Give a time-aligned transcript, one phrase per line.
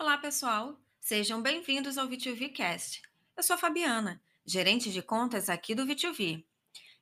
[0.00, 0.78] Olá, pessoal!
[1.00, 3.02] Sejam bem-vindos ao VTUVcast.
[3.36, 6.46] Eu sou a Fabiana, gerente de contas aqui do VTUV.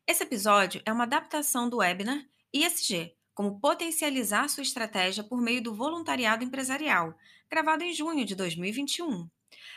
[0.06, 5.74] Esse episódio é uma adaptação do webinar ISG, como potencializar sua estratégia por meio do
[5.74, 7.14] voluntariado empresarial,
[7.50, 9.28] gravado em junho de 2021.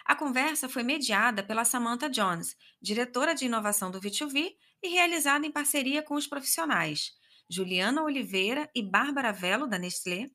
[0.05, 5.51] A conversa foi mediada pela Samantha Jones, diretora de inovação do VTUV, e realizada em
[5.51, 7.11] parceria com os profissionais
[7.49, 10.31] Juliana Oliveira e Bárbara Velo, da Nestlé,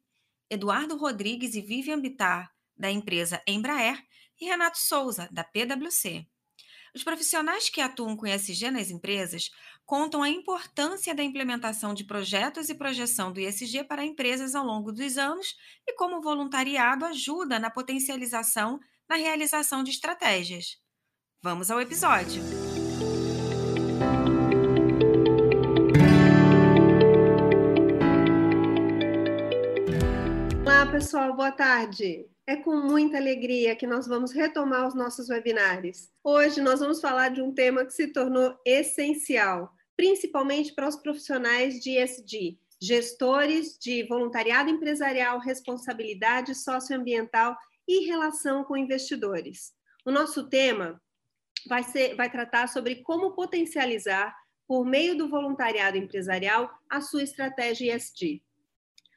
[0.50, 4.02] Eduardo Rodrigues e Vivian Bittar, da empresa Embraer,
[4.40, 6.26] e Renato Souza, da PwC.
[6.94, 9.50] Os profissionais que atuam com ESG nas empresas
[9.84, 14.92] contam a importância da implementação de projetos e projeção do ESG para empresas ao longo
[14.92, 15.56] dos anos
[15.86, 18.78] e como o voluntariado ajuda na potencialização
[19.08, 20.78] na realização de estratégias.
[21.42, 22.42] Vamos ao episódio.
[30.64, 32.33] Olá, pessoal, boa tarde.
[32.46, 36.10] É com muita alegria que nós vamos retomar os nossos webinários.
[36.22, 41.80] Hoje nós vamos falar de um tema que se tornou essencial, principalmente para os profissionais
[41.80, 47.56] de ESG, gestores de voluntariado empresarial, responsabilidade socioambiental
[47.88, 49.72] e relação com investidores.
[50.04, 51.00] O nosso tema
[51.66, 54.36] vai, ser, vai tratar sobre como potencializar,
[54.66, 58.42] por meio do voluntariado empresarial, a sua estratégia ESG.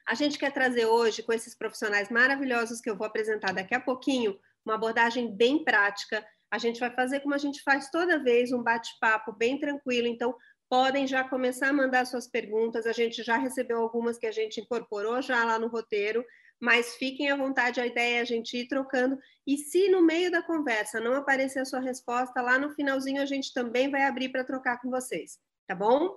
[0.08, 3.80] A gente quer trazer hoje, com esses profissionais maravilhosos que eu vou apresentar daqui a
[3.80, 6.26] pouquinho, uma abordagem bem prática.
[6.50, 10.06] A gente vai fazer como a gente faz toda vez, um bate-papo bem tranquilo.
[10.06, 10.34] Então,
[10.66, 12.86] podem já começar a mandar suas perguntas.
[12.86, 16.24] A gente já recebeu algumas que a gente incorporou já lá no roteiro,
[16.58, 19.18] mas fiquem à vontade, a ideia é a gente ir trocando.
[19.46, 23.26] E se no meio da conversa não aparecer a sua resposta, lá no finalzinho a
[23.26, 26.16] gente também vai abrir para trocar com vocês, tá bom?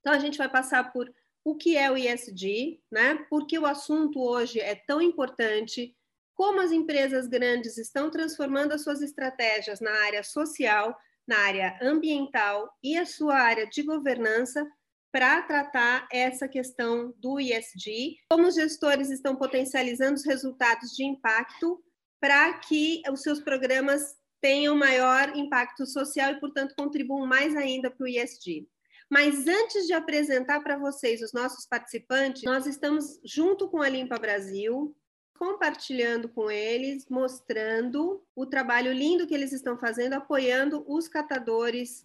[0.00, 1.12] Então, a gente vai passar por
[1.46, 3.24] o que é o ISD, né?
[3.30, 5.96] Porque o assunto hoje é tão importante,
[6.34, 12.68] como as empresas grandes estão transformando as suas estratégias na área social, na área ambiental
[12.82, 14.68] e a sua área de governança
[15.12, 21.80] para tratar essa questão do ISD, como os gestores estão potencializando os resultados de impacto
[22.20, 28.02] para que os seus programas tenham maior impacto social e, portanto, contribuam mais ainda para
[28.02, 28.66] o ISD.
[29.08, 34.18] Mas antes de apresentar para vocês os nossos participantes, nós estamos junto com a Limpa
[34.18, 34.96] Brasil,
[35.38, 42.04] compartilhando com eles, mostrando o trabalho lindo que eles estão fazendo, apoiando os catadores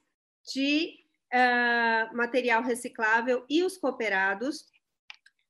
[0.53, 0.99] de
[1.33, 4.65] uh, material reciclável e os cooperados.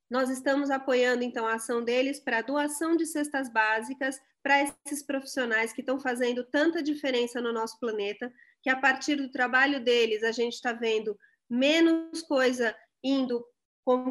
[0.09, 5.03] Nós estamos apoiando, então, a ação deles para a doação de cestas básicas para esses
[5.03, 10.23] profissionais que estão fazendo tanta diferença no nosso planeta, que a partir do trabalho deles
[10.23, 11.17] a gente está vendo
[11.51, 13.45] menos coisa indo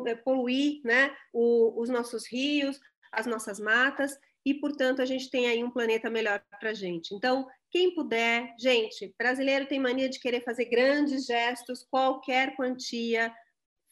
[0.06, 2.78] é, poluir né, o, os nossos rios,
[3.10, 7.14] as nossas matas, e, portanto, a gente tem aí um planeta melhor para a gente.
[7.14, 13.34] Então, quem puder, gente, brasileiro tem mania de querer fazer grandes gestos, qualquer quantia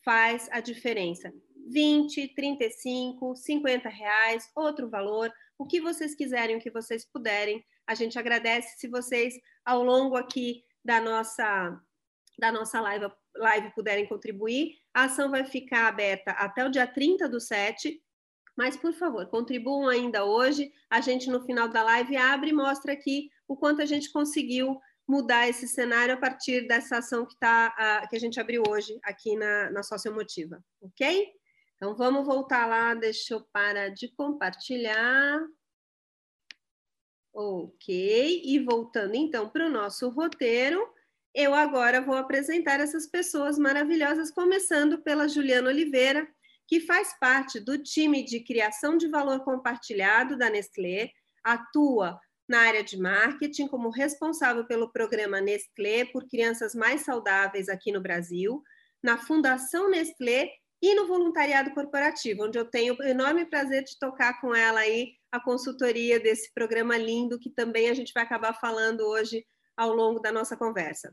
[0.04, 1.32] faz a diferença.
[1.70, 7.62] 20, 35, 50 reais, outro valor, o que vocês quiserem, o que vocês puderem.
[7.86, 11.78] A gente agradece se vocês, ao longo aqui da nossa,
[12.38, 14.76] da nossa live, live puderem contribuir.
[14.92, 18.00] A ação vai ficar aberta até o dia 30 do 7,
[18.56, 20.72] mas, por favor, contribuam ainda hoje.
[20.90, 24.80] A gente, no final da live, abre e mostra aqui o quanto a gente conseguiu
[25.06, 29.36] mudar esse cenário a partir dessa ação que, tá, que a gente abriu hoje aqui
[29.36, 31.32] na, na Sociomotiva, ok?
[31.76, 35.40] Então, vamos voltar lá, deixa eu parar de compartilhar.
[37.32, 40.84] Ok, e voltando então para o nosso roteiro,
[41.34, 46.26] eu agora vou apresentar essas pessoas maravilhosas, começando pela Juliana Oliveira,
[46.66, 51.10] que faz parte do time de criação de valor compartilhado da Nestlé,
[51.42, 52.18] atua
[52.48, 58.00] na área de marketing como responsável pelo programa Nestlé por crianças mais saudáveis aqui no
[58.00, 58.62] Brasil,
[59.02, 60.50] na Fundação Nestlé
[60.80, 65.14] e no voluntariado corporativo, onde eu tenho o enorme prazer de tocar com ela aí
[65.30, 69.44] a consultoria desse programa lindo que também a gente vai acabar falando hoje
[69.76, 71.10] ao longo da nossa conversa.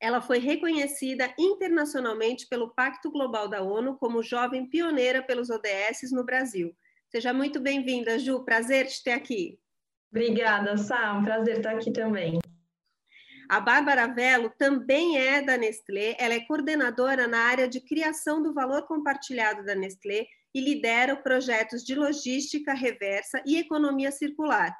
[0.00, 6.24] Ela foi reconhecida internacionalmente pelo Pacto Global da ONU como jovem pioneira pelos ODS no
[6.24, 6.74] Brasil.
[7.10, 8.42] Seja muito bem-vinda, Ju.
[8.42, 9.58] Prazer te ter aqui.
[10.10, 11.22] Obrigada, Sam.
[11.22, 12.38] Prazer estar aqui também.
[13.46, 16.16] A Bárbara Velo também é da Nestlé.
[16.18, 21.84] Ela é coordenadora na área de criação do valor compartilhado da Nestlé e lidera projetos
[21.84, 24.74] de logística reversa e economia circular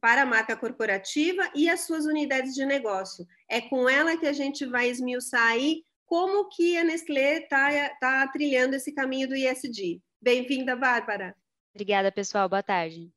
[0.00, 3.26] para a marca corporativa e as suas unidades de negócio.
[3.52, 8.26] É com ela que a gente vai esmiuçar aí como que a Nestlé está tá
[8.28, 10.00] trilhando esse caminho do ISD.
[10.22, 11.36] Bem-vinda, Bárbara.
[11.74, 12.48] Obrigada, pessoal.
[12.48, 13.12] Boa tarde.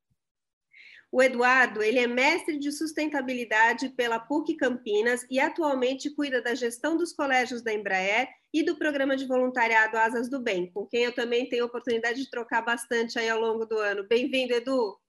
[1.09, 6.97] O Eduardo, ele é mestre de sustentabilidade pela PUC Campinas e atualmente cuida da gestão
[6.97, 11.15] dos colégios da Embraer e do programa de voluntariado Asas do Bem, com quem eu
[11.15, 14.05] também tenho oportunidade de trocar bastante aí ao longo do ano.
[14.05, 14.99] Bem-vindo, Edu.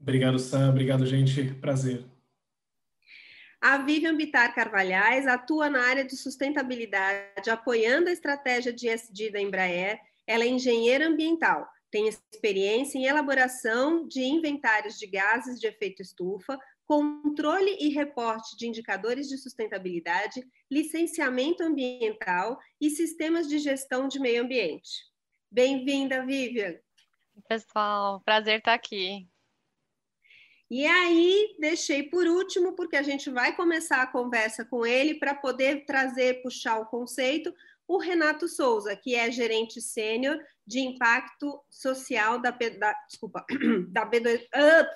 [0.00, 0.70] Obrigado, Sam.
[0.70, 1.54] Obrigado, gente.
[1.60, 2.17] Prazer.
[3.60, 9.40] A Vivian Bitar Carvalhais atua na área de sustentabilidade, apoiando a estratégia de ESG da
[9.40, 10.00] Embraer.
[10.26, 16.58] Ela é engenheira ambiental, tem experiência em elaboração de inventários de gases de efeito estufa,
[16.86, 24.42] controle e reporte de indicadores de sustentabilidade, licenciamento ambiental e sistemas de gestão de meio
[24.42, 24.90] ambiente.
[25.50, 26.76] Bem-vinda, Vivian.
[27.48, 29.26] Pessoal, prazer estar aqui.
[30.70, 35.34] E aí, deixei por último, porque a gente vai começar a conversa com ele para
[35.34, 37.54] poder trazer, puxar o conceito,
[37.86, 43.46] o Renato Souza, que é gerente sênior de impacto social da, da desculpa,
[43.88, 44.86] da B2, uh,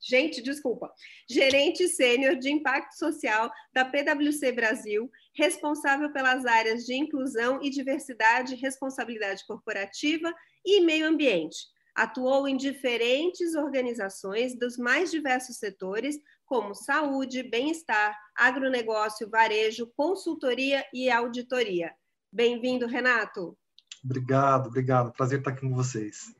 [0.00, 0.92] gente, desculpa,
[1.28, 8.54] gerente sênior de impacto social da PwC Brasil, responsável pelas áreas de inclusão e diversidade,
[8.54, 10.32] responsabilidade corporativa
[10.64, 19.30] e meio ambiente Atuou em diferentes organizações dos mais diversos setores, como saúde, bem-estar, agronegócio,
[19.30, 21.94] varejo, consultoria e auditoria.
[22.30, 23.56] Bem-vindo, Renato.
[24.04, 25.10] Obrigado, obrigado.
[25.10, 26.36] Prazer estar aqui com vocês.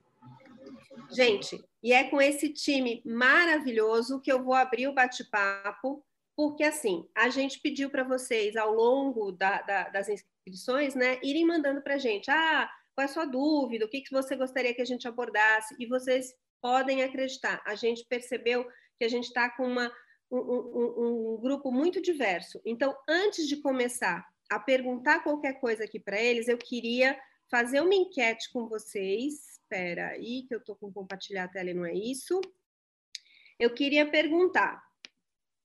[1.11, 6.05] Gente, e é com esse time maravilhoso que eu vou abrir o bate-papo,
[6.37, 11.47] porque assim, a gente pediu para vocês ao longo da, da, das inscrições, né, irem
[11.47, 12.31] mandando para a gente.
[12.31, 15.76] Ah, qual é a sua dúvida, o que, que você gostaria que a gente abordasse,
[15.78, 16.32] e vocês
[16.62, 18.66] podem acreditar, a gente percebeu
[18.98, 19.93] que a gente está com uma,
[20.31, 22.58] um, um, um grupo muito diverso.
[22.64, 27.20] Então, antes de começar a perguntar qualquer coisa aqui para eles, eu queria
[27.50, 29.58] fazer uma enquete com vocês.
[29.58, 32.40] Espera aí, que eu estou com compartilhar a tela e não é isso.
[33.58, 34.82] Eu queria perguntar: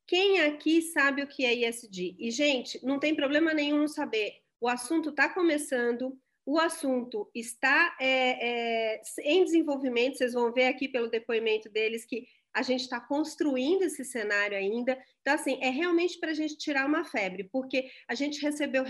[0.06, 2.18] quem aqui sabe o que é ISD?
[2.20, 4.34] E, gente, não tem problema nenhum saber.
[4.60, 10.88] O assunto está começando, o assunto está é, é, em desenvolvimento, vocês vão ver aqui
[10.88, 14.98] pelo depoimento deles que a gente está construindo esse cenário ainda.
[15.22, 18.84] Então, assim, é realmente para a gente tirar uma febre, porque a gente recebeu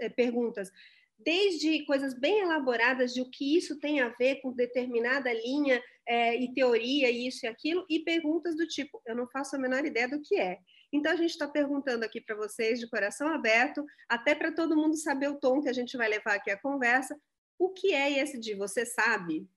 [0.00, 0.70] é, perguntas
[1.18, 6.36] desde coisas bem elaboradas de o que isso tem a ver com determinada linha é,
[6.36, 10.08] e teoria, isso e aquilo, e perguntas do tipo, eu não faço a menor ideia
[10.08, 10.58] do que é.
[10.92, 14.96] Então, a gente está perguntando aqui para vocês, de coração aberto, até para todo mundo
[14.96, 17.18] saber o tom que a gente vai levar aqui a conversa.
[17.58, 18.54] O que é ESG?
[18.56, 19.48] Você sabe?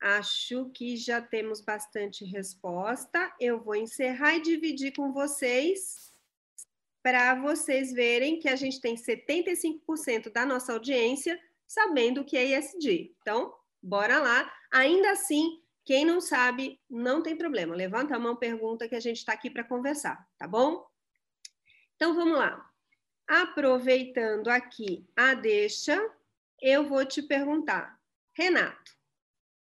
[0.00, 3.34] Acho que já temos bastante resposta.
[3.40, 6.12] Eu vou encerrar e dividir com vocês
[7.02, 12.58] para vocês verem que a gente tem 75% da nossa audiência sabendo o que é
[12.58, 13.14] ESG.
[13.20, 14.52] Então, bora lá.
[14.70, 17.72] Ainda assim, quem não sabe, não tem problema.
[17.72, 20.84] Levanta a mão, pergunta que a gente está aqui para conversar, tá bom?
[21.94, 22.68] Então vamos lá.
[23.28, 25.96] Aproveitando aqui a deixa,
[26.60, 27.98] eu vou te perguntar,
[28.36, 28.96] Renato,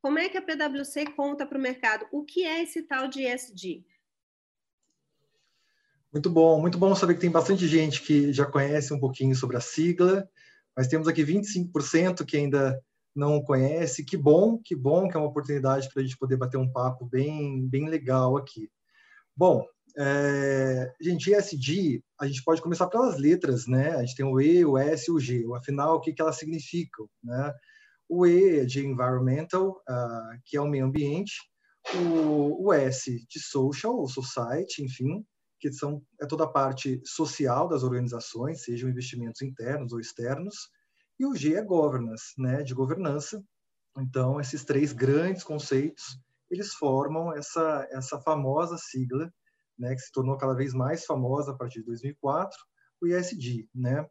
[0.02, 2.08] como é que a PwC conta para o mercado?
[2.12, 3.86] O que é esse tal de ESG?
[6.12, 9.58] Muito bom, muito bom saber que tem bastante gente que já conhece um pouquinho sobre
[9.58, 10.28] a sigla,
[10.76, 12.84] mas temos aqui 25% que ainda
[13.16, 16.58] não conhece, que bom, que bom que é uma oportunidade para a gente poder bater
[16.58, 18.70] um papo bem, bem legal aqui.
[19.36, 19.66] Bom,
[19.98, 23.92] é, gente, ESG, a gente pode começar pelas letras, né?
[23.96, 25.46] A gente tem o E, o S e o G.
[25.56, 27.54] Afinal, o que, que elas significam, né?
[28.10, 31.34] O E é de environmental, uh, que é o meio ambiente.
[31.96, 35.26] O, o S de social, ou society, enfim,
[35.60, 40.56] que são, é toda a parte social das organizações, sejam investimentos internos ou externos
[41.20, 43.44] e o G é governance, né, de governança.
[43.98, 46.04] Então, esses três grandes conceitos,
[46.50, 49.32] eles formam essa, essa famosa sigla,
[49.78, 52.58] né, que se tornou cada vez mais famosa a partir de 2004,
[53.02, 54.06] o ISD, né?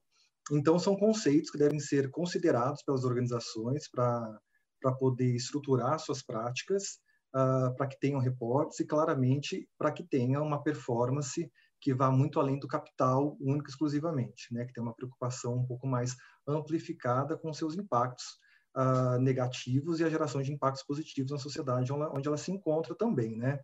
[0.53, 4.39] Então, são conceitos que devem ser considerados pelas organizações para
[4.99, 6.99] poder estruturar suas práticas,
[7.35, 11.51] uh, para que tenham reportes e, claramente, para que tenha uma performance
[11.85, 15.87] que vá muito além do capital único exclusivamente, né, que tem uma preocupação um pouco
[15.87, 16.17] mais
[16.49, 18.25] amplificada com seus impactos
[18.75, 23.37] uh, negativos e a geração de impactos positivos na sociedade onde ela, se encontra também,
[23.37, 23.61] né.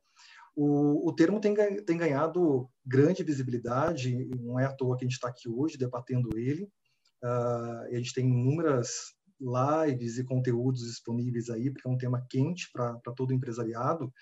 [0.54, 5.14] O, o termo tem, tem ganhado grande visibilidade, não é à toa que a gente
[5.14, 6.64] está aqui hoje debatendo ele,
[7.24, 12.70] uh, a gente tem inúmeras lives e conteúdos disponíveis aí, porque é um tema quente
[12.70, 14.12] para todo empresariado,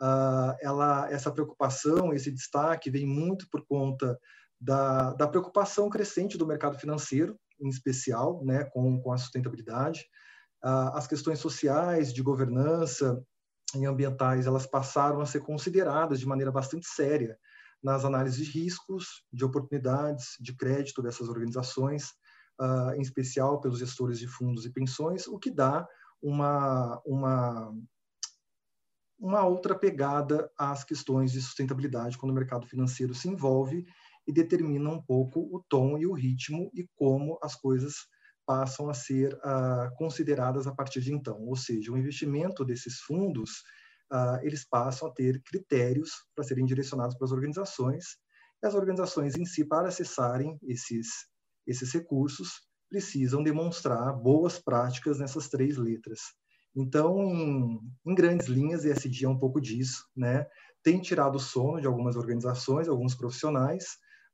[0.00, 4.18] uh, ela, essa preocupação, esse destaque vem muito por conta
[4.60, 10.04] da, da preocupação crescente do mercado financeiro, em especial, né, com, com a sustentabilidade.
[10.62, 13.22] as questões sociais, de governança
[13.76, 17.36] e ambientais, elas passaram a ser consideradas de maneira bastante séria
[17.82, 22.10] nas análises de riscos, de oportunidades, de crédito dessas organizações,
[22.60, 25.86] uh, em especial pelos gestores de fundos e pensões, o que dá
[26.20, 27.72] uma, uma,
[29.18, 33.84] uma outra pegada às questões de sustentabilidade quando o mercado financeiro se envolve
[34.26, 38.06] e determina um pouco o tom e o ritmo e como as coisas
[38.46, 41.38] passam a ser uh, consideradas a partir de então.
[41.40, 43.62] Ou seja, o investimento desses fundos,
[44.12, 48.16] uh, eles passam a ter critérios para serem direcionados para as organizações,
[48.62, 51.08] e as organizações em si, para acessarem esses,
[51.66, 56.20] esses recursos, precisam demonstrar boas práticas nessas três letras.
[56.76, 57.18] Então,
[58.06, 60.46] em, grandes linhas, ESG é um pouco disso, né?
[60.82, 63.84] Tem tirado o sono de algumas organizações, alguns profissionais,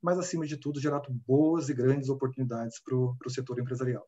[0.02, 4.06] mas, acima de tudo, gerado boas e grandes oportunidades para o setor empresarial.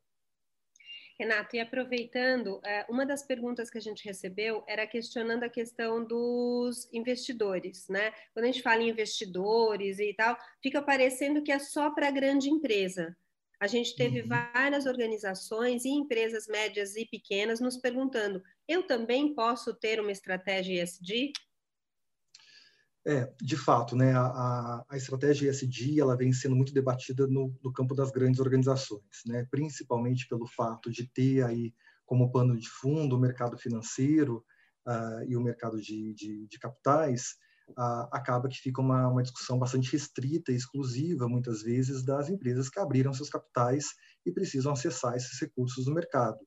[1.18, 6.04] Renato, e aproveitando, é, uma das perguntas que a gente recebeu era questionando a questão
[6.04, 8.12] dos investidores, né?
[8.34, 12.10] Quando a gente fala em investidores e tal, fica parecendo que é só para a
[12.10, 13.16] grande empresa.
[13.58, 14.28] A gente teve uhum.
[14.28, 20.82] várias organizações e empresas médias e pequenas nos perguntando: eu também posso ter uma estratégia
[20.82, 21.32] ESG?
[23.08, 27.72] É, de fato, né, a, a estratégia ESG ela vem sendo muito debatida no, no,
[27.72, 31.72] campo das grandes organizações, né, principalmente pelo fato de ter aí
[32.04, 34.44] como pano de fundo o mercado financeiro
[34.84, 37.36] uh, e o mercado de, de, de capitais,
[37.70, 42.68] uh, acaba que fica uma, uma discussão bastante restrita e exclusiva, muitas vezes, das empresas
[42.68, 43.86] que abriram seus capitais
[44.24, 46.38] e precisam acessar esses recursos do mercado.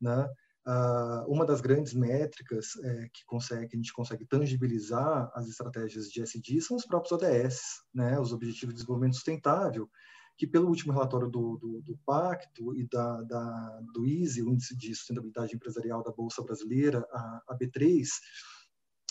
[0.00, 0.28] Né?
[0.66, 6.06] Uh, uma das grandes métricas é, que, consegue, que a gente consegue tangibilizar as estratégias
[6.06, 9.90] de SD são os próprios ODS, né, os Objetivos de Desenvolvimento Sustentável,
[10.38, 14.76] que pelo último relatório do, do, do Pacto e da, da, do ISE, o Índice
[14.76, 18.06] de Sustentabilidade Empresarial da Bolsa Brasileira, a, a B3,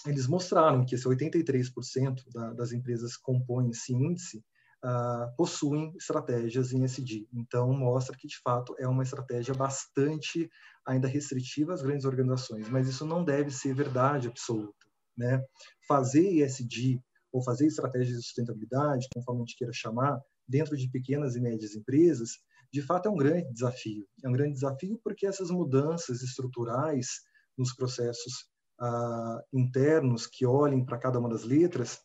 [0.06, 4.44] eles mostraram que esse 83% da, das empresas que compõem esse índice
[4.84, 7.28] uh, possuem estratégias em SD.
[7.34, 10.50] Então, mostra que, de fato, é uma estratégia bastante
[10.86, 14.88] ainda restritiva às grandes organizações, mas isso não deve ser verdade absoluta.
[15.16, 15.44] Né?
[15.88, 17.00] Fazer ESG
[17.32, 21.76] ou fazer estratégias de sustentabilidade, conforme a gente queira chamar, dentro de pequenas e médias
[21.76, 22.32] empresas,
[22.74, 24.08] de fato é um grande desafio.
[24.24, 27.22] É um grande desafio porque essas mudanças estruturais
[27.58, 28.50] nos processos
[28.82, 32.00] uh, internos que olhem para cada uma das letras,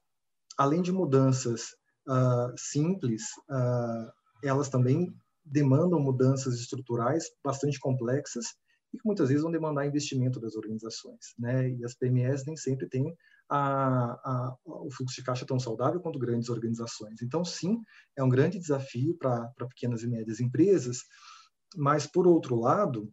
[0.56, 1.70] além de mudanças
[2.08, 4.12] uh, simples, uh,
[4.44, 5.12] elas também
[5.44, 8.44] demandam mudanças estruturais bastante complexas
[8.92, 11.70] e que muitas vezes vão demandar investimento das organizações, né?
[11.70, 13.14] E as PMEs nem sempre têm
[13.48, 17.22] a, a, o fluxo de caixa tão saudável quanto grandes organizações.
[17.22, 17.80] Então, sim,
[18.16, 21.02] é um grande desafio para pequenas e médias empresas,
[21.76, 23.12] mas, por outro lado,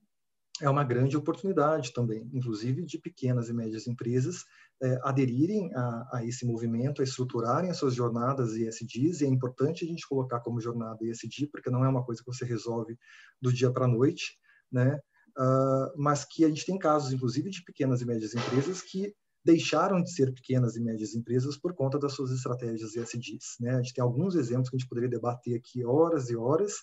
[0.63, 4.46] é uma grande oportunidade também, inclusive de pequenas e médias empresas
[4.82, 9.84] é, aderirem a, a, esse movimento, a estruturarem as suas jornadas ESGs, e é importante
[9.84, 12.98] a gente colocar como jornada ESG, porque não é uma coisa que você resolve
[13.41, 14.38] do dia para a noite,
[14.72, 14.98] né?
[15.38, 20.01] Uh, mas que a gente tem casos, inclusive, de pequenas e médias empresas que deixaram
[20.01, 23.58] de ser pequenas e médias empresas por conta das suas estratégias ESGs.
[23.60, 23.72] Né?
[23.72, 26.75] A gente tem alguns exemplos que a gente poderia debater aqui horas e horas,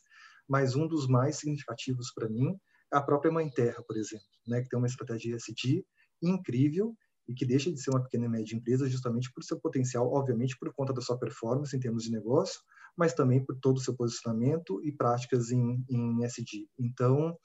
[0.46, 2.54] mas um dos mais significativos para mim
[2.92, 4.62] a própria Mãe Terra, por exemplo, né?
[4.62, 5.84] que tem uma estratégia ESG
[6.22, 6.94] incrível
[7.28, 10.58] e que deixa de ser uma pequena e média empresa justamente por seu potencial, obviamente
[10.58, 12.60] por conta da sua performance em termos de negócio,
[12.96, 16.66] mas também por todo o seu posicionamento e práticas em, em SD.
[16.78, 17.36] Então,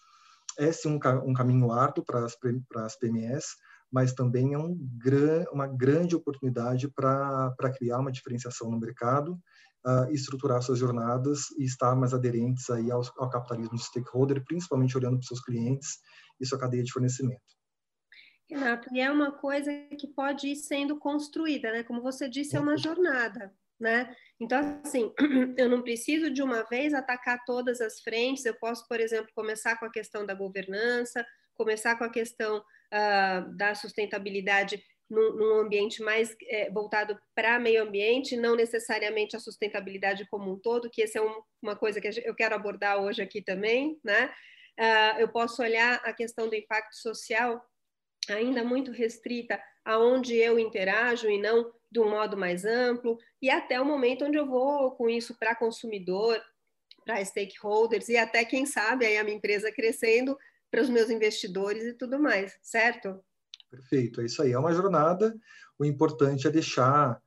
[0.58, 1.00] é sim um,
[1.30, 2.36] um caminho árduo para as,
[2.68, 3.46] para as PMEs,
[3.92, 9.40] mas também é um gran, uma grande oportunidade para criar uma diferenciação no mercado,
[9.86, 14.98] uh, estruturar suas jornadas e estar mais aderentes aí ao, ao capitalismo de stakeholder, principalmente
[14.98, 16.00] olhando para seus clientes
[16.40, 17.42] e sua cadeia de fornecimento.
[18.50, 21.84] Renato, e é uma coisa que pode ir sendo construída, né?
[21.84, 24.14] Como você disse, é uma jornada né?
[24.40, 25.14] Então, assim,
[25.58, 29.78] eu não preciso de uma vez atacar todas as frentes, eu posso, por exemplo, começar
[29.78, 36.02] com a questão da governança, começar com a questão uh, da sustentabilidade num, num ambiente
[36.02, 41.20] mais é, voltado para meio ambiente, não necessariamente a sustentabilidade como um todo, que essa
[41.20, 44.34] é um, uma coisa que eu quero abordar hoje aqui também, né?
[44.78, 47.64] Uh, eu posso olhar a questão do impacto social
[48.30, 53.80] ainda muito restrita aonde eu interajo e não de um modo mais amplo, e até
[53.80, 56.44] o momento onde eu vou com isso para consumidor,
[57.06, 60.38] para stakeholders e até, quem sabe, aí a minha empresa crescendo
[60.70, 63.24] para os meus investidores e tudo mais, certo?
[63.70, 64.52] Perfeito, é isso aí.
[64.52, 65.36] É uma jornada.
[65.78, 67.22] O importante é deixar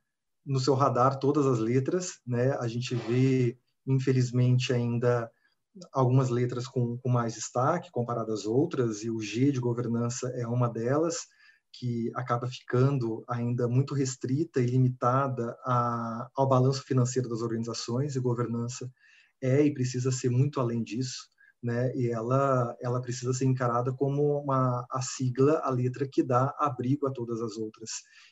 [0.45, 2.51] no seu radar todas as letras, né?
[2.59, 5.29] A gente vê, infelizmente, ainda
[5.93, 10.47] algumas letras com, com mais destaque comparadas às outras, e o G de governança é
[10.47, 11.27] uma delas,
[11.71, 18.19] que acaba ficando ainda muito restrita e limitada a, ao balanço financeiro das organizações, e
[18.19, 18.91] governança
[19.41, 21.29] é e precisa ser muito além disso,
[21.61, 21.93] né?
[21.95, 27.07] E ela ela precisa ser encarada como uma a sigla, a letra que dá abrigo
[27.07, 27.89] a todas as outras,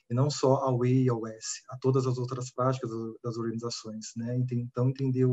[0.10, 2.90] e não só ao E e ao S, a todas as outras práticas
[3.24, 4.38] das organizações, né?
[4.52, 5.28] Então entender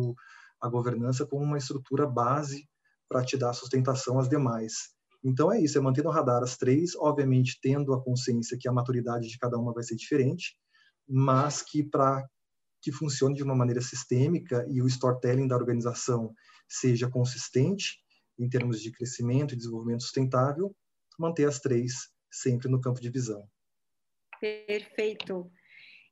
[0.60, 2.68] a governança como uma estrutura base
[3.08, 4.94] para te dar sustentação às demais.
[5.22, 8.72] Então é isso, é manter no radar as três, obviamente tendo a consciência que a
[8.72, 10.56] maturidade de cada uma vai ser diferente,
[11.08, 12.26] mas que para
[12.82, 16.34] que funcione de uma maneira sistêmica e o storytelling da organização
[16.68, 17.98] seja consistente
[18.38, 20.74] em termos de crescimento e desenvolvimento sustentável,
[21.18, 23.48] manter as três sempre no campo de visão.
[24.40, 25.50] Perfeito.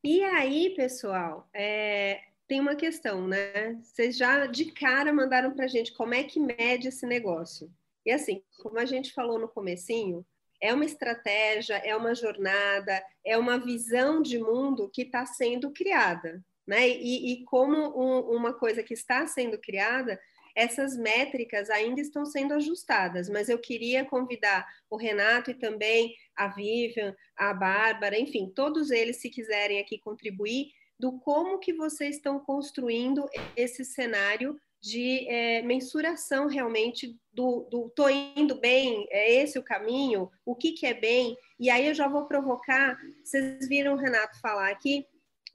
[0.05, 3.75] E aí, pessoal, é, tem uma questão, né?
[3.83, 7.73] Vocês já de cara mandaram para a gente como é que mede esse negócio.
[8.05, 10.25] E assim, como a gente falou no comecinho,
[10.61, 16.45] é uma estratégia, é uma jornada, é uma visão de mundo que está sendo criada,
[16.67, 16.89] né?
[16.89, 20.21] E, e como um, uma coisa que está sendo criada,
[20.55, 26.49] essas métricas ainda estão sendo ajustadas, mas eu queria convidar o Renato e também a
[26.49, 32.39] Vivian, a Bárbara, enfim, todos eles, se quiserem aqui contribuir, do como que vocês estão
[32.39, 39.63] construindo esse cenário de é, mensuração realmente do, do tô indo bem, é esse o
[39.63, 43.97] caminho, o que, que é bem, e aí eu já vou provocar, vocês viram o
[43.97, 45.07] Renato falar aqui,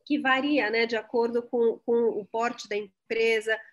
[0.05, 2.96] que varia né, de acordo com, com o porte da empresa,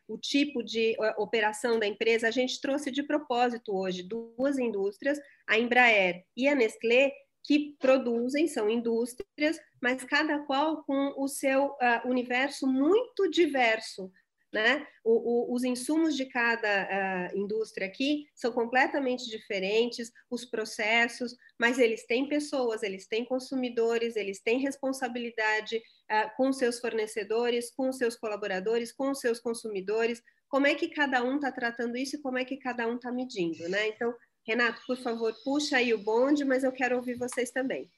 [0.09, 2.29] o tipo de uh, operação da empresa.
[2.29, 7.13] A gente trouxe de propósito hoje duas indústrias, a Embraer e a Nestlé,
[7.43, 14.11] que produzem, são indústrias, mas cada qual com o seu uh, universo muito diverso
[14.55, 14.87] né?
[15.05, 16.89] O, o, os insumos de cada
[17.35, 24.15] uh, indústria aqui são completamente diferentes, os processos, mas eles têm pessoas, eles têm consumidores,
[24.15, 30.23] eles têm responsabilidade uh, com seus fornecedores, com seus colaboradores, com seus consumidores.
[30.49, 33.11] Como é que cada um está tratando isso e como é que cada um está
[33.11, 33.89] medindo, né?
[33.89, 34.15] Então,
[34.47, 37.91] Renato, por favor, puxa aí o bonde, mas eu quero ouvir vocês também.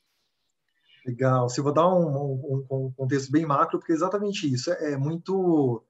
[1.04, 1.48] Legal.
[1.48, 4.72] Se vou dar um, um, um, contexto bem macro, porque é exatamente isso.
[4.72, 5.84] É, é muito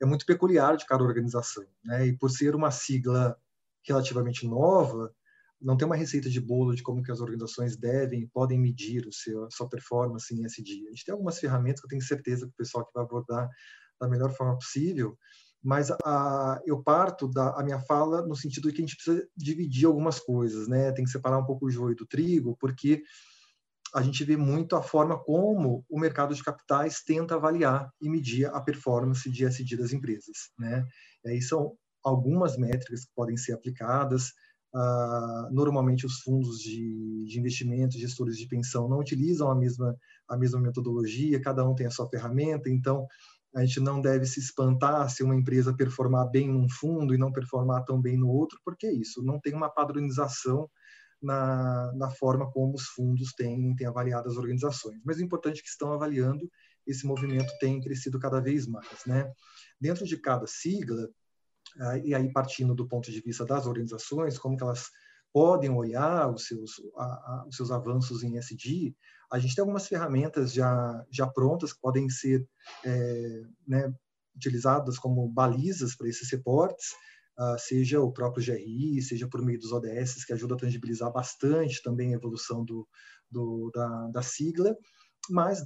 [0.00, 2.06] é muito peculiar de cada organização, né?
[2.06, 3.36] E por ser uma sigla
[3.86, 5.14] relativamente nova,
[5.60, 9.06] não tem uma receita de bolo de como que as organizações devem e podem medir
[9.06, 10.86] o seu, a sua performance em SD.
[10.86, 13.48] A gente tem algumas ferramentas que eu tenho certeza que o pessoal que vai abordar
[13.98, 15.16] da melhor forma possível,
[15.62, 19.26] mas a, eu parto da a minha fala no sentido de que a gente precisa
[19.36, 20.92] dividir algumas coisas, né?
[20.92, 23.02] Tem que separar um pouco o joio do trigo, porque
[23.94, 28.46] a gente vê muito a forma como o mercado de capitais tenta avaliar e medir
[28.46, 30.50] a performance de SD das empresas.
[30.58, 30.84] Né?
[31.24, 34.32] E aí são algumas métricas que podem ser aplicadas.
[34.74, 39.96] Uh, normalmente os fundos de, de investimento, gestores de pensão, não utilizam a mesma,
[40.28, 43.06] a mesma metodologia, cada um tem a sua ferramenta, então
[43.54, 47.32] a gente não deve se espantar se uma empresa performar bem num fundo e não
[47.32, 50.68] performar tão bem no outro, porque é isso, não tem uma padronização
[51.22, 55.00] na, na forma como os fundos têm, têm avaliado as organizações.
[55.04, 56.50] Mas o importante é que estão avaliando,
[56.86, 59.04] esse movimento tem crescido cada vez mais.
[59.06, 59.30] Né?
[59.80, 61.08] Dentro de cada sigla,
[62.04, 64.88] e aí partindo do ponto de vista das organizações, como que elas
[65.32, 68.94] podem olhar os seus, a, a, os seus avanços em SD,
[69.30, 72.46] a gente tem algumas ferramentas já, já prontas que podem ser
[72.84, 73.92] é, né,
[74.34, 76.94] utilizadas como balizas para esses reportes,
[77.38, 81.82] uh, seja o próprio GRI, seja por meio dos ODS, que ajuda a tangibilizar bastante
[81.82, 82.86] também a evolução do,
[83.30, 84.76] do da, da sigla,
[85.30, 85.64] mas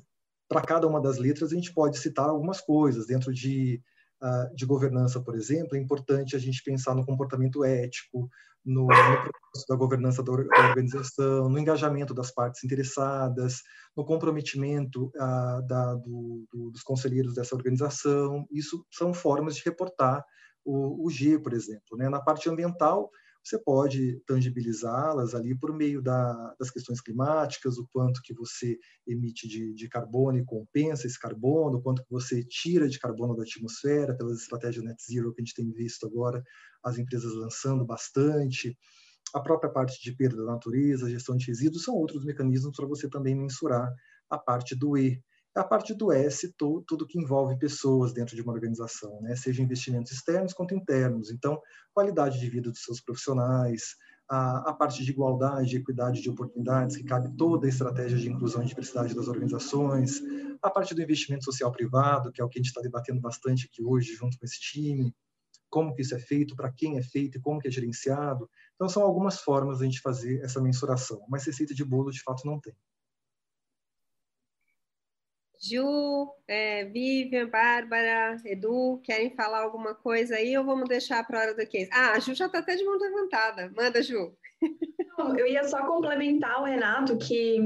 [0.48, 3.06] para cada uma das letras a gente pode citar algumas coisas.
[3.06, 3.80] Dentro de,
[4.22, 8.28] uh, de governança, por exemplo, é importante a gente pensar no comportamento ético,
[8.64, 13.62] no, no processo da governança da, organização, no engajamento das partes interessadas,
[13.96, 18.44] no comprometimento uh, da, do, do, dos conselheiros dessa organização.
[18.50, 20.24] Isso são formas de reportar
[20.64, 21.96] o, o G, por exemplo.
[21.96, 22.08] Né?
[22.08, 23.10] Na parte ambiental,
[23.42, 29.48] você pode tangibilizá-las ali por meio da, das questões climáticas, o quanto que você emite
[29.48, 33.42] de, de, carbono e compensa esse carbono, o quanto que você tira de carbono da
[33.42, 36.42] atmosfera, pelas estratégias net zero que a gente tem visto agora,
[36.84, 38.76] as empresas lançando bastante,
[39.34, 43.08] a própria parte de perda da natureza, gestão de resíduos, são outros mecanismos para você
[43.08, 43.90] também mensurar
[44.28, 45.22] a parte do E,
[45.54, 49.34] a parte do S, tudo, tudo que envolve pessoas dentro de uma organização, né?
[49.34, 51.30] seja investimentos externos quanto internos.
[51.30, 51.60] Então,
[51.92, 53.96] qualidade de vida dos seus profissionais,
[54.28, 58.62] a, a parte de igualdade, equidade de oportunidades, que cabe toda a estratégia de inclusão
[58.62, 60.22] e diversidade das organizações,
[60.62, 63.66] a parte do investimento social privado, que é o que a gente está debatendo bastante
[63.66, 65.12] aqui hoje, junto com esse time,
[65.68, 68.48] como que isso é feito, para quem é feito e como que é gerenciado.
[68.76, 72.22] Então, são algumas formas de a gente fazer essa mensuração, mas receita de bolo, de
[72.22, 72.74] fato, não tem.
[75.62, 81.42] Ju, é, Vivian, Bárbara, Edu, querem falar alguma coisa aí ou vamos deixar para a
[81.42, 81.90] hora do case?
[81.92, 83.70] Ah, a Ju já está até de mão levantada.
[83.76, 84.34] Manda, Ju.
[85.38, 87.58] Eu ia só complementar o Renato que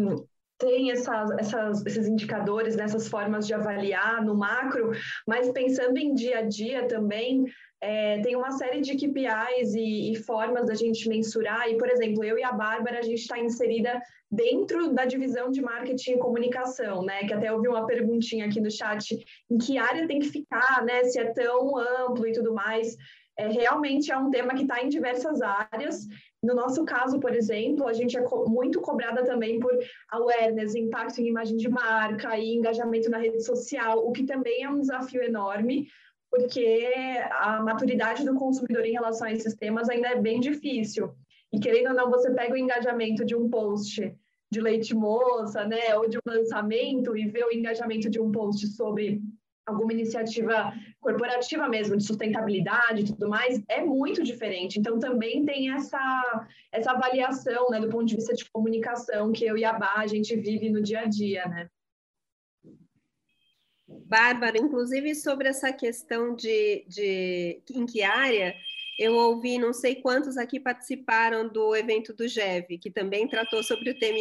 [0.64, 4.92] tem essas, essas, esses indicadores, nessas formas de avaliar no macro,
[5.26, 7.44] mas pensando em dia a dia também,
[7.82, 11.68] é, tem uma série de KPIs e, e, formas da gente mensurar.
[11.68, 14.00] E, por exemplo, eu e a Bárbara, a gente está inserida
[14.30, 17.24] dentro da divisão de marketing e comunicação, né?
[17.24, 20.82] Que até eu vi uma perguntinha aqui no chat, em que área tem que ficar,
[20.82, 21.04] né?
[21.04, 22.96] Se é tão amplo e tudo mais.
[23.38, 26.06] É, realmente é um tema que está em diversas áreas.
[26.44, 29.72] No nosso caso, por exemplo, a gente é co muito cobrada também por
[30.10, 34.68] awareness, impacto em imagem de marca e engajamento na rede social, o que também é
[34.68, 35.88] um desafio enorme,
[36.30, 36.86] porque
[37.30, 41.14] a maturidade do consumidor em relação a esses temas ainda é bem difícil.
[41.50, 44.14] E querendo ou não, você pega o engajamento de um post
[44.50, 48.66] de leite moça, né, ou de um lançamento e vê o engajamento de um post
[48.68, 49.22] sobre
[49.66, 54.78] alguma iniciativa corporativa mesmo, de sustentabilidade e tudo mais, é muito diferente.
[54.78, 59.56] Então, também tem essa, essa avaliação, né, do ponto de vista de comunicação, que eu
[59.56, 61.68] e a Bá, a gente vive no dia a dia, né.
[63.86, 68.54] Bárbara, inclusive sobre essa questão de, de em que área,
[68.98, 73.90] eu ouvi, não sei quantos aqui participaram do evento do GEV, que também tratou sobre
[73.90, 74.14] o tema.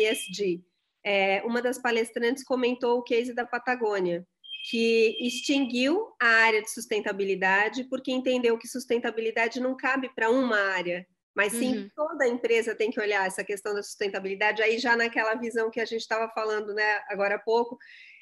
[1.06, 4.26] É, uma das palestrantes comentou o case da Patagônia,
[4.70, 11.06] que extinguiu a área de sustentabilidade porque entendeu que sustentabilidade não cabe para uma área,
[11.36, 11.90] mas sim uhum.
[11.96, 15.86] toda empresa tem que olhar essa questão da sustentabilidade aí já naquela visão que a
[15.86, 17.78] gente estava falando, né, agora há pouco,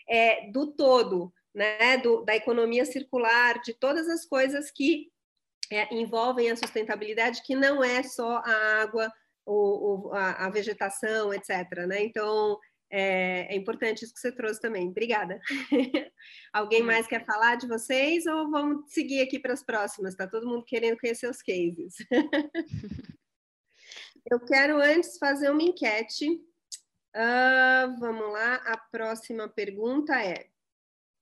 [0.10, 5.12] é, do todo né, do, da economia circular, de todas as coisas que
[5.69, 9.12] é, envolvem a sustentabilidade, que não é só a água,
[9.45, 11.49] o, o, a, a, vegetação, etc.
[11.88, 12.04] Né?
[12.04, 12.58] Então,
[12.91, 14.89] é, é, importante isso que você trouxe também.
[14.89, 15.39] Obrigada.
[16.51, 20.12] Alguém mais quer falar de vocês ou vamos seguir aqui para as próximas?
[20.12, 21.95] Está todo mundo querendo conhecer os cases.
[24.30, 26.30] Eu quero antes fazer uma enquete.
[27.15, 30.49] Uh, vamos lá, a próxima pergunta é: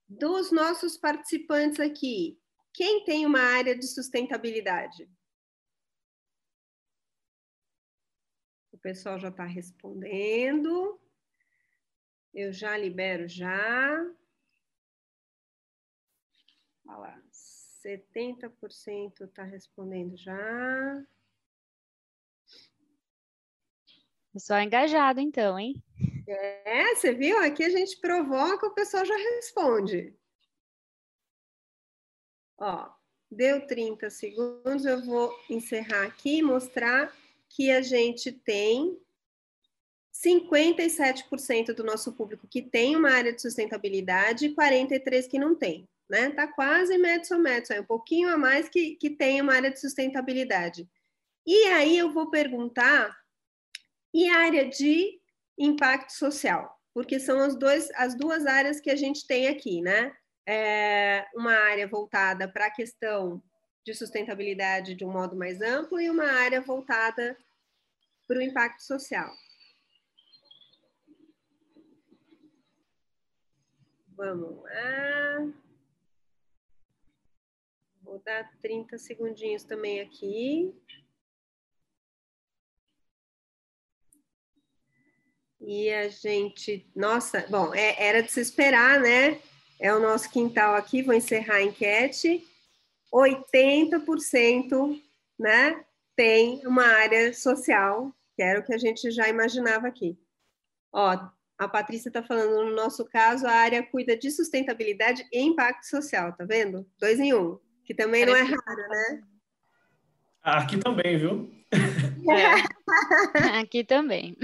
[0.08, 2.40] dos nossos participantes aqui,
[2.74, 5.10] quem tem uma área de sustentabilidade?
[8.72, 11.00] O pessoal já está respondendo.
[12.34, 14.06] Eu já libero já.
[16.88, 17.24] Olha lá,
[17.86, 21.06] 70% está respondendo já.
[24.32, 25.82] Pessoal engajado, então, hein?
[26.28, 27.40] É, você viu?
[27.40, 30.16] Aqui a gente provoca, o pessoal já responde.
[32.60, 32.94] Ó,
[33.32, 37.12] deu 30 segundos, eu vou encerrar aqui e mostrar
[37.48, 39.02] que a gente tem
[40.26, 45.88] 57% do nosso público que tem uma área de sustentabilidade e 43% que não tem,
[46.10, 46.30] né?
[46.32, 49.80] Tá quase metso metso, é um pouquinho a mais que, que tem uma área de
[49.80, 50.90] sustentabilidade.
[51.48, 53.18] E aí eu vou perguntar,
[54.14, 55.20] e a área de
[55.58, 60.14] impacto social, porque são as, dois, as duas áreas que a gente tem aqui, né?
[60.46, 63.42] É uma área voltada para a questão
[63.86, 67.38] de sustentabilidade de um modo mais amplo e uma área voltada
[68.28, 69.32] para o impacto social.
[74.20, 75.48] Vamos lá.
[78.02, 80.76] Vou dar 30 segundinhos também aqui.
[85.62, 89.42] E a gente, nossa, bom, é, era de se esperar, né?
[89.80, 92.46] É o nosso quintal aqui, vou encerrar a enquete.
[93.14, 95.02] 80%,
[95.40, 95.86] né,
[96.18, 100.20] tem uma área social, que era o que a gente já imaginava aqui.
[100.92, 101.18] Ó,
[101.60, 106.34] a Patrícia está falando, no nosso caso, a área cuida de sustentabilidade e impacto social,
[106.34, 106.90] tá vendo?
[106.98, 109.24] Dois em um, que também não é raro, né?
[110.42, 111.52] Aqui também, viu?
[112.30, 112.80] É.
[113.60, 114.38] Aqui também.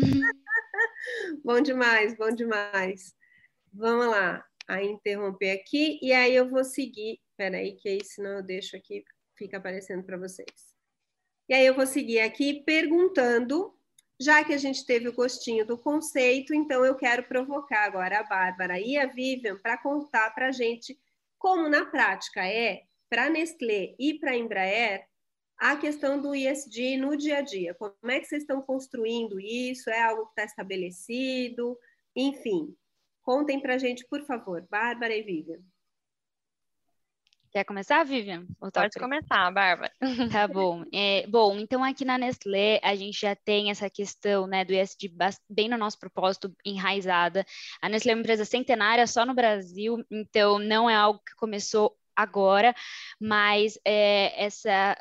[1.41, 3.15] bom demais, bom demais.
[3.71, 7.21] Vamos lá, a interromper aqui e aí eu vou seguir.
[7.31, 9.05] Espera aí, que aí senão eu deixo aqui,
[9.37, 10.75] fica aparecendo para vocês.
[11.47, 13.73] E aí eu vou seguir aqui perguntando,
[14.19, 18.23] já que a gente teve o gostinho do conceito, então eu quero provocar agora a
[18.23, 20.97] Bárbara e a Vivian para contar para a gente
[21.37, 25.05] como na prática é para a Nestlé e para a Embraer
[25.57, 27.73] a questão do ISD no dia a dia.
[27.75, 29.89] Como é que vocês estão construindo isso?
[29.89, 31.77] É algo que está estabelecido?
[32.15, 32.75] Enfim,
[33.21, 35.61] contem para a gente, por favor, Bárbara e Vivian.
[37.55, 38.45] Quer começar, Vivian?
[38.59, 39.89] Pode começar, Bárbara.
[40.29, 40.83] Tá bom.
[40.93, 45.09] É, bom, então aqui na Nestlé a gente já tem essa questão né, do ESG
[45.49, 47.45] bem no nosso propósito, enraizada.
[47.81, 51.97] A Nestlé é uma empresa centenária só no Brasil, então não é algo que começou
[52.13, 52.75] agora,
[53.21, 54.97] mas é, essa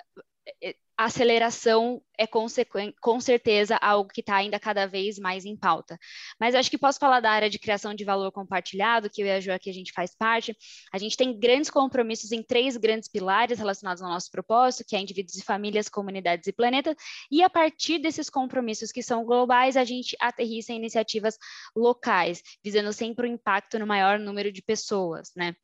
[0.63, 5.99] é, a aceleração é com certeza algo que está ainda cada vez mais em pauta.
[6.39, 9.31] Mas acho que posso falar da área de criação de valor compartilhado, que eu e
[9.33, 10.57] a Jo aqui a gente faz parte.
[10.93, 15.01] A gente tem grandes compromissos em três grandes pilares relacionados ao nosso propósito, que é
[15.01, 16.95] indivíduos e famílias, comunidades e planeta.
[17.31, 21.37] E a partir desses compromissos que são globais, a gente aterrissa em iniciativas
[21.75, 25.57] locais, visando sempre o impacto no maior número de pessoas, né?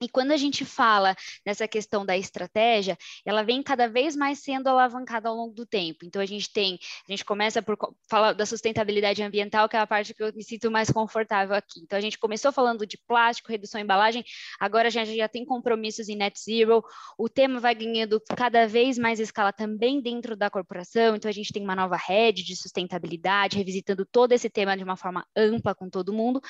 [0.00, 4.68] E quando a gente fala nessa questão da estratégia, ela vem cada vez mais sendo
[4.68, 6.04] alavancada ao longo do tempo.
[6.04, 7.76] Então a gente tem, a gente começa por
[8.08, 11.80] falar da sustentabilidade ambiental, que é a parte que eu me sinto mais confortável aqui.
[11.80, 14.24] Então a gente começou falando de plástico, redução em embalagem,
[14.60, 16.84] agora a gente já tem compromissos em net zero.
[17.18, 21.16] O tema vai ganhando cada vez mais escala também dentro da corporação.
[21.16, 24.96] Então a gente tem uma nova rede de sustentabilidade, revisitando todo esse tema de uma
[24.96, 26.40] forma ampla com todo mundo.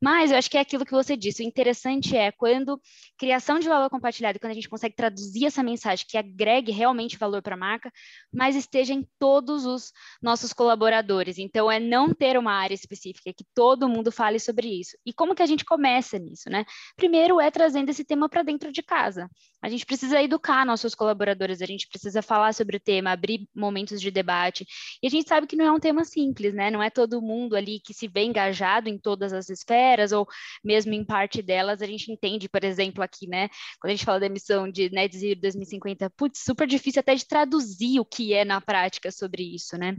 [0.00, 1.42] Mas eu acho que é aquilo que você disse.
[1.42, 2.80] O interessante é quando
[3.18, 7.42] criação de valor compartilhado, quando a gente consegue traduzir essa mensagem que agregue realmente valor
[7.42, 7.92] para a marca,
[8.32, 11.38] mas esteja em todos os nossos colaboradores.
[11.38, 14.96] Então, é não ter uma área específica, que todo mundo fale sobre isso.
[15.04, 16.64] E como que a gente começa nisso, né?
[16.96, 19.28] Primeiro é trazendo esse tema para dentro de casa.
[19.62, 24.00] A gente precisa educar nossos colaboradores, a gente precisa falar sobre o tema, abrir momentos
[24.00, 24.66] de debate.
[25.02, 26.70] E a gente sabe que não é um tema simples, né?
[26.70, 30.26] Não é todo mundo ali que se vê engajado em todas as esferas, ou
[30.64, 33.48] mesmo em parte delas, a gente entende, por exemplo, aqui, né?
[33.80, 37.26] Quando a gente fala da emissão de Net Zero 2050, putz, super difícil até de
[37.26, 39.96] traduzir o que é na prática sobre isso, né?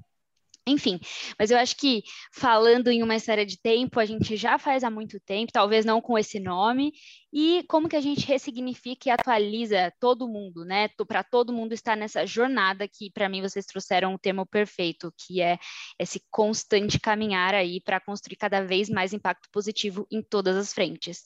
[0.68, 1.00] Enfim,
[1.40, 4.92] mas eu acho que falando em uma série de tempo, a gente já faz há
[4.92, 6.94] muito tempo, talvez não com esse nome,
[7.34, 10.88] e como que a gente ressignifica e atualiza todo mundo, né?
[11.08, 15.42] Para todo mundo estar nessa jornada que, para mim, vocês trouxeram o termo perfeito, que
[15.42, 15.58] é
[15.98, 21.24] esse constante caminhar aí para construir cada vez mais impacto positivo em todas as frentes.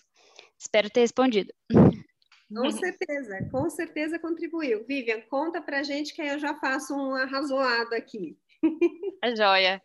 [0.58, 1.54] Espero ter respondido.
[2.54, 4.86] Com certeza, com certeza contribuiu.
[4.86, 8.38] Vivian, conta para gente que aí eu já faço um arrazoado aqui.
[9.22, 9.82] A joia.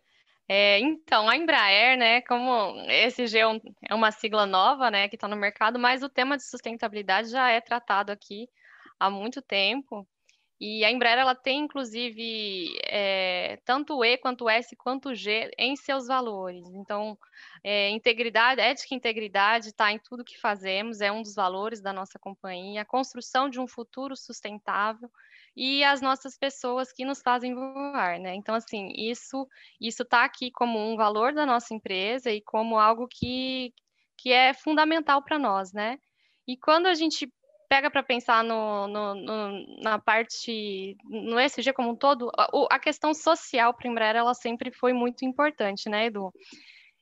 [0.47, 3.43] É, então, a Embraer, né, como ESG é,
[3.89, 7.49] é uma sigla nova, né, que está no mercado, mas o tema de sustentabilidade já
[7.49, 8.49] é tratado aqui
[8.99, 10.05] há muito tempo.
[10.59, 15.15] E a Embraer ela tem, inclusive, é, tanto o E quanto o S quanto o
[15.15, 16.63] G em seus valores.
[16.75, 17.17] Então,
[17.63, 21.91] é, integridade, ética e integridade está em tudo que fazemos, é um dos valores da
[21.91, 22.81] nossa companhia.
[22.81, 25.09] A construção de um futuro sustentável
[25.55, 28.35] e as nossas pessoas que nos fazem voar, né?
[28.35, 29.47] Então, assim, isso
[29.79, 33.73] isso está aqui como um valor da nossa empresa e como algo que,
[34.17, 35.97] que é fundamental para nós, né?
[36.47, 37.31] E quando a gente
[37.69, 42.79] pega para pensar no, no, no, na parte, no ESG como um todo, a, a
[42.79, 46.33] questão social para a Embraer, ela sempre foi muito importante, né, Edu?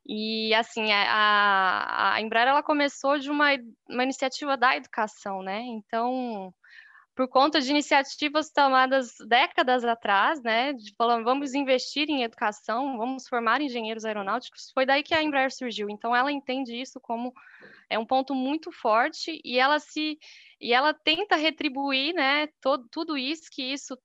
[0.06, 3.50] E, assim, a, a Embraer, ela começou de uma,
[3.90, 5.62] uma iniciativa da educação, né?
[5.62, 6.54] Então,
[7.20, 13.28] por conta de iniciativas tomadas décadas atrás, né, de falando, vamos investir em educação, vamos
[13.28, 15.90] formar engenheiros aeronáuticos, foi daí que a Embraer surgiu.
[15.90, 17.34] Então ela entende isso como
[17.90, 20.18] é um ponto muito forte e ela se
[20.62, 23.98] e ela tenta retribuir, né, todo, tudo isso que isso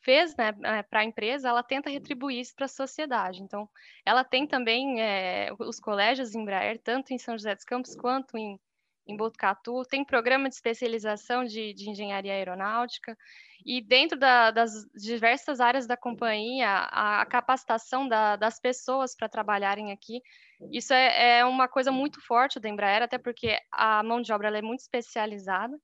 [0.00, 3.42] fez né, eh, para a empresa, ela tenta retribuir isso para a sociedade.
[3.42, 3.68] Então,
[4.06, 8.60] ela tem também é, os colégios Embraer, tanto em São José dos Campos quanto em
[9.06, 13.16] em Botucatu, tem programa de especialização de, de engenharia aeronáutica,
[13.64, 19.28] e dentro da, das diversas áreas da companhia, a, a capacitação da, das pessoas para
[19.28, 20.20] trabalharem aqui,
[20.70, 24.56] isso é, é, uma coisa muito forte da Embraer, até porque a mão de obra
[24.56, 25.78] é muito especializada,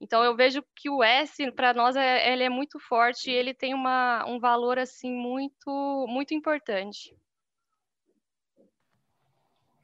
[0.00, 3.54] então eu vejo que o S para nós é, ele é muito forte e ele
[3.54, 7.16] tem uma, um valor assim muito muito importante.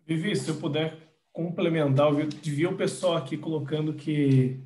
[0.05, 1.08] Vivi, se eu puder
[1.39, 4.61] complementar, eu vi o pessoal aqui colocando que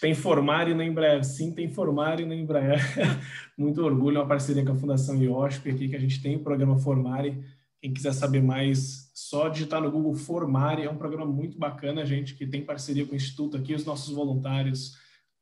[0.00, 1.22] tem Formare na Embraer.
[1.22, 2.80] Sim, tem Formare na Embraer.
[3.56, 6.76] Muito orgulho, uma parceria com a Fundação IOSP aqui, que a gente tem o programa
[6.80, 7.40] Formare.
[7.80, 10.82] Quem quiser saber mais, só digitar no Google Formare.
[10.82, 13.72] É um programa muito bacana, gente, que tem parceria com o Instituto aqui.
[13.72, 14.96] Os nossos voluntários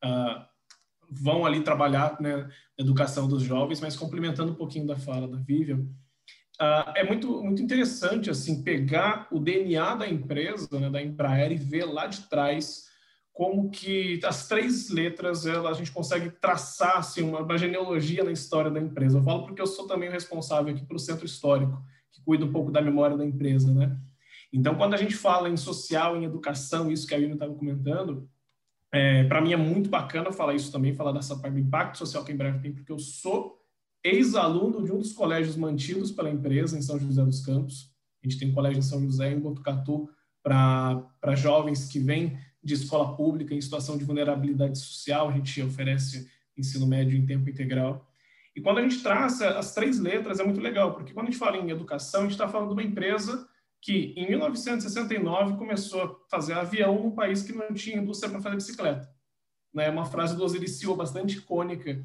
[0.05, 0.45] uh,
[1.11, 2.51] vão ali trabalhar né, na
[2.85, 5.89] educação dos jovens, mas complementando um pouquinho da fala da Vivian,
[6.61, 11.57] Uh, é muito, muito interessante assim pegar o DNA da empresa, né, da Embraer, e
[11.57, 12.89] ver lá de trás
[13.33, 18.33] como que as três letras ela, a gente consegue traçar assim, uma, uma, genealogia na
[18.33, 19.19] história da empresa.
[19.19, 22.51] Eu falo porque eu sou também o responsável aqui pelo centro histórico, que cuida um
[22.51, 23.73] pouco da memória da empresa.
[23.73, 23.97] Né?
[24.53, 28.29] Então, quando a gente fala em social, em educação, isso que a Yuna estava comentando,
[28.91, 32.25] É, para mim é muito bacana falar isso também, falar dessa parte do impacto social
[32.25, 33.58] que a Embraer tem, porque eu sou
[34.03, 37.91] ex-aluno de um dos colégios mantidos pela empresa em São José dos Campos.
[38.23, 40.09] A gente tem um colégio em São José, em Botucatu,
[40.43, 45.29] para jovens que vêm de escola pública em situação de vulnerabilidade social.
[45.29, 48.07] A gente oferece ensino médio em tempo integral.
[48.55, 51.39] E quando a gente traça as três letras, é muito legal, porque quando a gente
[51.39, 53.49] fala em educação, a gente está falando de uma empresa
[53.81, 58.57] que, em 1969, começou a fazer avião num país que não tinha indústria para fazer
[58.57, 59.09] bicicleta.
[59.73, 59.89] Né?
[59.89, 62.05] Uma frase do Osiris Silva bastante icônica.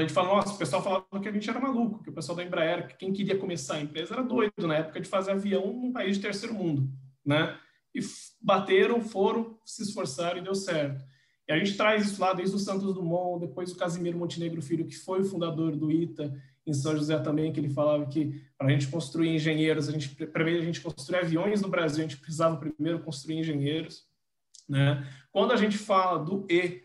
[0.00, 2.34] A gente fala, nossa, o pessoal falava que a gente era maluco, que o pessoal
[2.34, 5.72] da Embraer, que quem queria começar a empresa era doido na época de fazer avião
[5.72, 6.90] num país de terceiro mundo,
[7.24, 7.58] né?
[7.94, 8.00] E
[8.40, 11.04] bateram, foram, se esforçaram e deu certo.
[11.46, 14.86] E a gente traz isso lá desde o Santos Dumont, depois o Casimiro Montenegro Filho,
[14.86, 16.34] que foi o fundador do ITA,
[16.66, 20.08] em São José também, que ele falava que para a gente construir engenheiros, a gente,
[20.26, 24.06] para a gente construir aviões no Brasil, a gente precisava primeiro construir engenheiros.
[24.66, 25.06] Né?
[25.30, 26.82] Quando a gente fala do E,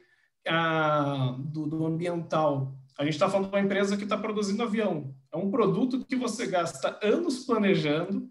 [0.48, 5.14] a, do, do ambiental, a gente está falando de uma empresa que está produzindo avião.
[5.32, 8.30] É um produto que você gasta anos planejando,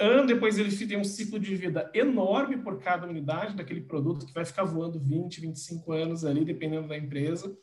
[0.00, 4.32] ano depois ele tem um ciclo de vida enorme por cada unidade daquele produto, que
[4.32, 7.54] vai ficar voando 20, 25 anos ali, dependendo da empresa,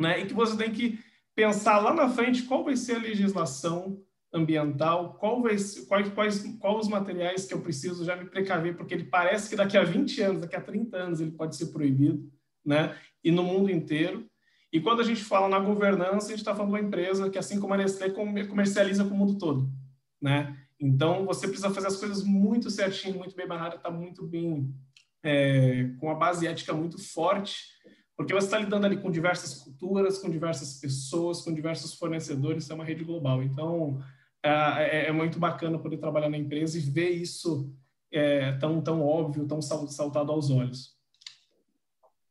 [0.00, 0.20] né?
[0.20, 0.98] E que você tem que
[1.34, 5.56] pensar lá na frente qual vai ser a legislação ambiental, qual vai
[5.88, 9.56] quais, quais, quais os materiais que eu preciso já me precaver, porque ele parece que
[9.56, 12.30] daqui a 20 anos, daqui a 30 anos ele pode ser proibido,
[12.64, 12.96] né?
[13.22, 14.26] E no mundo inteiro.
[14.76, 17.38] E quando a gente fala na governança, a gente está falando de uma empresa que,
[17.38, 19.72] assim como a Nestlé, comercializa com o mundo todo,
[20.20, 20.54] né?
[20.78, 24.70] Então, você precisa fazer as coisas muito certinho, muito bem barrada, está muito bem,
[25.22, 27.56] é, com a base ética muito forte,
[28.14, 32.74] porque você está lidando ali com diversas culturas, com diversas pessoas, com diversos fornecedores, é
[32.74, 33.42] uma rede global.
[33.42, 33.98] Então,
[34.42, 37.74] é, é, é muito bacana poder trabalhar na empresa e ver isso
[38.12, 40.95] é, tão, tão óbvio, tão saltado aos olhos.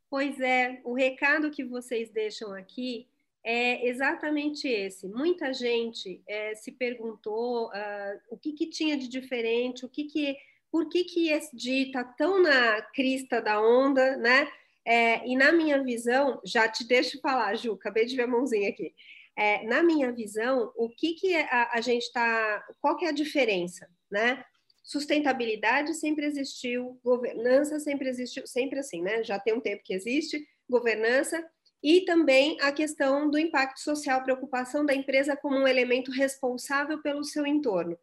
[0.09, 3.07] Pois é, o recado que vocês deixam aqui
[3.43, 5.07] é exatamente esse.
[5.07, 10.35] Muita gente é, se perguntou uh, o que, que, tinha de diferente, o que, que
[10.71, 14.47] por que, que ESG está tão na crista da onda, né?
[14.83, 18.69] É, e na minha visão, já te deixo falar, Ju, acabei de ver a mãozinha
[18.69, 18.93] aqui.
[19.35, 22.63] É, na minha visão, o que, que a, a gente está.
[22.79, 23.87] Qual que é a diferença?
[24.09, 24.43] Né?
[24.86, 29.24] Sustentabilidade sempre existiu, governança sempre existiu, sempre assim, né?
[29.24, 31.43] Já tem um tempo que existe, governança,
[31.82, 37.24] e também a questão do impacto social, preocupação da empresa como um elemento responsável pelo
[37.24, 37.98] seu entorno.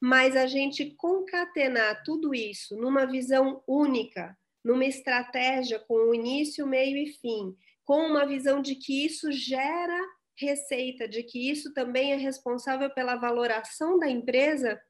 [0.00, 6.96] Mas a gente concatenar tudo isso numa visão única, numa estratégia com o início, meio
[6.96, 10.00] e fim, com uma visão de que isso gera
[10.38, 14.80] receita, de que isso também é responsável pela valoração da empresa,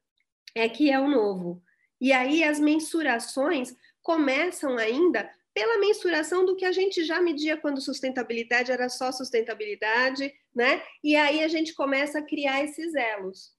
[0.55, 1.61] é que é o novo.
[1.99, 7.81] E aí as mensurações começam ainda pela mensuração do que a gente já media quando
[7.81, 10.81] sustentabilidade era só sustentabilidade, né?
[11.03, 13.53] E aí a gente começa a criar esses elos.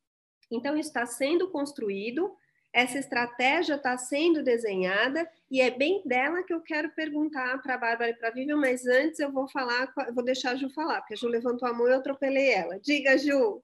[0.51, 2.35] Então, está sendo construído,
[2.73, 7.79] essa estratégia está sendo desenhada e é bem dela que eu quero perguntar para a
[7.79, 11.01] Bárbara e para a Vivian, mas antes eu vou falar, vou deixar a Ju falar,
[11.01, 12.81] porque a Ju levantou a mão e eu atropelei ela.
[12.81, 13.63] Diga, Ju.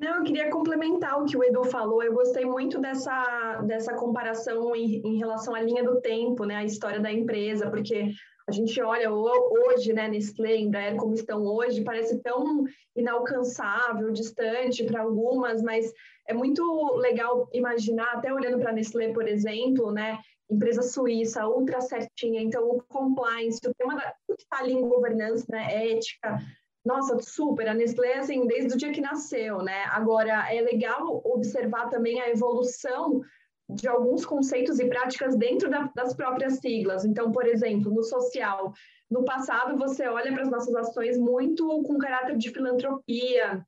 [0.00, 2.02] Não, eu queria complementar o que o Edu falou.
[2.02, 6.64] Eu gostei muito dessa, dessa comparação em, em relação à linha do tempo, né, a
[6.64, 8.10] história da empresa, porque
[8.48, 12.64] a gente olha hoje, né, Nestlé, Embraer, como estão hoje, parece tão
[12.96, 15.92] inalcançável, distante para algumas, mas
[16.26, 20.18] é muito legal imaginar, até olhando para a Nestlé, por exemplo, né,
[20.50, 25.44] empresa suíça, ultra certinha, então o compliance, o tema da, que está ali em governança,
[25.50, 26.38] né, ética,
[26.84, 31.88] nossa, super, a Nestlé, assim, desde o dia que nasceu, né, agora é legal observar
[31.88, 33.20] também a evolução
[33.68, 37.04] de alguns conceitos e práticas dentro da, das próprias siglas.
[37.04, 38.72] Então, por exemplo, no social,
[39.10, 43.64] no passado você olha para as nossas ações muito com caráter de filantropia,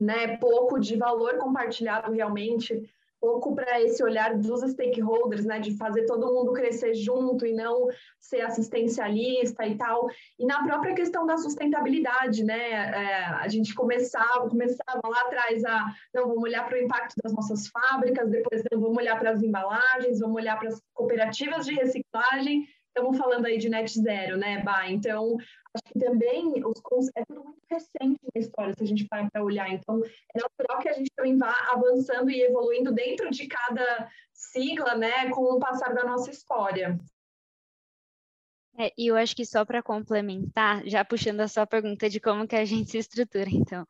[0.00, 0.36] né?
[0.38, 2.82] Pouco de valor compartilhado realmente
[3.22, 7.86] pouco para esse olhar dos stakeholders, né, de fazer todo mundo crescer junto e não
[8.18, 10.08] ser assistencialista e tal.
[10.36, 15.86] E na própria questão da sustentabilidade, né, é, a gente começava, começava lá atrás a,
[16.12, 19.40] não, vamos olhar para o impacto das nossas fábricas, depois não, vamos olhar para as
[19.40, 24.62] embalagens, vamos olhar para as cooperativas de reciclagem, estamos falando aí de net zero, né,
[24.64, 24.90] Bah?
[24.90, 25.36] Então,
[25.74, 29.42] acho que também os, é tudo muito recente na história, se a gente parar para
[29.42, 29.70] olhar.
[29.70, 30.02] Então,
[30.34, 35.30] é natural que a gente também vá avançando e evoluindo dentro de cada sigla, né,
[35.30, 36.98] com o passar da nossa história.
[38.78, 42.48] É, e eu acho que só para complementar, já puxando a sua pergunta de como
[42.48, 43.86] que a gente se estrutura, então,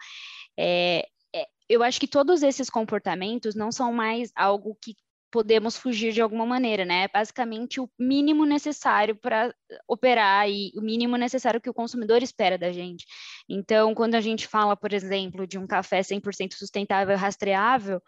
[0.57, 4.95] é, é, eu acho que todos esses comportamentos não são mais algo que
[5.33, 7.05] podemos fugir de alguma maneira, né?
[7.05, 9.53] É basicamente o mínimo necessário para
[9.89, 13.07] operar e o mínimo necessário que o consumidor espera da gente.
[13.49, 18.01] Então, quando a gente fala, por exemplo, de um café 100% sustentável e rastreável,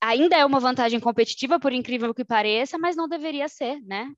[0.00, 4.10] ainda é uma vantagem competitiva, por incrível que pareça, mas não deveria ser, né?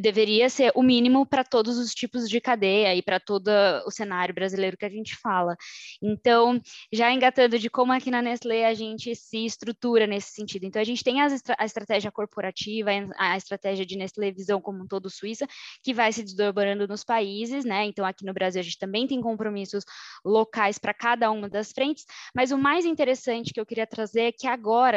[0.00, 3.48] Deveria ser o mínimo para todos os tipos de cadeia e para todo
[3.86, 5.56] o cenário brasileiro que a gente fala.
[6.02, 6.60] Então,
[6.92, 10.64] já engatando de como aqui na Nestlé a gente se estrutura nesse sentido.
[10.64, 15.10] Então, a gente tem a estratégia corporativa, a estratégia de Nestlé Visão como um todo
[15.10, 15.46] Suíça,
[15.82, 17.84] que vai se desdobrando nos países, né?
[17.84, 19.84] Então, aqui no Brasil a gente também tem compromissos
[20.24, 22.04] locais para cada uma das frentes,
[22.34, 24.95] mas o mais interessante que eu queria trazer é que agora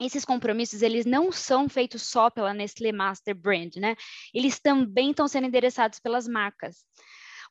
[0.00, 3.94] esses compromissos eles não são feitos só pela Nestlé Master Brand, né?
[4.34, 6.78] Eles também estão sendo endereçados pelas marcas.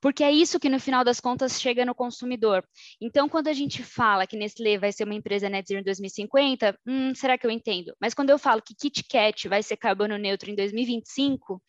[0.01, 2.63] Porque é isso que no final das contas chega no consumidor.
[3.01, 6.79] Então, quando a gente fala que Nestlé vai ser uma empresa net zero em 2050,
[6.87, 7.93] hum, será que eu entendo?
[7.99, 11.61] Mas quando eu falo que Kit Kat vai ser carbono neutro em 2025,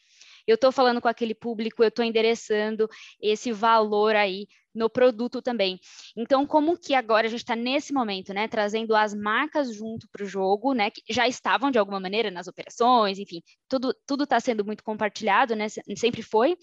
[0.46, 2.88] eu estou falando com aquele público, eu estou endereçando
[3.20, 5.78] esse valor aí no produto também.
[6.16, 10.24] Então, como que agora a gente está nesse momento, né, trazendo as marcas junto para
[10.24, 14.38] o jogo, né, que já estavam de alguma maneira nas operações, enfim, tudo tudo está
[14.40, 16.56] sendo muito compartilhado, né, sempre foi.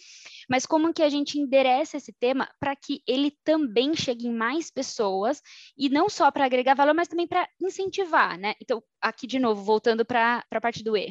[0.50, 4.72] Mas como que a gente endereça esse tema para que ele também chegue em mais
[4.72, 5.42] pessoas
[5.78, 8.54] e não só para agregar valor, mas também para incentivar, né?
[8.62, 11.10] Então, aqui de novo voltando para a parte do E.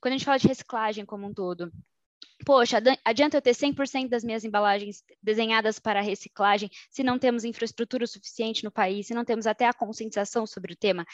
[0.00, 1.70] Quando a gente fala de reciclagem como um todo,
[2.44, 8.06] Poxa, adianta eu ter 100% das minhas embalagens desenhadas para reciclagem se não temos infraestrutura
[8.06, 11.04] suficiente no país, se não temos até a conscientização sobre o tema?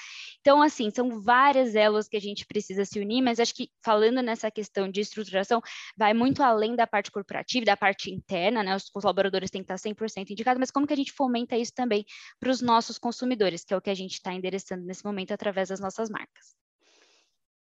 [0.41, 4.21] Então, assim, são várias elas que a gente precisa se unir, mas acho que falando
[4.21, 5.63] nessa questão de estruturação,
[5.97, 8.77] vai muito além da parte corporativa, da parte interna, né?
[8.77, 12.05] Os colaboradores têm que estar 100% indicados, mas como que a gente fomenta isso também
[12.39, 15.69] para os nossos consumidores, que é o que a gente está endereçando nesse momento através
[15.71, 16.62] das nossas marcas.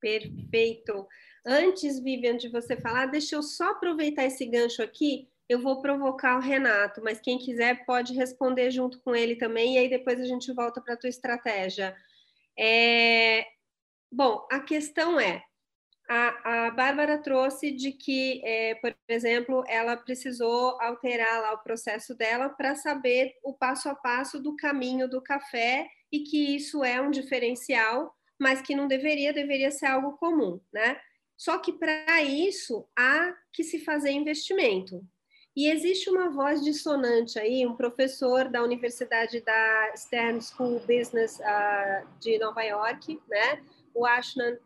[0.06, 1.08] Perfeito.
[1.44, 5.28] Antes, Vivian, de você falar, deixa eu só aproveitar esse gancho aqui.
[5.50, 9.78] Eu vou provocar o Renato, mas quem quiser pode responder junto com ele também, e
[9.80, 11.96] aí depois a gente volta para a tua estratégia.
[12.58, 13.48] É...
[14.12, 15.44] Bom, a questão é:
[16.08, 22.14] a, a Bárbara trouxe de que, é, por exemplo, ela precisou alterar lá o processo
[22.16, 27.02] dela para saber o passo a passo do caminho do café e que isso é
[27.02, 31.00] um diferencial, mas que não deveria, deveria ser algo comum, né?
[31.38, 35.02] Só que para isso há que se fazer investimento.
[35.56, 42.08] E existe uma voz dissonante aí, um professor da Universidade da Stern School Business uh,
[42.20, 43.64] de Nova York, né,
[43.94, 44.58] o Ashnan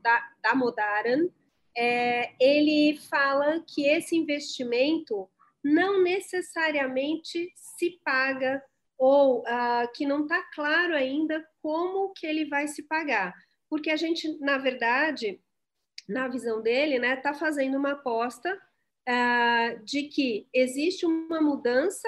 [0.41, 1.29] Damodaran,
[1.77, 5.29] é, ele fala que esse investimento
[5.63, 8.63] não necessariamente se paga
[8.97, 13.33] ou uh, que não está claro ainda como que ele vai se pagar,
[13.69, 15.39] porque a gente, na verdade,
[16.07, 18.59] na visão dele, né, está fazendo uma aposta
[19.07, 22.07] uh, de que existe uma mudança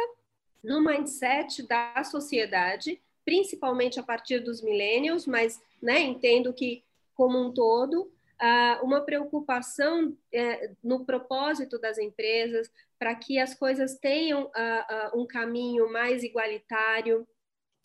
[0.63, 6.83] no mindset da sociedade, principalmente a partir dos millennials, mas né, entendo que
[7.13, 8.01] como um todo,
[8.41, 15.25] uh, uma preocupação uh, no propósito das empresas para que as coisas tenham uh, um
[15.25, 17.27] caminho mais igualitário,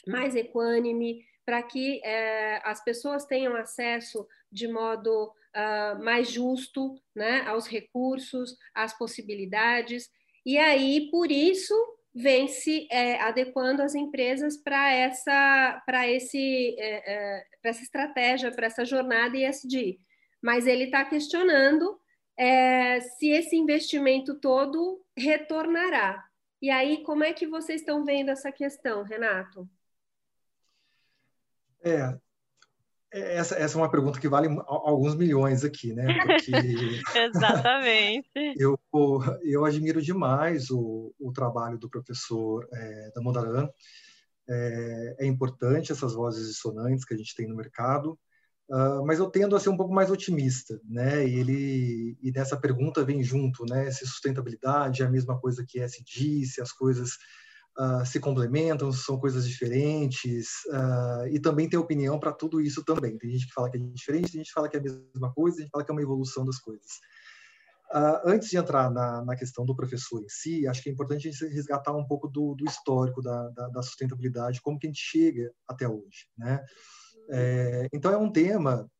[0.07, 7.43] mais equânime, para que eh, as pessoas tenham acesso de modo uh, mais justo né,
[7.43, 10.11] aos recursos, às possibilidades,
[10.47, 11.75] e aí, por isso,
[12.15, 18.67] vem se é, adequando as empresas para essa, para esse, é, é, essa estratégia, para
[18.67, 19.99] essa jornada ESG.
[20.41, 21.99] Mas ele está questionando
[23.19, 26.23] se esse investimento todo retornará.
[26.61, 29.69] E aí, como é que vocês estão vendo essa questão, Renato?
[31.85, 32.16] É,
[33.12, 36.07] é, essa, essa é uma pergunta que vale alguns milhões aqui, né?
[37.16, 38.55] Exatamente.
[38.59, 38.79] Eu,
[39.43, 43.68] eu admiro demais o, o trabalho do professor é, da Modaran.
[44.49, 48.16] É, é, importante essas vozes dissonantes que a gente tem no mercado,
[48.70, 51.27] uh, mas eu tendo a ser um pouco mais otimista, né?
[51.27, 53.91] E ele e nessa pergunta vem junto, né?
[53.91, 57.18] Se sustentabilidade é a mesma coisa que SD, se as coisas
[57.79, 63.18] uh, se complementam, são coisas diferentes, uh, e também tem opinião para tudo isso também.
[63.18, 65.33] Tem gente que fala que é diferente, tem gente que fala que é a mesma
[65.33, 66.87] coisa, tem gente que fala que é uma evolução das coisas.
[67.93, 71.29] Uh, antes de entrar na, na, questão do professor em si, acho que é importante
[71.29, 74.91] a gente resgatar um pouco do, do histórico da, da, da, sustentabilidade, como que a
[74.91, 76.64] gente chega até hoje, né?
[77.31, 78.91] É, então é um tema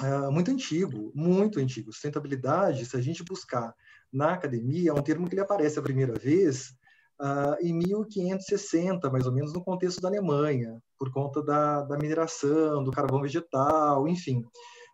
[0.00, 1.92] uh, muito antigo, muito antigo.
[1.92, 3.74] Sustentabilidade, se a gente buscar
[4.10, 6.74] na academia, é um termo que ele aparece a primeira vez
[7.20, 12.82] uh, em 1560, mais ou menos, no contexto da Alemanha, por conta da, da mineração,
[12.82, 14.44] do carvão vegetal, enfim.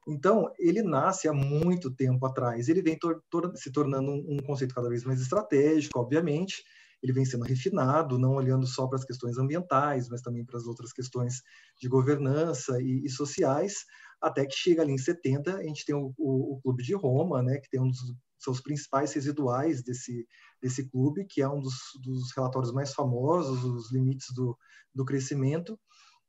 [0.07, 2.69] Então, ele nasce há muito tempo atrás.
[2.69, 3.23] Ele vem tor
[3.55, 6.63] se tornando um, um, conceito cada vez mais estratégico, obviamente.
[7.03, 10.67] Ele vem sendo refinado, não olhando só para as questões ambientais, mas também para as
[10.67, 11.43] outras questões
[11.81, 13.85] de governança e, e sociais,
[14.21, 17.43] até que chega ali em 70, a gente tem o, o, o Clube de Roma,
[17.43, 20.27] né, que tem um dos seus principais residuais desse,
[20.63, 24.57] desse clube, que é um dos, dos relatórios mais famosos, os limites do,
[24.95, 25.79] do crescimento,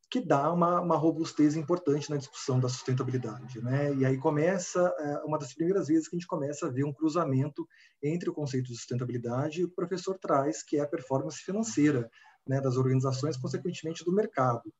[0.10, 3.62] que dá uma, uma robustez importante na discussão da sustentabilidade.
[3.62, 3.94] Né?
[3.96, 6.94] E aí começa, é, uma das primeiras vezes que a gente começa a ver um
[6.94, 7.68] cruzamento
[8.02, 12.10] entre o conceito de sustentabilidade e o professor traz, que é a performance financeira
[12.48, 14.74] né, das organizações, consequentemente do mercado.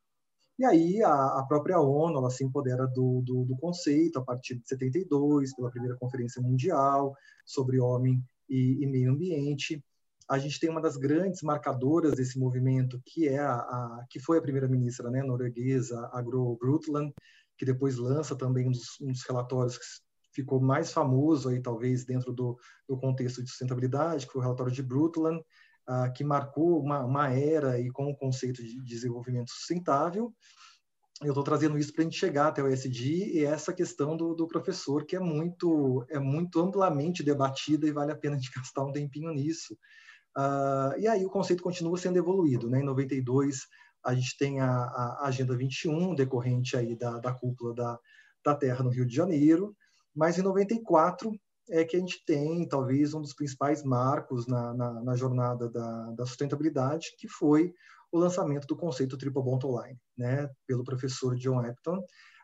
[0.58, 4.56] E aí a, a própria ONU ela se empodera do, do, do, conceito a partir
[4.56, 7.14] de 72, pela primeira conferência mundial
[7.46, 9.84] sobre homem e, e, meio ambiente.
[10.30, 14.38] A gente tem uma das grandes marcadoras desse movimento, que é a, a que foi
[14.38, 16.58] a primeira-ministra né, norueguesa, a Gro
[17.58, 19.86] que depois lança também um dos, um dos relatórios que
[20.34, 24.72] ficou mais famoso aí talvez dentro do, do contexto de sustentabilidade, que foi o relatório
[24.72, 25.42] de Brundtland,
[25.88, 30.34] ah, que marcou uma, uma era e com o conceito de desenvolvimento sustentável.
[31.22, 34.36] Eu estou trazendo isso para a gente chegar até o ESG e essa questão do,
[34.36, 38.52] do, professor que é muito é muito amplamente debatida e vale a pena a gente
[38.56, 39.74] gastar um tempinho nisso.
[40.38, 42.70] Uh, e aí o conceito continua sendo evoluído.
[42.70, 42.82] Né?
[42.82, 43.66] Em 92
[44.04, 48.00] a gente tem a, a Agenda 21 decorrente aí da, da cúpula da,
[48.46, 49.76] da Terra no Rio de Janeiro,
[50.16, 51.32] mas em 94
[51.70, 56.12] é que a gente tem talvez um dos principais marcos na, na, na jornada da,
[56.12, 57.74] da, sustentabilidade, que foi
[58.12, 61.98] o lançamento do conceito Triple Bottom Line, né, pelo professor John Epton,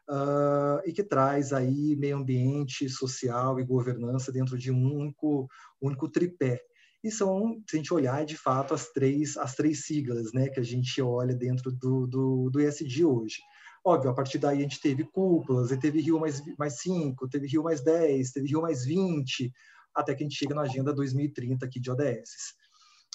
[0.10, 5.48] uh, e que traz aí meio ambiente, social e governança dentro de um único,
[5.82, 6.60] único tripé.
[7.04, 10.60] E são, se a gente olhar, de fato, as três, as três siglas né, que
[10.60, 13.38] a gente olha dentro do, do, do ESG hoje.
[13.86, 17.64] Óbvio, a partir daí a gente teve cúpulas, teve Rio mais, mais 5, teve Rio
[17.64, 19.52] mais 10, teve Rio mais 20,
[19.94, 22.56] até que a gente chega na Agenda 2030 aqui de ODS.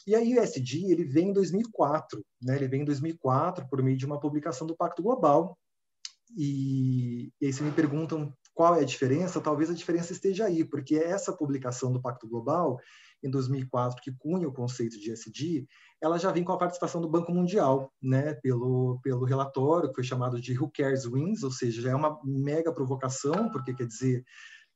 [0.09, 2.57] E aí o ESG, ele vem em 2004, né?
[2.57, 5.55] ele vem em 2004 por meio de uma publicação do Pacto Global,
[6.35, 10.65] e, e aí se me perguntam qual é a diferença, talvez a diferença esteja aí,
[10.65, 12.81] porque essa publicação do Pacto Global,
[13.23, 15.69] em 2004, que cunha o conceito de ESG,
[16.01, 20.05] ela já vem com a participação do Banco Mundial, né, pelo, pelo relatório que foi
[20.05, 24.25] chamado de Who Cares Wins, ou seja, já é uma mega provocação, porque quer dizer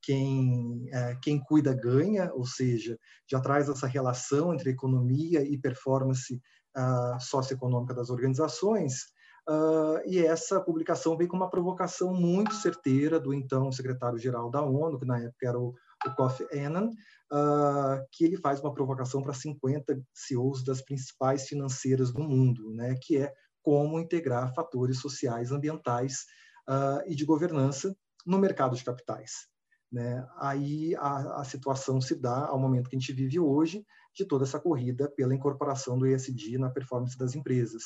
[0.02, 2.98] quem, é, quem cuida ganha, ou seja,
[3.30, 6.40] já traz essa relação entre economia e performance
[6.76, 9.12] uh, socioeconômica das organizações,
[9.48, 15.00] Uh, e essa publicação veio com uma provocação muito certeira do então secretário-geral da ONU,
[15.00, 15.74] que na época era o,
[16.06, 22.12] o Kofi Annan, uh, que ele faz uma provocação para 50 CEOs das principais financeiras
[22.12, 23.32] do mundo, né, que é
[23.62, 26.24] como integrar fatores sociais, ambientais
[26.68, 27.92] uh, e de governança
[28.24, 29.51] no mercado de capitais.
[29.92, 30.26] Né?
[30.38, 33.84] Aí a, a, situação se dá ao momento que a gente vive hoje,
[34.14, 37.82] de toda essa corrida pela incorporação do ESG na performance das empresas.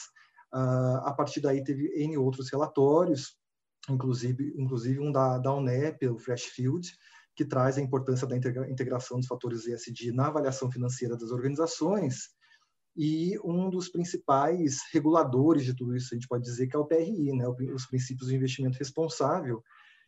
[0.54, 3.36] Uh, a partir daí teve N outros relatórios,
[3.88, 6.88] inclusive, inclusive um da, da UNEP, o Freshfield,
[7.34, 12.30] que traz a importância da integração dos fatores ESG na avaliação financeira das organizações,
[12.96, 16.86] e um dos principais reguladores de tudo isso, a gente pode dizer que é o
[16.86, 19.62] PRI, né, os Princípios de Investimento Responsável,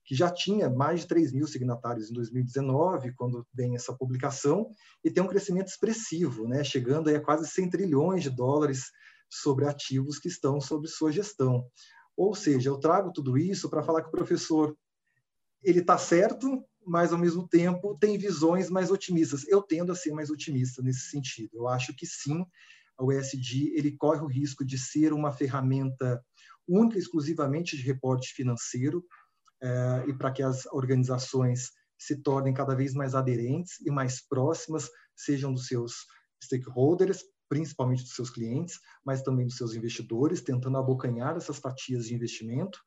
[0.04, 4.72] que já tinha mais de 3 mil signatários em 2019, quando vem essa publicação,
[5.04, 8.90] e tem um crescimento expressivo, né, chegando a quase 100 trilhões de dólares
[9.28, 11.66] sobre ativos que estão sob sua gestão.
[12.16, 14.76] Ou seja, eu trago tudo isso para falar que o professor
[15.62, 19.46] ele está certo, mas ao mesmo tempo tem visões mais otimistas.
[19.46, 21.50] Eu tendo a ser mais otimista nesse sentido.
[21.54, 22.44] Eu acho que sim,
[22.98, 26.24] o ESG ele corre o risco de ser uma ferramenta
[26.66, 29.04] única e exclusivamente de reporte financeiro
[30.06, 35.52] e para que as organizações se tornem cada vez mais aderentes e mais próximas, sejam
[35.52, 36.06] dos seus
[36.42, 42.14] stakeholders, principalmente dos seus clientes, mas também dos seus investidores, tentando abocanhar essas fatias de
[42.14, 42.78] investimento.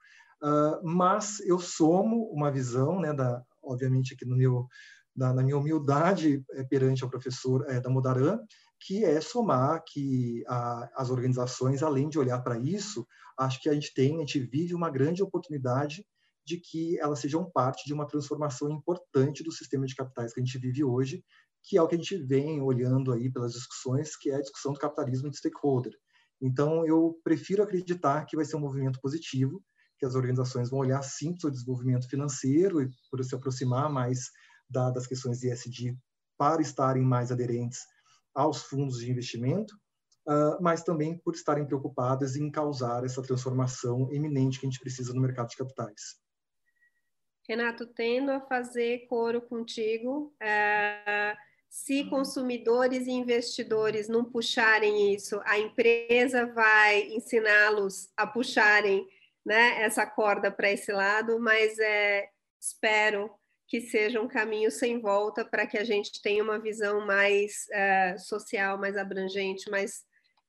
[0.42, 4.68] Uh, mas eu somo uma visão, né, da, obviamente aqui no meu,
[5.16, 8.40] da, na minha humildade é, perante ao professor é, da Modaran,
[8.80, 13.06] que é somar que a, as organizações, além de olhar para isso,
[13.38, 16.04] acho que a gente tem, a gente vive uma grande oportunidade
[16.46, 20.44] de que elas sejam parte de uma transformação importante do sistema de capitais que a
[20.44, 21.24] gente vive hoje,
[21.64, 24.74] que é o que a gente vem olhando aí pelas discussões, que é a discussão
[24.74, 25.94] do capitalismo de stakeholder.
[26.42, 29.64] Então, eu prefiro acreditar que vai ser um movimento positivo,
[30.00, 34.32] que as organizações vão olhar sim para o desenvolvimento financeiro e por se aproximar mais
[34.68, 35.96] da, das questões de ESG
[36.38, 37.82] para estarem mais aderentes
[38.34, 39.76] aos fundos de investimento,
[40.28, 45.14] uh, mas também por estarem preocupadas em causar essa transformação eminente que a gente precisa
[45.14, 46.16] no mercado de capitais.
[47.48, 50.34] Renato, tendo a fazer coro contigo.
[50.40, 51.36] É,
[51.70, 59.08] se consumidores e investidores não puxarem isso, a empresa vai ensiná-los a puxarem
[59.46, 62.30] né, essa corda para esse lado, mas é,
[62.60, 63.32] espero
[63.72, 68.20] que seja um caminho sem volta para que a gente tenha uma visão mais uh,
[68.20, 70.04] social, mais abrangente, mais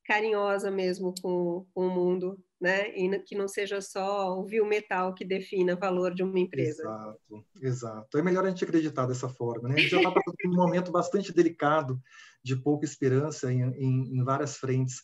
[0.05, 2.97] carinhosa mesmo com, com, o mundo, né?
[2.97, 6.83] E que não seja só o vil metal que defina o valor de uma empresa.
[6.83, 8.19] Exato, exato.
[8.19, 9.75] É melhor a gente acreditar dessa forma, né?
[9.75, 12.01] A gente já está passando por um momento bastante delicado,
[12.41, 15.03] de pouca esperança em, em, em várias frentes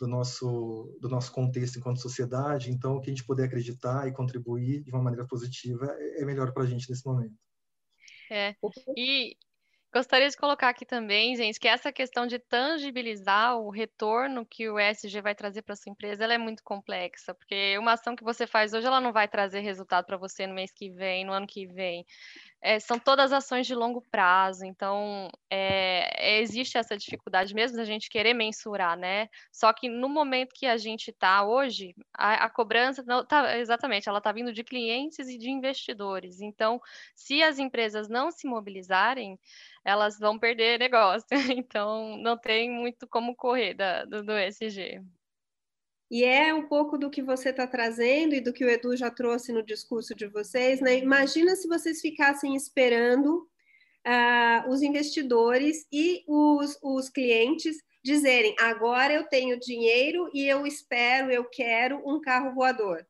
[0.00, 4.12] do nosso, do nosso contexto enquanto sociedade, então o que a gente puder acreditar e
[4.12, 7.34] contribuir de uma maneira positiva é, é melhor para a gente nesse momento.
[8.30, 8.56] É.
[8.96, 9.36] E
[9.94, 14.78] gostaria de colocar aqui também, gente, que essa questão de tangibilizar o retorno que o
[14.78, 18.44] ESG vai trazer para sua empresa, ela é muito complexa, porque uma ação que você
[18.46, 21.46] faz hoje, ela não vai trazer resultado para você no mês que vem, no ano
[21.46, 22.04] que vem
[22.64, 28.08] é, são todas ações de longo prazo, então é, existe essa dificuldade mesmo da gente
[28.08, 29.28] querer mensurar, né?
[29.52, 34.08] Só que no momento que a gente está hoje, a, a, cobrança não tá exatamente,
[34.08, 36.40] ela está vindo de clientes e de investidores.
[36.40, 36.80] Então,
[37.14, 39.38] se as empresas não se mobilizarem,
[39.84, 41.28] elas vão perder negócio.
[41.64, 45.02] Então, não tem muito como correr da, do, do SG.
[46.14, 49.10] E é um pouco do que você está trazendo e do que o Edu já
[49.10, 50.80] trouxe no discurso de vocês.
[50.80, 50.98] Né?
[50.98, 53.38] Imagina se vocês ficassem esperando
[54.06, 61.32] uh, os investidores e os, os clientes dizerem: agora eu tenho dinheiro e eu espero,
[61.32, 63.04] eu quero um carro voador.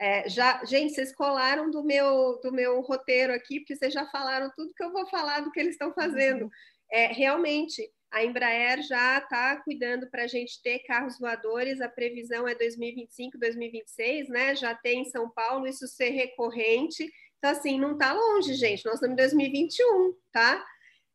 [0.00, 4.50] É, já, gente, vocês colaram do meu, do meu roteiro aqui, porque vocês já falaram
[4.56, 6.46] tudo que eu vou falar do que eles estão fazendo.
[6.46, 6.50] Uhum.
[6.90, 12.48] É, realmente, a Embraer já está cuidando para a gente ter carros voadores, a previsão
[12.48, 14.56] é 2025, 2026, né?
[14.56, 17.10] Já tem em São Paulo isso ser recorrente.
[17.38, 18.84] Então, assim, não está longe, gente.
[18.84, 20.64] Nós estamos em 2021, tá?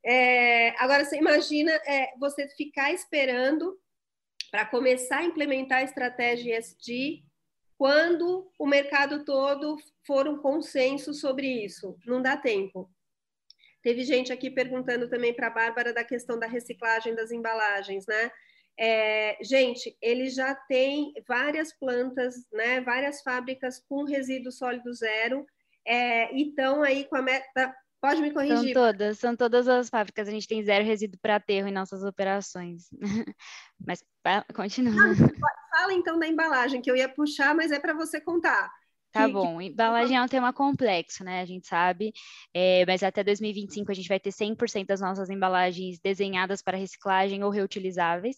[0.05, 3.77] É, agora, você imagina é, você ficar esperando
[4.51, 7.23] para começar a implementar a estratégia ESG
[7.75, 11.97] quando o mercado todo for um consenso sobre isso.
[12.05, 12.89] Não dá tempo.
[13.83, 18.31] Teve gente aqui perguntando também para a Bárbara da questão da reciclagem das embalagens, né?
[18.79, 25.45] É, gente, ele já tem várias plantas, né, várias fábricas com resíduo sólido zero,
[25.85, 27.75] é, e estão aí com a meta.
[28.01, 28.73] Pode me corrigir.
[28.73, 30.27] São todas, são todas as fábricas.
[30.27, 32.89] A gente tem zero resíduo para aterro em nossas operações.
[33.85, 34.03] mas
[34.53, 35.15] continua.
[35.71, 38.69] fala então da embalagem, que eu ia puxar, mas é para você contar.
[39.13, 41.41] Tá bom, embalagem é um tema complexo, né?
[41.41, 42.11] A gente sabe,
[42.51, 47.43] é, mas até 2025 a gente vai ter 100% das nossas embalagens desenhadas para reciclagem
[47.43, 48.37] ou reutilizáveis,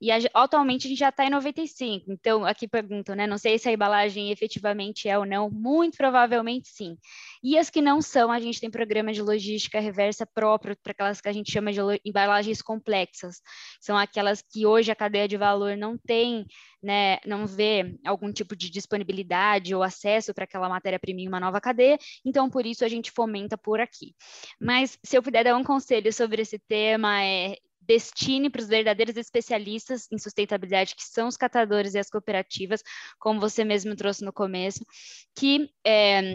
[0.00, 2.04] e a, atualmente a gente já está em 95%.
[2.08, 3.26] Então, aqui perguntam, né?
[3.26, 6.96] Não sei se a embalagem efetivamente é ou não, muito provavelmente sim.
[7.42, 11.20] E as que não são, a gente tem programa de logística reversa próprio para aquelas
[11.20, 13.40] que a gente chama de embalagens complexas.
[13.80, 16.46] São aquelas que hoje a cadeia de valor não tem
[16.86, 21.60] né, não vê algum tipo de disponibilidade ou acesso para aquela matéria-prima em uma nova
[21.60, 24.14] cadeia, então por isso a gente fomenta por aqui.
[24.60, 27.56] Mas se eu puder dar um conselho sobre esse tema é
[27.86, 32.82] destine para os verdadeiros especialistas em sustentabilidade, que são os catadores e as cooperativas,
[33.18, 34.84] como você mesmo trouxe no começo,
[35.34, 36.34] que é,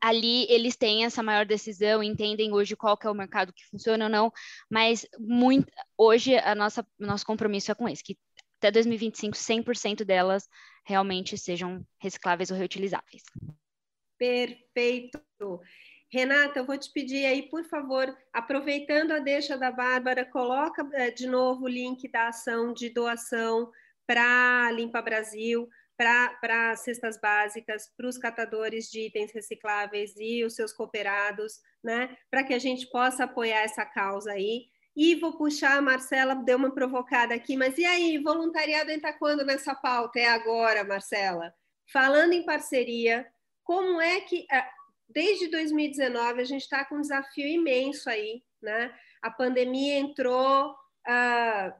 [0.00, 4.04] ali eles têm essa maior decisão, entendem hoje qual que é o mercado que funciona
[4.04, 4.32] ou não,
[4.70, 8.16] mas muito, hoje a nossa nosso compromisso é com esse, que
[8.58, 10.48] até 2025 100% delas
[10.84, 13.22] realmente sejam recicláveis ou reutilizáveis.
[14.18, 15.20] Perfeito.
[16.12, 21.10] Renata, eu vou te pedir aí, por favor, aproveitando a deixa da Bárbara, coloca eh,
[21.10, 23.72] de novo o link da ação de doação
[24.06, 30.70] para Limpa Brasil, para cestas básicas, para os catadores de itens recicláveis e os seus
[30.70, 32.14] cooperados, né?
[32.30, 34.66] Para que a gente possa apoiar essa causa aí.
[34.94, 39.46] E vou puxar, a Marcela deu uma provocada aqui, mas e aí, voluntariado entra quando
[39.46, 40.20] nessa pauta?
[40.20, 41.54] É agora, Marcela.
[41.90, 43.26] Falando em parceria,
[43.64, 44.66] como é que, é,
[45.08, 48.94] desde 2019, a gente está com um desafio imenso aí, né?
[49.20, 50.74] A pandemia entrou
[51.06, 51.74] ah,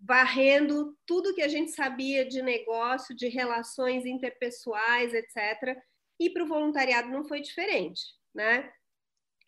[0.00, 5.78] varrendo tudo que a gente sabia de negócio, de relações interpessoais, etc.
[6.18, 8.02] E para o voluntariado não foi diferente,
[8.34, 8.70] né?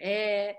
[0.01, 0.57] É,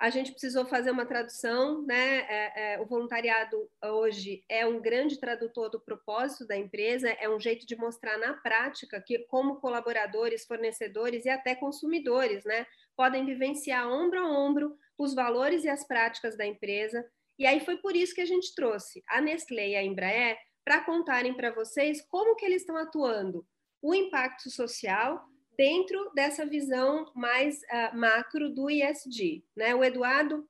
[0.00, 2.20] a gente precisou fazer uma tradução, né?
[2.20, 7.38] É, é, o voluntariado hoje é um grande tradutor do propósito da empresa, é um
[7.38, 13.86] jeito de mostrar na prática que, como colaboradores, fornecedores e até consumidores, né, podem vivenciar
[13.86, 17.04] ombro a ombro os valores e as práticas da empresa.
[17.38, 20.82] E aí foi por isso que a gente trouxe a Nestlé e a Embraer para
[20.82, 23.46] contarem para vocês como que eles estão atuando,
[23.82, 25.22] o impacto social
[25.60, 29.44] dentro dessa visão mais uh, macro do ISD.
[29.54, 29.74] Né?
[29.74, 30.48] O Eduardo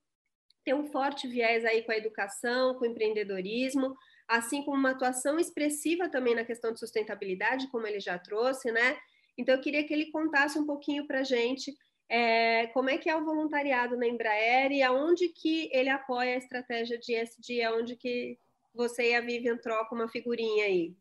[0.64, 3.96] tem um forte viés aí com a educação, com o empreendedorismo,
[4.28, 8.96] assim como uma atuação expressiva também na questão de sustentabilidade, como ele já trouxe, né?
[9.36, 11.74] Então, eu queria que ele contasse um pouquinho para a gente
[12.08, 16.38] é, como é que é o voluntariado na Embraer e aonde que ele apoia a
[16.38, 18.38] estratégia de ESG, aonde que
[18.72, 20.94] você e a Vivian trocam uma figurinha aí.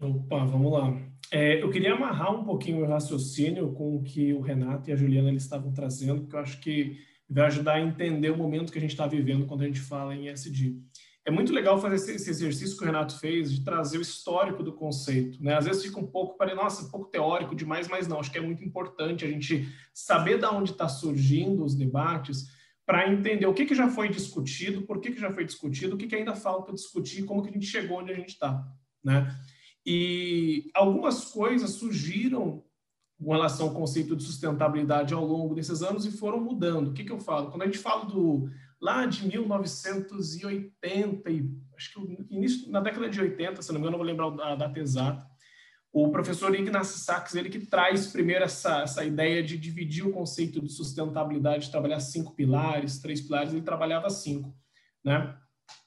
[0.00, 0.96] Opa, vamos lá.
[1.30, 4.96] É, eu queria amarrar um pouquinho o raciocínio com o que o Renato e a
[4.96, 8.78] Juliana eles estavam trazendo, porque eu acho que vai ajudar a entender o momento que
[8.78, 10.80] a gente está vivendo quando a gente fala em ESG.
[11.26, 14.74] É muito legal fazer esse, exercício que o Renato fez de trazer o histórico do
[14.74, 15.42] conceito.
[15.42, 15.54] Né?
[15.54, 18.20] Às vezes fica um pouco, para nossa, um pouco teórico demais, mas não.
[18.20, 22.44] Acho que é muito importante a gente saber de onde está surgindo os debates
[22.84, 25.98] para entender o que, que já foi discutido, por que, que já foi discutido, o
[25.98, 28.62] que, que ainda falta discutir, como que a gente chegou onde a gente está.
[29.02, 29.34] Né?
[29.86, 32.64] E algumas coisas surgiram
[33.22, 36.88] com relação ao conceito de sustentabilidade ao longo desses anos e foram mudando.
[36.88, 37.50] O que, que eu falo?
[37.50, 43.20] Quando a gente fala do lá de 1980 e acho que início na década de
[43.20, 45.26] 80, se não me engano, não vou lembrar a data exata.
[45.92, 50.60] O professor Ignacio Sachs, ele que traz primeiro essa, essa ideia de dividir o conceito
[50.60, 54.52] de sustentabilidade, trabalhar cinco pilares, três pilares, ele trabalhava cinco,
[55.04, 55.38] né?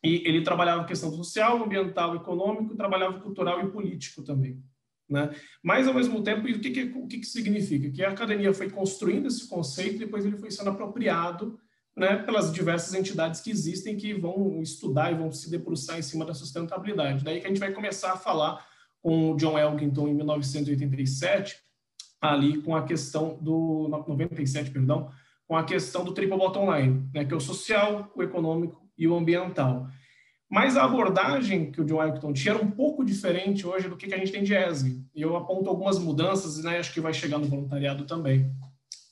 [0.04, 4.64] E ele trabalhava questão social, ambiental, econômico, trabalhava cultural e político também.
[5.10, 5.30] Né?
[5.64, 7.90] Mas, ao mesmo tempo, o que, que, o que, que significa?
[7.90, 11.58] Que a academia foi construindo esse conceito e depois ele foi sendo apropriado
[11.96, 16.26] né, pelas diversas entidades que existem que vão estudar e vão se debruçar em cima
[16.26, 17.24] da sustentabilidade.
[17.24, 18.64] Daí que a gente vai começar a falar
[19.02, 21.58] com o John Elkington em 1987,
[22.22, 25.10] ali com a questão do 97, perdão,
[25.48, 29.08] com a questão do triple bottom line, né, que é o social, o econômico e
[29.08, 29.88] o ambiental.
[30.50, 34.14] Mas a abordagem que o John Elkington tinha era um pouco diferente hoje do que
[34.14, 35.04] a gente tem de ESG.
[35.14, 38.50] E eu aponto algumas mudanças, né, acho que vai chegar no voluntariado também.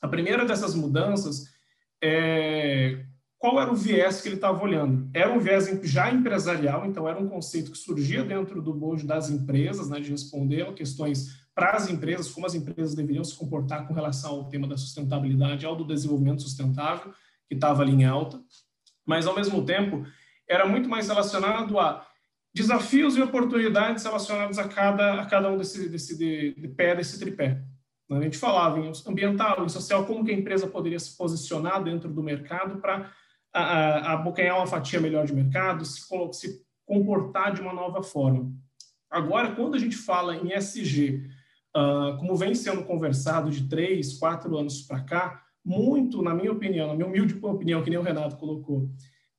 [0.02, 1.54] A primeira dessas mudanças
[2.02, 3.04] é
[3.38, 5.10] qual era o viés que ele estava olhando.
[5.14, 9.30] Era um viés já empresarial, então era um conceito que surgia dentro do bojo das
[9.30, 13.94] empresas, né, de responder questões para as empresas, como as empresas deveriam se comportar com
[13.94, 17.14] relação ao tema da sustentabilidade, ao do desenvolvimento sustentável,
[17.48, 18.42] que estava ali em alta.
[19.06, 20.06] Mas, ao mesmo tempo,
[20.47, 22.06] era muito mais relacionado a
[22.53, 27.20] desafios e oportunidades relacionados a cada, a cada um desse, desse de, de pé, desse
[27.20, 27.62] tripé.
[28.10, 32.08] A gente falava em ambiental, em social, como que a empresa poderia se posicionar dentro
[32.08, 33.12] do mercado para
[33.51, 36.01] abocanhar uma fatia melhor de mercado, se,
[36.34, 38.53] se comportar de uma nova forma.
[39.10, 41.26] Agora, quando a gente fala em SG,
[41.76, 46.51] uh, ah, como vem sendo conversado de três, quatro anos para cá, muito, na minha
[46.51, 48.88] opinião, na minha humilde opinião, que nem o Renato colocou,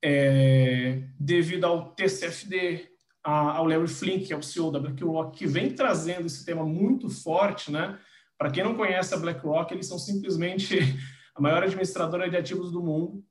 [0.03, 2.89] é, devido ao TCFD,
[3.23, 6.65] a, ao Larry Flink, que é o CEO da BlackRock, que vem trazendo esse tema
[6.65, 7.99] muito forte, né?
[8.37, 10.79] Para quem não conhece a BlackRock, eles são simplesmente
[11.35, 13.25] a maior administradora de ativos do mundo.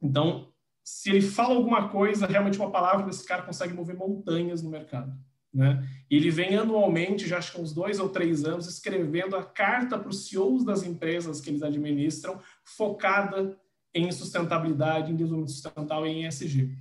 [0.00, 0.52] Então,
[0.84, 5.12] se ele fala alguma coisa, realmente uma palavra desse cara consegue mover montanhas no mercado.
[5.56, 5.88] Né?
[6.10, 10.10] Ele vem anualmente, já acho que uns dois ou três anos, escrevendo a carta para
[10.10, 13.58] os CEOs das empresas que eles administram, focada
[13.94, 16.76] em sustentabilidade, em desenvolvimento sustentável e em ESG.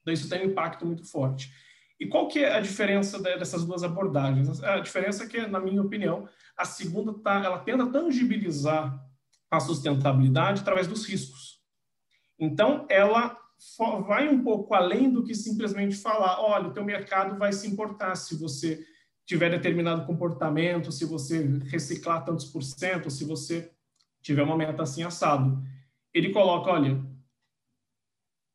[0.00, 1.52] Então, isso tem um impacto muito forte.
[1.98, 4.62] E qual que é a diferença dessas duas abordagens?
[4.62, 8.96] A diferença é que, na minha opinião, a segunda tá, ela tenta tangibilizar
[9.50, 11.58] a sustentabilidade através dos riscos.
[12.38, 13.36] Então, ela
[14.06, 18.14] vai um pouco além do que simplesmente falar, olha, o teu mercado vai se importar
[18.14, 18.84] se você
[19.26, 23.70] tiver determinado comportamento, se você reciclar tantos por cento, se você
[24.22, 25.62] tiver uma meta assim assado
[26.12, 27.04] ele coloca, olha,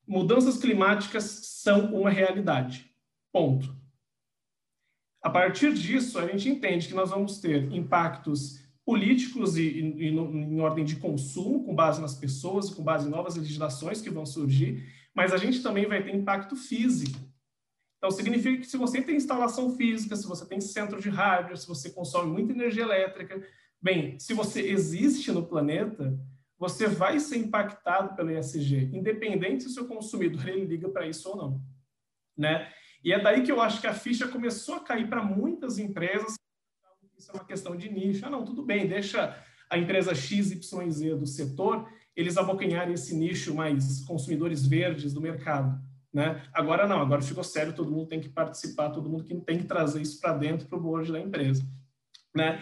[0.07, 2.93] mudanças climáticas são uma realidade.
[3.31, 3.75] Ponto.
[5.21, 10.11] A partir disso, a gente entende que nós vamos ter impactos políticos e, e, e
[10.11, 14.09] no, em ordem de consumo, com base nas pessoas, com base em novas legislações que
[14.09, 14.83] vão surgir,
[15.13, 17.19] mas a gente também vai ter impacto físico.
[17.97, 21.67] Então, significa que se você tem instalação física, se você tem centro de rádio, se
[21.67, 23.41] você consome muita energia elétrica,
[23.81, 26.15] bem, se você existe no planeta,
[26.57, 31.29] você vai ser impactado pelo ESG, independente se o seu consumidor ele liga para isso
[31.29, 31.61] ou não,
[32.37, 32.71] né?
[33.03, 36.35] E é daí que eu acho que a ficha começou a cair para muitas empresas.
[37.17, 38.25] Isso é uma questão de nicho.
[38.25, 39.35] Ah, não, tudo bem, deixa
[39.69, 45.77] a empresa XYZ do setor eles abocanharem esse nicho mais consumidores verdes do mercado.
[46.13, 46.41] Né?
[46.53, 50.01] Agora não, agora ficou sério, todo mundo tem que participar, todo mundo tem que trazer
[50.01, 51.67] isso para dentro para o board da empresa.
[52.33, 52.61] Né?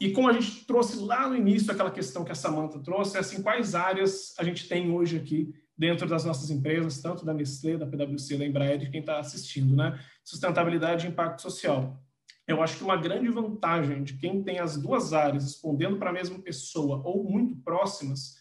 [0.00, 3.20] E como a gente trouxe lá no início aquela questão que a Samanta trouxe, é
[3.20, 7.76] assim, quais áreas a gente tem hoje aqui dentro das nossas empresas, tanto da Nestlé,
[7.76, 9.98] da PwC, da Embraer, de quem está assistindo, né?
[10.24, 12.02] Sustentabilidade e impacto social.
[12.46, 16.12] Eu acho que uma grande vantagem de quem tem as duas áreas respondendo para a
[16.12, 18.36] mesma pessoa ou muito próximas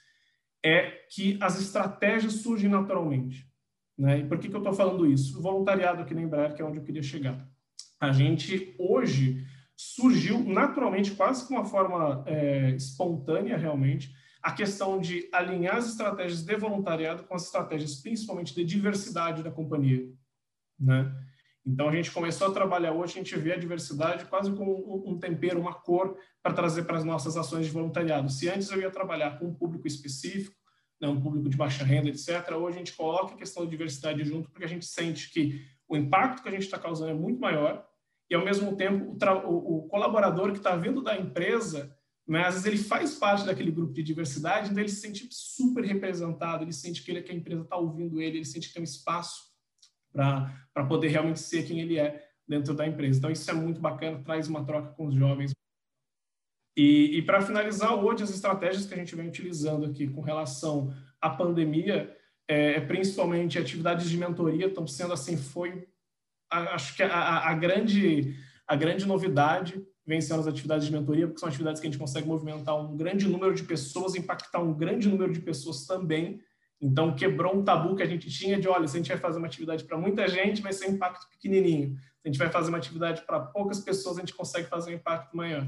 [0.63, 3.47] é que as estratégias surgem naturalmente.
[3.97, 4.19] Né?
[4.19, 5.39] E por que, que eu estou falando isso?
[5.39, 7.47] O voluntariado aqui na Embraer, que é onde eu queria chegar.
[7.99, 9.45] A gente, hoje,
[9.75, 16.43] surgiu naturalmente, quase com uma forma é, espontânea, realmente, a questão de alinhar as estratégias
[16.43, 20.05] de voluntariado com as estratégias, principalmente de diversidade da companhia.
[20.77, 21.09] Né?
[21.65, 25.17] Então, a gente começou a trabalhar hoje, a gente vê a diversidade quase como um
[25.17, 28.29] tempero, uma cor, para trazer para as nossas ações de voluntariado.
[28.29, 30.55] Se antes eu ia trabalhar com um público específico,
[31.01, 34.23] né, um público de baixa renda, etc., hoje a gente coloca a questão da diversidade
[34.25, 37.39] junto, porque a gente sente que o impacto que a gente está causando é muito
[37.39, 37.85] maior,
[38.29, 41.95] e ao mesmo tempo o, o, colaborador que está vindo da empresa,
[42.27, 45.83] né, às vezes ele faz parte daquele grupo de diversidade, então ele se sente super
[45.83, 48.81] representado, ele sente que, ele, que a empresa está ouvindo ele, ele sente que tem
[48.81, 49.52] um espaço
[50.13, 53.17] para poder realmente ser quem ele é dentro da empresa.
[53.17, 55.53] Então, isso é muito bacana, traz uma troca com os jovens.
[56.75, 60.93] E, e para finalizar, hoje, as estratégias que a gente vem utilizando aqui com relação
[61.21, 62.15] à pandemia,
[62.47, 65.87] é, é principalmente atividades de mentoria, estão sendo assim, foi,
[66.49, 68.35] acho que a, a, grande,
[68.67, 71.99] a grande novidade vem sendo as atividades de mentoria, porque são atividades que a gente
[71.99, 76.41] consegue movimentar um grande número de pessoas, impactar um grande número de pessoas também,
[76.85, 79.37] então, quebrou um tabu que a gente tinha de, olha, se a gente vai fazer
[79.37, 81.95] uma atividade para muita gente, vai ser um impacto pequenininho.
[81.95, 84.95] Se a gente vai fazer uma atividade para poucas pessoas, a gente consegue fazer um
[84.95, 85.65] impacto maior.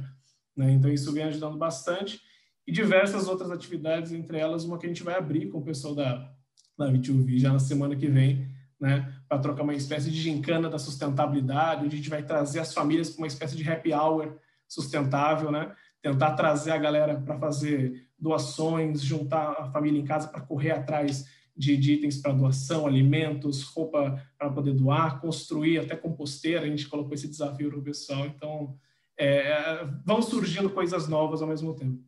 [0.58, 0.72] Né?
[0.74, 2.20] Então, isso vem ajudando bastante.
[2.68, 5.96] E diversas outras atividades, entre elas uma que a gente vai abrir com o pessoal
[5.96, 6.34] da,
[6.78, 9.14] da V2V já na semana que vem, né?
[9.30, 13.10] para trocar uma espécie de gincana da sustentabilidade, onde a gente vai trazer as famílias
[13.10, 14.36] para uma espécie de happy hour
[14.68, 15.74] sustentável, né?
[16.02, 21.26] tentar trazer a galera para fazer doações, juntar a família em casa para correr atrás
[21.56, 26.88] de, de itens para doação, alimentos, roupa para poder doar, construir até composteira, a gente
[26.88, 28.26] colocou esse desafio para o pessoal.
[28.26, 28.78] Então,
[29.18, 32.04] é, vão surgindo coisas novas ao mesmo tempo.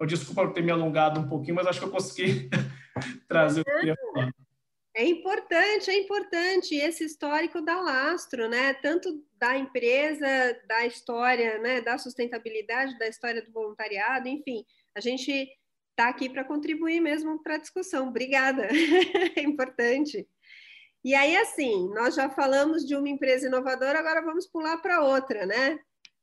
[0.00, 2.48] Eu, desculpa por ter me alongado um pouquinho, mas acho que eu consegui
[3.28, 4.30] trazer o que eu queria falar.
[4.94, 8.72] É importante, é importante esse histórico da lastro, né?
[8.72, 10.26] Tanto da empresa,
[10.66, 11.82] da história, né?
[11.82, 14.64] Da sustentabilidade, da história do voluntariado, enfim.
[14.96, 15.46] A gente
[15.90, 18.08] está aqui para contribuir mesmo para a discussão.
[18.08, 18.66] Obrigada,
[19.36, 20.26] é importante.
[21.04, 25.44] E aí, assim, nós já falamos de uma empresa inovadora, agora vamos pular para outra,
[25.44, 25.78] né?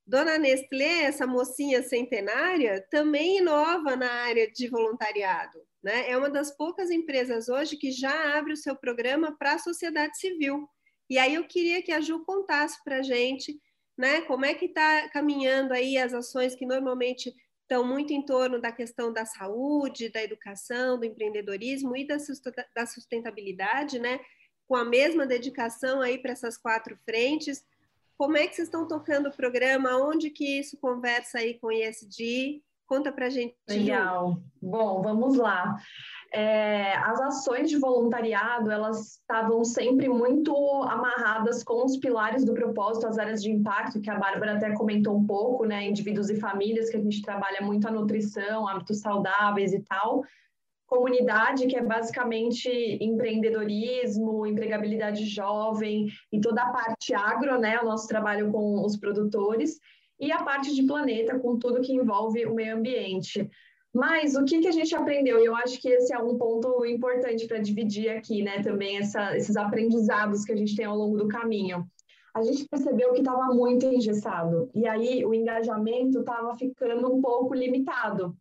[0.06, 5.62] Dona Nestlé, essa mocinha centenária, também inova na área de voluntariado.
[5.82, 6.10] Né?
[6.10, 10.18] É uma das poucas empresas hoje que já abre o seu programa para a sociedade
[10.18, 10.68] civil.
[11.10, 13.58] E aí eu queria que a Ju contasse para a gente
[13.98, 17.34] né, como é que está caminhando aí as ações que normalmente
[17.64, 24.00] estão muito em torno da questão da saúde, da educação, do empreendedorismo e da sustentabilidade,
[24.00, 24.20] né?
[24.68, 27.66] Com a mesma dedicação aí para essas quatro frentes.
[28.18, 29.98] Como é que vocês estão tocando o programa?
[29.98, 32.62] Onde que isso conversa aí com o ISD?
[32.86, 33.56] Conta para gente.
[33.68, 34.38] Legal.
[34.62, 35.78] Bom, vamos lá.
[36.36, 40.52] É, as ações de voluntariado, elas estavam sempre muito
[40.90, 45.16] amarradas com os pilares do propósito, as áreas de impacto, que a Bárbara até comentou
[45.16, 45.88] um pouco, né?
[45.88, 50.24] Indivíduos e famílias, que a gente trabalha muito a nutrição, hábitos saudáveis e tal.
[50.88, 52.68] Comunidade, que é basicamente
[53.00, 57.80] empreendedorismo, empregabilidade jovem e toda a parte agro, né?
[57.80, 59.80] O nosso trabalho com os produtores
[60.20, 63.48] e a parte de planeta, com tudo que envolve o meio ambiente.
[63.94, 65.40] Mas o que, que a gente aprendeu?
[65.40, 68.64] E eu acho que esse é um ponto importante para dividir aqui, né?
[68.64, 71.86] Também essa, esses aprendizados que a gente tem ao longo do caminho.
[72.36, 74.68] A gente percebeu que estava muito engessado.
[74.74, 78.36] E aí o engajamento estava ficando um pouco limitado.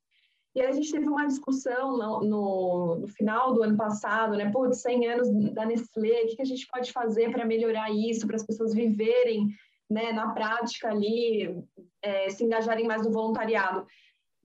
[0.54, 4.50] E aí a gente teve uma discussão no, no, no final do ano passado, né?
[4.50, 8.26] De 100 anos da Nestlé, o que, que a gente pode fazer para melhorar isso,
[8.26, 9.48] para as pessoas viverem
[9.90, 11.62] né, na prática ali,
[12.00, 13.86] é, se engajarem mais no voluntariado.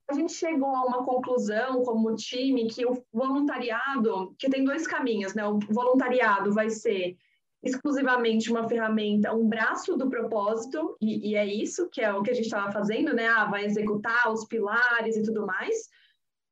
[0.10, 5.34] A gente chegou a uma conclusão como time que o voluntariado, que tem dois caminhos,
[5.34, 5.46] né?
[5.46, 7.18] O voluntariado vai ser
[7.62, 12.32] exclusivamente uma ferramenta, um braço do propósito, e, e é isso que é o que
[12.32, 13.28] a gente estava fazendo, né?
[13.28, 15.90] Ah, vai executar os pilares e tudo mais,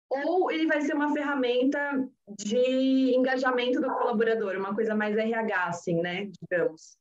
[0.09, 6.01] ou ele vai ser uma ferramenta de engajamento do colaborador, uma coisa mais RH, assim,
[6.01, 6.29] né?
[6.41, 6.97] Digamos.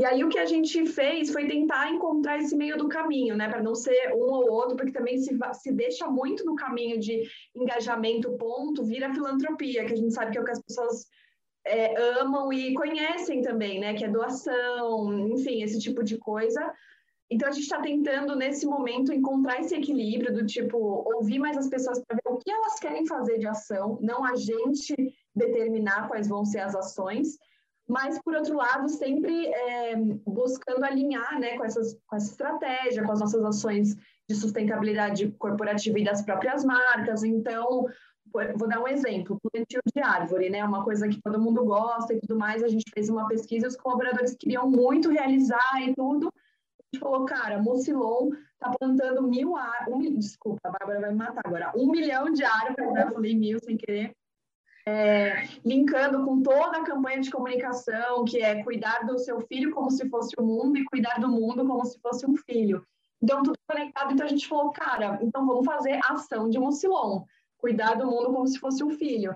[0.00, 3.50] E aí o que a gente fez foi tentar encontrar esse meio do caminho, né,
[3.50, 7.28] para não ser um ou outro, porque também se, se deixa muito no caminho de
[7.54, 11.06] engajamento, ponto, vira filantropia, que a gente sabe que é o que as pessoas
[11.66, 16.72] é, amam e conhecem também, né, que é doação, enfim, esse tipo de coisa.
[17.30, 20.78] Então a gente está tentando nesse momento encontrar esse equilíbrio do tipo
[21.14, 24.34] ouvir mais as pessoas para ver o que elas querem fazer de ação, não a
[24.34, 24.94] gente
[25.36, 27.36] determinar quais vão ser as ações
[27.90, 33.10] mas, por outro lado, sempre é, buscando alinhar né, com, essas, com essa estratégia, com
[33.10, 33.96] as nossas ações
[34.28, 37.24] de sustentabilidade corporativa e das próprias marcas.
[37.24, 37.86] Então,
[38.32, 40.64] vou dar um exemplo, plantio de árvore, né?
[40.64, 42.62] Uma coisa que todo mundo gosta e tudo mais.
[42.62, 46.28] A gente fez uma pesquisa, os colaboradores queriam muito realizar e tudo.
[46.28, 51.16] A gente falou, cara, Mucilon está plantando mil árvores, um, desculpa, a Bárbara vai me
[51.16, 54.12] matar agora, um milhão de árvores, eu falei mil sem querer,
[54.90, 59.90] é, linkando com toda a campanha de comunicação, que é cuidar do seu filho como
[59.90, 62.84] se fosse o mundo e cuidar do mundo como se fosse um filho.
[63.22, 64.12] Então, tudo conectado.
[64.12, 67.22] Então, a gente falou, cara, então vamos fazer ação de Mucilon,
[67.58, 69.34] cuidar do mundo como se fosse um filho.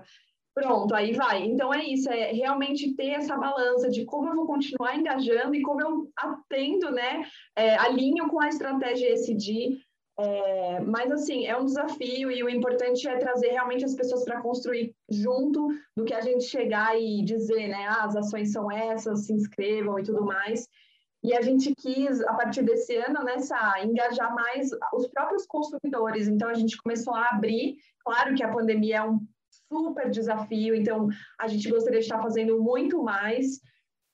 [0.53, 1.43] Pronto, aí vai.
[1.43, 5.61] Então, é isso, é realmente ter essa balança de como eu vou continuar engajando e
[5.61, 7.25] como eu atendo, né,
[7.55, 9.79] é, alinho com a estratégia ESG,
[10.17, 14.41] é, mas, assim, é um desafio e o importante é trazer realmente as pessoas para
[14.41, 17.85] construir junto do que a gente chegar e dizer, né?
[17.87, 20.67] Ah, as ações são essas, se inscrevam e tudo mais.
[21.23, 23.35] E a gente quis, a partir desse ano, né,
[23.83, 26.27] engajar mais os próprios consumidores.
[26.27, 27.77] Então, a gente começou a abrir.
[28.03, 29.19] Claro que a pandemia é um
[29.67, 31.07] super desafio, então
[31.39, 33.59] a gente gostaria de estar fazendo muito mais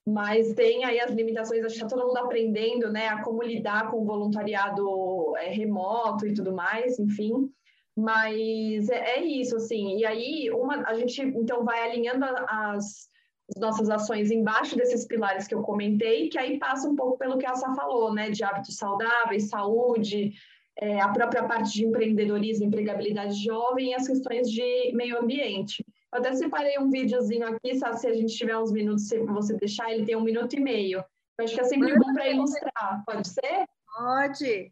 [0.08, 3.92] mas tem aí as limitações, acho que está todo mundo aprendendo, né, a como lidar
[3.92, 7.50] com o voluntariado é, remoto e tudo mais, enfim.
[7.96, 9.98] Mas é, é, isso, assim.
[9.98, 13.10] E aí, uma, a gente então vai alinhando as,
[13.50, 17.38] as nossas ações embaixo desses pilares que eu comentei, que aí passa um pouco pelo
[17.38, 20.34] que a Sá falou, né, de hábitos saudáveis, saúde,
[20.78, 25.86] é, a própria parte de empreendedorismo, empregabilidade jovem e as questões de meio ambiente.
[26.14, 29.56] Eu até separei um videozinho aqui, sabe, se a gente tiver uns minutos, se você
[29.56, 31.04] deixar, ele tem um minuto e meio.
[31.38, 33.04] Eu acho que é sempre bom para ilustrar.
[33.06, 33.66] Pode ser?
[33.98, 34.72] Pode.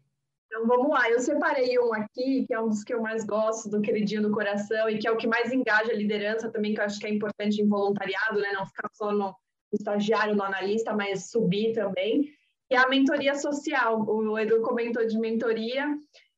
[0.50, 3.70] Então vamos lá, eu separei um aqui, que é um dos que eu mais gosto,
[3.70, 6.80] do queridinho do coração, e que é o que mais engaja a liderança também, que
[6.80, 8.50] eu acho que é importante em voluntariado, né?
[8.52, 9.32] Não ficar só no
[9.72, 12.28] estagiário, no analista, mas subir também.
[12.68, 14.04] E a mentoria social.
[14.08, 15.86] O Edu comentou de mentoria.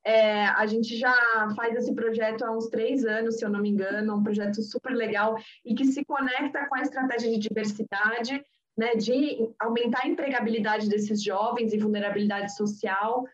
[0.04, 1.14] É, a gente já
[1.56, 4.92] faz esse projeto há uns três anos, se eu não me engano, um projeto super
[4.92, 8.44] legal e que se conecta com a estratégia de diversidade,
[8.76, 13.24] né, de aumentar a empregabilidade desses jovens e vulnerabilidade social.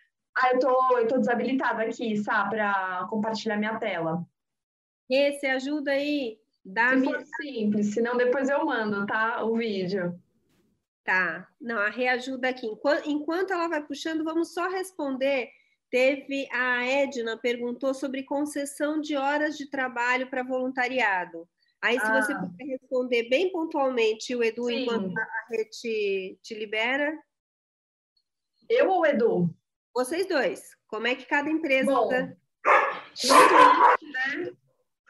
[0.40, 4.24] Ah, eu tô, eu tô desabilitada aqui, Sá, para compartilhar minha tela.
[5.10, 6.38] Esse ajuda aí.
[6.64, 9.42] Dá se for simples, senão depois eu mando, tá?
[9.42, 10.20] O vídeo.
[11.02, 11.48] Tá.
[11.60, 12.66] Não, a reajuda aqui.
[12.66, 15.50] Enquanto, enquanto ela vai puxando, vamos só responder
[15.90, 21.48] Teve a Edna perguntou sobre concessão de horas de trabalho para voluntariado.
[21.80, 22.20] Aí, se ah.
[22.20, 24.82] você puder responder bem pontualmente, o Edu, Sim.
[24.82, 27.16] enquanto a rede te, te libera.
[28.68, 29.54] Eu ou o Edu?
[29.98, 30.60] Vocês dois.
[30.86, 31.92] Como é que cada empresa.
[31.92, 32.32] Bom, tá...
[33.24, 34.52] em um tweet, né?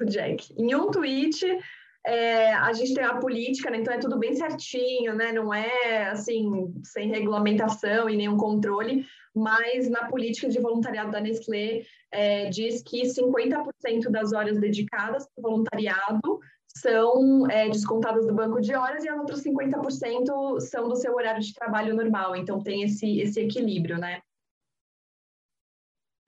[0.07, 0.55] Jack.
[0.57, 1.59] Em um tweet,
[2.07, 3.77] é, a gente tem a política, né?
[3.77, 5.31] Então é tudo bem certinho, né?
[5.31, 11.83] Não é assim, sem regulamentação e nenhum controle mas na política de voluntariado da Nestlé
[12.11, 18.75] é, diz que 50% das horas dedicadas para voluntariado são é, descontadas do banco de
[18.75, 22.35] horas e as outras 50% são do seu horário de trabalho normal.
[22.35, 24.21] Então tem esse, esse equilíbrio, né?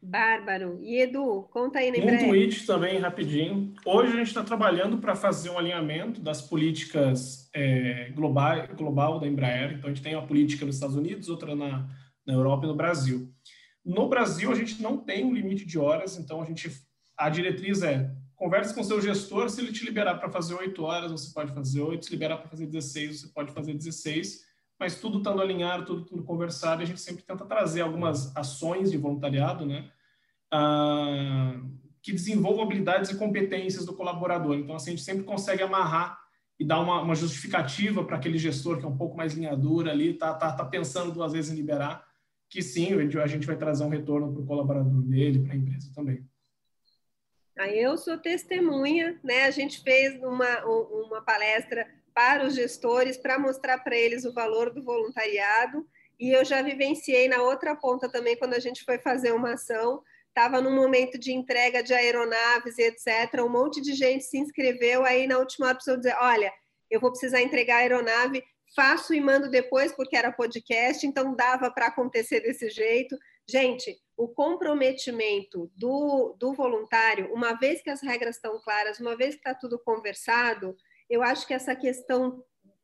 [0.02, 0.78] Bárbaro.
[0.82, 1.98] E Edu, conta aí, né?
[1.98, 3.74] Um tweet também, rapidinho.
[3.84, 9.26] Hoje a gente está trabalhando para fazer um alinhamento das políticas é, global, global da
[9.26, 9.74] Embraer.
[9.74, 11.86] Então a gente tem uma política nos Estados Unidos, outra na,
[12.26, 13.30] na Europa e no Brasil.
[13.84, 16.70] No Brasil, a gente não tem um limite de horas, então a gente
[17.16, 21.12] a diretriz é converse com seu gestor, se ele te liberar para fazer 8 horas,
[21.12, 24.40] você pode fazer 8, se liberar para fazer 16, você pode fazer 16,
[24.80, 28.96] mas tudo estando alinhado, tudo, tudo conversado, a gente sempre tenta trazer algumas ações de
[28.96, 29.90] voluntariado, né,
[30.50, 31.60] ah,
[32.02, 34.56] que desenvolvam habilidades e competências do colaborador.
[34.56, 36.18] Então, assim, a gente sempre consegue amarrar
[36.58, 39.90] e dar uma, uma justificativa para aquele gestor que é um pouco mais linha dura
[39.90, 42.06] ali, tá, tá, tá pensando duas vezes em liberar,
[42.48, 45.92] que sim, a gente vai trazer um retorno para o colaborador dele, para a empresa
[45.94, 46.26] também.
[47.58, 49.44] Aí eu sou testemunha, né?
[49.44, 51.86] A gente fez uma, uma palestra
[52.20, 55.86] para os gestores para mostrar para eles o valor do voluntariado
[56.18, 60.02] e eu já vivenciei na outra ponta também quando a gente foi fazer uma ação
[60.28, 63.40] estava num momento de entrega de aeronaves e etc.
[63.40, 65.04] Um monte de gente se inscreveu.
[65.04, 66.52] Aí, na última hora, precisou dizer: Olha,
[66.90, 68.44] eu vou precisar entregar a aeronave,
[68.76, 73.16] faço e mando depois, porque era podcast, então dava para acontecer desse jeito.
[73.48, 79.34] Gente, o comprometimento do, do voluntário, uma vez que as regras estão claras, uma vez
[79.34, 80.76] que está tudo conversado,
[81.10, 82.42] eu acho que essa questão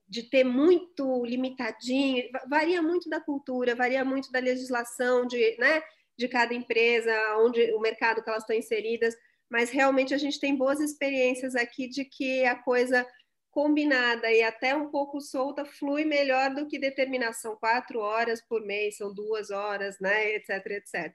[0.09, 5.83] de ter muito limitadinho, varia muito da cultura, varia muito da legislação, de, né,
[6.17, 9.17] de cada empresa, onde o mercado que elas estão inseridas,
[9.49, 13.07] mas realmente a gente tem boas experiências aqui de que a coisa
[13.51, 18.99] combinada e até um pouco solta flui melhor do que determinação quatro horas por mês,
[18.99, 21.15] são duas horas, né, etc, etc.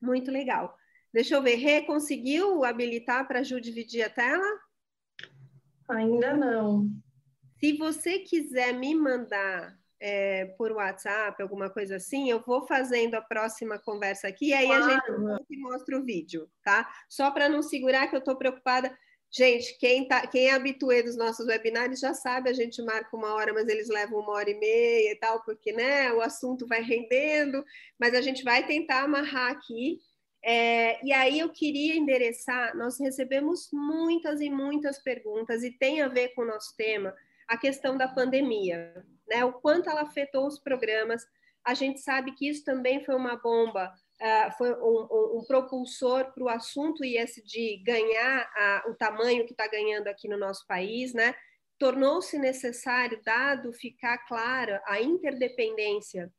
[0.00, 0.74] Muito legal.
[1.12, 4.46] Deixa eu ver, Rê, conseguiu habilitar para Ju dividir a tela?
[5.88, 6.88] Ainda não.
[7.60, 13.22] Se você quiser me mandar é, por WhatsApp, alguma coisa assim, eu vou fazendo a
[13.22, 14.84] próxima conversa aqui e aí claro.
[14.84, 16.90] a gente mostra o vídeo, tá?
[17.08, 18.92] Só para não segurar que eu estou preocupada.
[19.30, 23.32] Gente, quem, tá, quem é habituê dos nossos webinários já sabe, a gente marca uma
[23.32, 26.82] hora, mas eles levam uma hora e meia e tal, porque né, o assunto vai
[26.82, 27.64] rendendo,
[27.98, 30.00] mas a gente vai tentar amarrar aqui.
[30.44, 36.08] É, e aí eu queria endereçar, nós recebemos muitas e muitas perguntas, e tem a
[36.08, 37.14] ver com o nosso tema,
[37.46, 39.44] a questão da pandemia, né?
[39.44, 41.24] O quanto ela afetou os programas.
[41.64, 46.32] A gente sabe que isso também foi uma bomba, uh, foi um, um, um propulsor
[46.32, 48.50] para o assunto ISD ganhar
[48.88, 51.34] o tamanho que está ganhando aqui no nosso país, né?
[51.78, 56.32] Tornou-se necessário, dado ficar clara a interdependência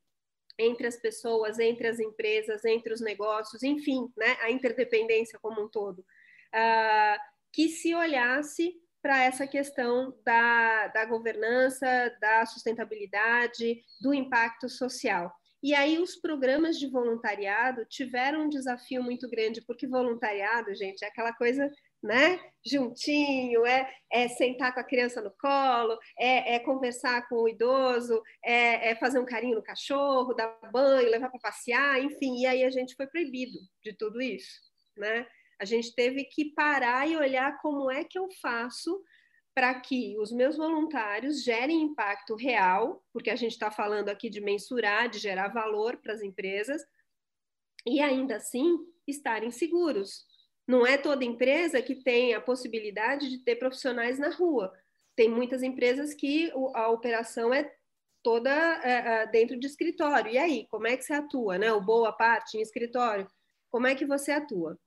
[0.57, 4.37] entre as pessoas, entre as empresas, entre os negócios, enfim, né?
[4.41, 7.19] A interdependência como um todo, uh,
[7.51, 11.85] que se olhasse para essa questão da, da governança,
[12.21, 15.33] da sustentabilidade, do impacto social.
[15.61, 21.07] E aí os programas de voluntariado tiveram um desafio muito grande, porque voluntariado, gente, é
[21.07, 21.69] aquela coisa,
[22.03, 27.47] né, juntinho, é, é sentar com a criança no colo, é, é conversar com o
[27.47, 32.41] idoso, é, é, fazer um carinho no cachorro, dar banho, levar para passear, enfim.
[32.41, 34.59] E aí a gente foi proibido de tudo isso,
[34.97, 35.25] né?
[35.59, 39.01] A gente teve que parar e olhar como é que eu faço
[39.55, 44.41] para que os meus voluntários gerem impacto real, porque a gente está falando aqui de
[44.41, 46.81] mensurar, de gerar valor para as empresas,
[47.85, 48.77] e ainda assim
[49.07, 50.25] estarem seguros.
[50.67, 54.73] Não é toda empresa que tem a possibilidade de ter profissionais na rua.
[55.15, 57.71] Tem muitas empresas que a operação é
[58.23, 60.31] toda é, dentro de escritório.
[60.31, 61.57] E aí, como é que você atua?
[61.57, 61.71] Né?
[61.73, 63.27] O boa parte em escritório,
[63.69, 64.79] como é que você atua?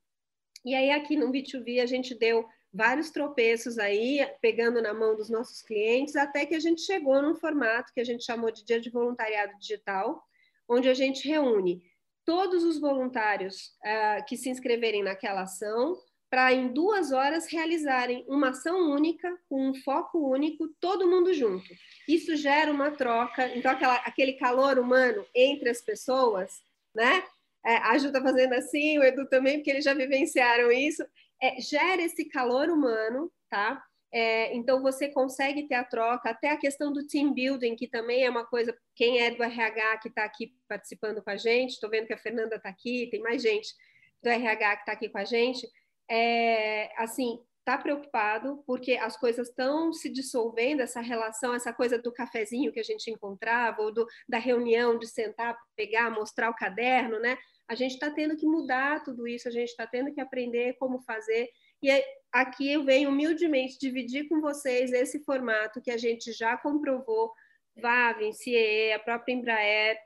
[0.65, 5.31] E aí, aqui no B2B, a gente deu vários tropeços aí, pegando na mão dos
[5.31, 8.81] nossos clientes, até que a gente chegou num formato que a gente chamou de Dia
[8.81, 10.23] de Voluntariado Digital,
[10.69, 11.83] onde a gente reúne
[12.27, 15.97] todos os voluntários uh, que se inscreverem naquela ação,
[16.29, 21.65] para em duas horas realizarem uma ação única, com um foco único, todo mundo junto.
[22.07, 26.61] Isso gera uma troca, então aquela, aquele calor humano entre as pessoas,
[26.95, 27.23] né?
[27.67, 31.05] é, a Ju está fazendo assim, o Edu também, porque eles já vivenciaram isso,
[31.43, 33.83] é, gera esse calor humano, tá?
[34.13, 38.25] É, então você consegue ter a troca, até a questão do team building, que também
[38.25, 41.91] é uma coisa, quem é do RH que está aqui participando com a gente, estou
[41.91, 43.75] vendo que a Fernanda está aqui, tem mais gente
[44.23, 45.69] do RH que está aqui com a gente,
[46.09, 52.13] é, assim, está preocupado porque as coisas estão se dissolvendo, essa relação, essa coisa do
[52.13, 57.19] cafezinho que a gente encontrava, ou do, da reunião de sentar, pegar, mostrar o caderno,
[57.19, 57.37] né?
[57.69, 61.03] a gente está tendo que mudar tudo isso, a gente está tendo que aprender como
[61.03, 61.49] fazer.
[61.87, 67.33] E aqui eu venho humildemente dividir com vocês esse formato que a gente já comprovou,
[67.81, 69.97] Vavin, CIE, a própria Embraer,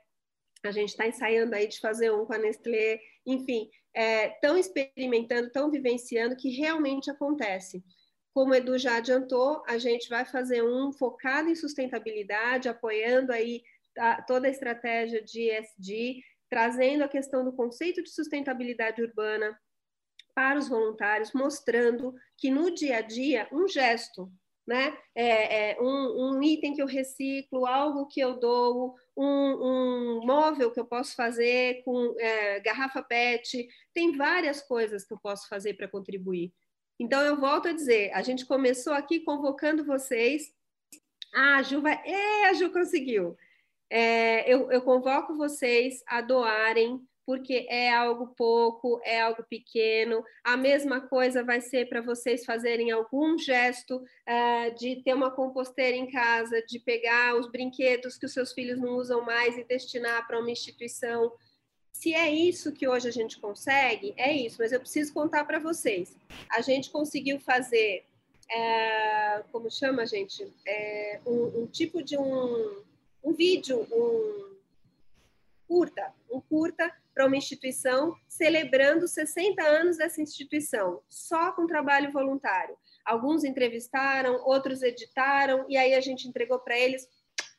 [0.63, 5.47] a gente está ensaiando aí de fazer um com a Nestlé, enfim, estão é, experimentando,
[5.47, 7.83] estão vivenciando que realmente acontece.
[8.31, 13.63] Como o Edu já adiantou, a gente vai fazer um focado em sustentabilidade, apoiando aí
[13.97, 19.59] a, toda a estratégia de ESG, trazendo a questão do conceito de sustentabilidade urbana
[20.33, 24.31] para os voluntários, mostrando que no dia a dia um gesto,
[24.67, 30.25] né, é, é um, um, item que eu reciclo, algo que eu dou, um, um
[30.25, 35.47] móvel que eu posso fazer com é, garrafa PET, tem várias coisas que eu posso
[35.47, 36.53] fazer para contribuir.
[36.99, 40.43] Então eu volto a dizer, a gente começou aqui convocando vocês.
[41.33, 41.99] Ah, a Ju vai.
[42.05, 43.35] É, a Ju conseguiu
[43.91, 50.23] é, eu, eu convoco vocês a doarem porque é algo pouco, é algo pequeno.
[50.43, 55.95] A mesma coisa vai ser para vocês fazerem algum gesto uh, de ter uma composteira
[55.95, 60.27] em casa, de pegar os brinquedos que os seus filhos não usam mais e destinar
[60.27, 61.31] para uma instituição.
[61.91, 65.59] Se é isso que hoje a gente consegue, é isso, mas eu preciso contar para
[65.59, 66.15] vocês.
[66.49, 68.05] A gente conseguiu fazer,
[68.49, 70.51] é, como chama, gente?
[70.65, 72.81] É, um, um tipo de um
[73.23, 74.55] um vídeo, um
[75.67, 82.75] curta, um curta para uma instituição celebrando 60 anos dessa instituição, só com trabalho voluntário.
[83.05, 87.07] Alguns entrevistaram, outros editaram, e aí a gente entregou para eles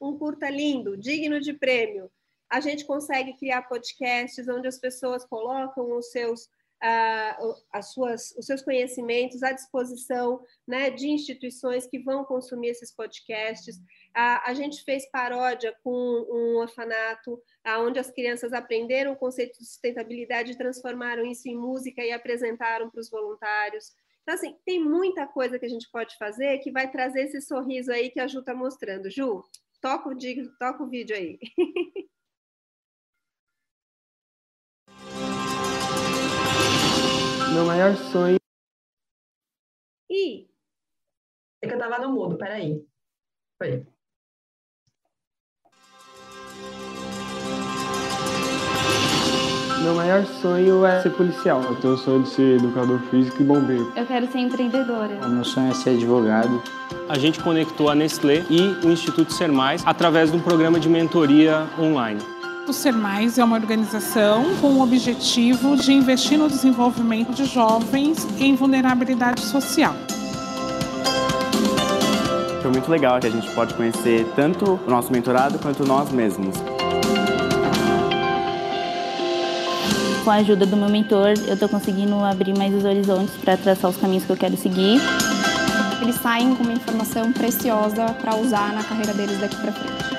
[0.00, 2.10] um curta lindo, digno de prêmio.
[2.50, 6.48] A gente consegue criar podcasts onde as pessoas colocam os seus
[6.82, 12.92] uh, as suas, os seus conhecimentos à disposição né, de instituições que vão consumir esses
[12.92, 13.80] podcasts.
[14.14, 17.42] Uh, a gente fez paródia com um orfanato,
[17.80, 23.00] onde as crianças aprenderam o conceito de sustentabilidade, transformaram isso em música e apresentaram para
[23.00, 23.94] os voluntários.
[24.22, 27.90] Então, assim, tem muita coisa que a gente pode fazer que vai trazer esse sorriso
[27.90, 29.10] aí que a Ju está mostrando.
[29.10, 29.42] Ju,
[29.80, 30.14] toca o,
[30.58, 31.38] toca o vídeo aí.
[37.54, 38.38] Meu maior sonho.
[40.08, 40.48] Ih!
[41.62, 42.86] É que eu tava no mudo, peraí.
[43.58, 43.86] Foi.
[49.82, 51.60] Meu maior sonho é ser policial.
[51.62, 53.92] Eu tenho o sonho de ser educador físico e bombeiro.
[53.96, 55.18] Eu quero ser empreendedora.
[55.26, 56.62] O meu sonho é ser advogado.
[57.08, 60.88] A gente conectou a Nestlé e o Instituto Ser Mais através de um programa de
[60.88, 62.20] mentoria online.
[62.68, 68.24] O Ser Mais é uma organização com o objetivo de investir no desenvolvimento de jovens
[68.38, 69.96] em vulnerabilidade social.
[72.62, 76.54] Foi muito legal que a gente pode conhecer tanto o nosso mentorado quanto nós mesmos.
[80.24, 83.90] Com a ajuda do meu mentor, eu estou conseguindo abrir mais os horizontes para traçar
[83.90, 85.00] os caminhos que eu quero seguir.
[86.00, 90.12] Eles saem com uma informação preciosa para usar na carreira deles daqui para frente.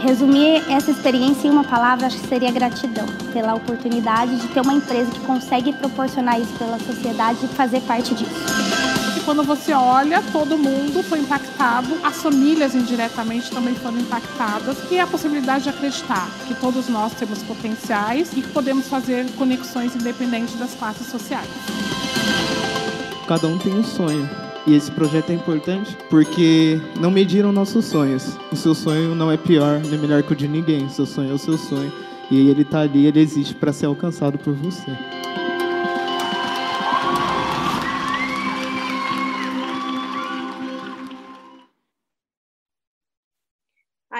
[0.00, 4.74] Resumir essa experiência em uma palavra, acho que seria gratidão pela oportunidade de ter uma
[4.74, 8.83] empresa que consegue proporcionar isso pela sociedade e fazer parte disso.
[9.24, 15.06] Quando você olha, todo mundo foi impactado, as famílias indiretamente também foram impactadas, e a
[15.06, 20.74] possibilidade de acreditar que todos nós temos potenciais e que podemos fazer conexões independentes das
[20.74, 21.48] classes sociais.
[23.26, 24.28] Cada um tem um sonho
[24.66, 28.36] e esse projeto é importante porque não mediram nossos sonhos.
[28.50, 30.84] O seu sonho não é pior nem melhor que o de ninguém.
[30.84, 31.92] O seu sonho é o seu sonho.
[32.30, 34.90] E ele está ali, ele existe para ser alcançado por você.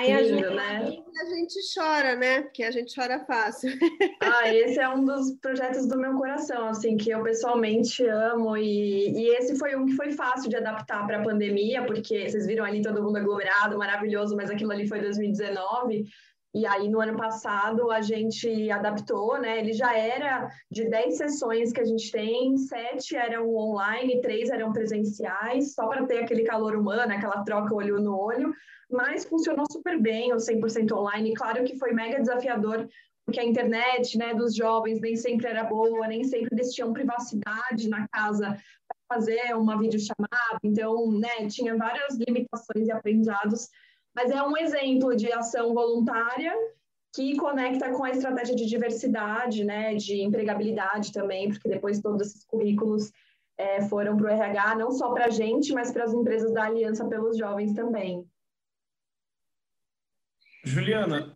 [0.05, 0.99] Aí a gente, né?
[1.21, 2.43] a gente chora, né?
[2.43, 3.71] Porque a gente chora fácil.
[4.21, 8.57] Ah, esse é um dos projetos do meu coração, assim, que eu pessoalmente amo.
[8.57, 12.47] E, e esse foi um que foi fácil de adaptar para a pandemia, porque vocês
[12.47, 16.07] viram ali todo mundo aglomerado, maravilhoso, mas aquilo ali foi 2019.
[16.55, 19.59] E aí, no ano passado, a gente adaptou, né?
[19.59, 24.73] Ele já era de 10 sessões que a gente tem, sete eram online, três eram
[24.73, 28.55] presenciais, só para ter aquele calor humano, aquela troca olho no olho,
[28.91, 31.35] mas funcionou super bem o 100% online.
[31.35, 32.89] Claro que foi mega desafiador,
[33.25, 37.89] porque a internet né, dos jovens nem sempre era boa, nem sempre eles tinham privacidade
[37.89, 38.51] na casa
[38.89, 43.69] para fazer uma videochamada, então, né, tinha várias limitações e aprendizados
[44.15, 46.55] mas é um exemplo de ação voluntária
[47.15, 52.45] que conecta com a estratégia de diversidade, né, de empregabilidade também, porque depois todos esses
[52.45, 53.11] currículos
[53.57, 56.65] é, foram para o RH, não só para a gente, mas para as empresas da
[56.65, 58.25] Aliança pelos Jovens também.
[60.65, 61.35] Juliana,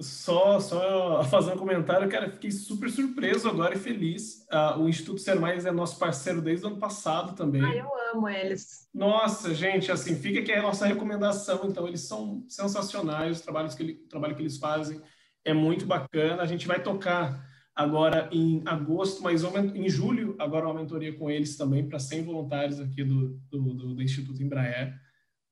[0.00, 4.46] só, só fazer um comentário, cara, fiquei super surpreso agora e feliz.
[4.52, 7.62] Uh, o Instituto Ser Mais é nosso parceiro desde o ano passado também.
[7.62, 8.88] Ah, eu amo eles.
[8.92, 11.60] Nossa, gente, assim, fica aqui a nossa recomendação.
[11.64, 15.00] Então, eles são sensacionais, os trabalhos que ele, o trabalho que eles fazem
[15.44, 16.42] é muito bacana.
[16.42, 21.56] A gente vai tocar agora em agosto, mas em julho, agora uma mentoria com eles
[21.56, 24.94] também, para 100 voluntários aqui do, do, do, do Instituto Embraer.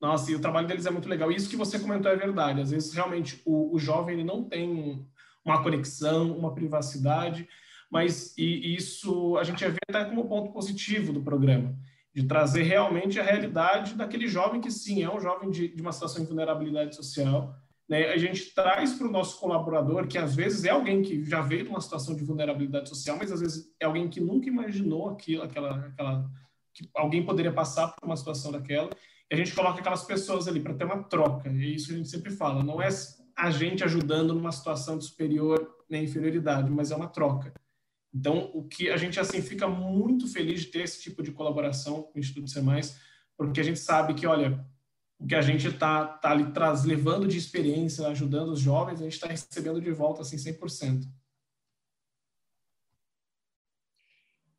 [0.02, 1.30] Nossa, e o trabalho deles é muito legal.
[1.30, 2.60] E isso que você comentou é verdade.
[2.60, 5.06] Às vezes, realmente, o, o jovem ele não tem
[5.44, 7.48] uma conexão, uma privacidade,
[7.88, 11.78] mas e, isso a gente vê até como ponto positivo do programa,
[12.12, 15.92] de trazer realmente a realidade daquele jovem que, sim, é um jovem de, de uma
[15.92, 17.54] situação de vulnerabilidade social.
[17.88, 18.06] Né?
[18.06, 21.62] A gente traz para o nosso colaborador, que às vezes é alguém que já veio
[21.62, 25.44] de uma situação de vulnerabilidade social, mas às vezes é alguém que nunca imaginou aquilo,
[25.44, 26.28] aquela, aquela
[26.74, 28.90] que alguém poderia passar por uma situação daquela
[29.34, 31.48] a gente coloca aquelas pessoas ali para ter uma troca.
[31.48, 32.88] E isso a gente sempre fala, não é
[33.36, 37.52] a gente ajudando numa situação de superior nem inferioridade, mas é uma troca.
[38.14, 42.02] Então, o que a gente assim fica muito feliz de ter esse tipo de colaboração
[42.02, 42.98] com o Instituto Ser Mais,
[43.36, 44.62] porque a gente sabe que, olha,
[45.18, 49.04] o que a gente está tá ali traz, levando de experiência, ajudando os jovens, a
[49.04, 51.04] gente está recebendo de volta assim 100%.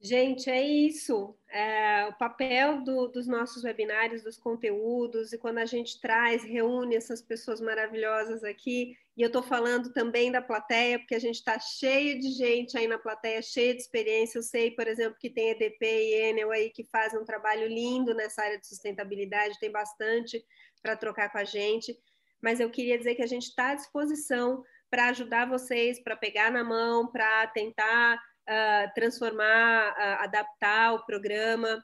[0.06, 1.34] Gente, é isso.
[1.48, 6.98] É, o papel do, dos nossos webinários, dos conteúdos, e quando a gente traz, reúne
[6.98, 11.58] essas pessoas maravilhosas aqui, e eu estou falando também da plateia, porque a gente está
[11.58, 14.40] cheio de gente aí na plateia, cheia de experiência.
[14.40, 18.14] Eu sei, por exemplo, que tem EDP e Enel aí que fazem um trabalho lindo
[18.14, 20.44] nessa área de sustentabilidade, tem bastante
[20.82, 21.98] para trocar com a gente,
[22.42, 26.52] mas eu queria dizer que a gente está à disposição para ajudar vocês, para pegar
[26.52, 31.84] na mão, para tentar uh, transformar, uh, adaptar o programa.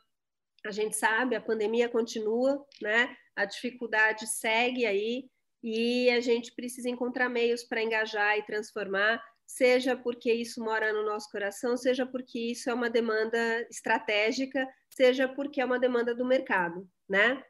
[0.66, 3.16] A gente sabe, a pandemia continua, né?
[3.36, 5.30] A dificuldade segue aí
[5.64, 11.06] e a gente precisa encontrar meios para engajar e transformar, seja porque isso mora no
[11.06, 16.26] nosso coração, seja porque isso é uma demanda estratégica, seja porque é uma demanda do
[16.26, 17.42] mercado, né?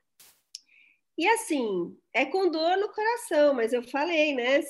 [1.17, 4.61] E assim, é com dor no coração, mas eu falei, né?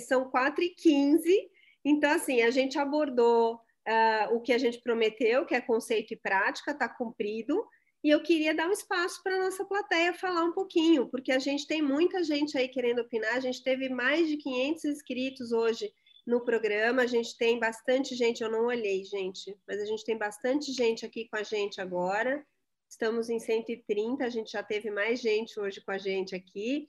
[0.00, 1.52] São 4 e 15
[1.84, 6.16] então assim, a gente abordou uh, o que a gente prometeu, que é conceito e
[6.16, 7.64] prática, está cumprido,
[8.04, 11.38] e eu queria dar um espaço para a nossa plateia falar um pouquinho, porque a
[11.38, 15.92] gente tem muita gente aí querendo opinar, a gente teve mais de 500 inscritos hoje
[16.26, 20.18] no programa, a gente tem bastante gente, eu não olhei, gente, mas a gente tem
[20.18, 22.44] bastante gente aqui com a gente agora,
[22.88, 26.88] estamos em 130, a gente já teve mais gente hoje com a gente aqui,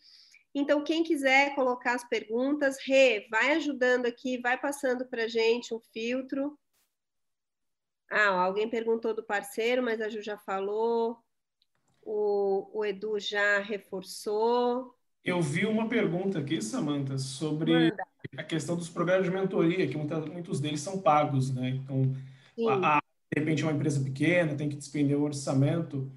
[0.56, 5.74] então, quem quiser colocar as perguntas, Rê, vai ajudando aqui, vai passando para a gente
[5.74, 6.58] um filtro,
[8.14, 11.18] ah, alguém perguntou do parceiro, mas a Ju já falou.
[12.02, 14.94] O, o Edu já reforçou.
[15.24, 18.04] Eu vi uma pergunta aqui, Samanta, sobre Manda.
[18.38, 21.70] a questão dos programas de mentoria, que muitos deles são pagos, né?
[21.70, 22.14] Então,
[22.70, 23.02] a, a,
[23.34, 26.12] de repente, é uma empresa pequena tem que despender o orçamento.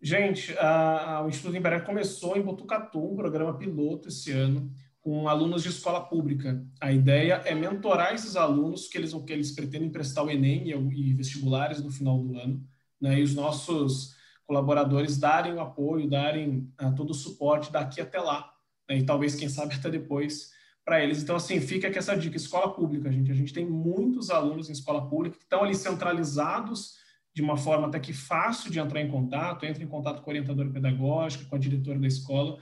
[0.00, 4.70] Gente, a, a, o Instituto Embraer começou em Botucatu, um programa piloto esse ano,
[5.00, 6.64] com alunos de escola pública.
[6.80, 11.10] A ideia é mentorar esses alunos que eles, que eles pretendem prestar o Enem e,
[11.10, 12.62] e vestibulares no final do ano,
[13.00, 13.18] né?
[13.18, 14.14] E os nossos
[14.46, 18.52] colaboradores darem o apoio, darem uh, todo o suporte daqui até lá,
[18.88, 18.98] né?
[18.98, 20.50] e talvez, quem sabe, até depois
[20.84, 21.22] para eles.
[21.22, 23.30] Então, assim, fica aqui essa dica, escola pública, gente.
[23.30, 26.98] A gente tem muitos alunos em escola pública que estão ali centralizados
[27.32, 30.32] de uma forma até que fácil de entrar em contato, entra em contato com a
[30.32, 32.58] orientadora pedagógica, com a diretora da escola,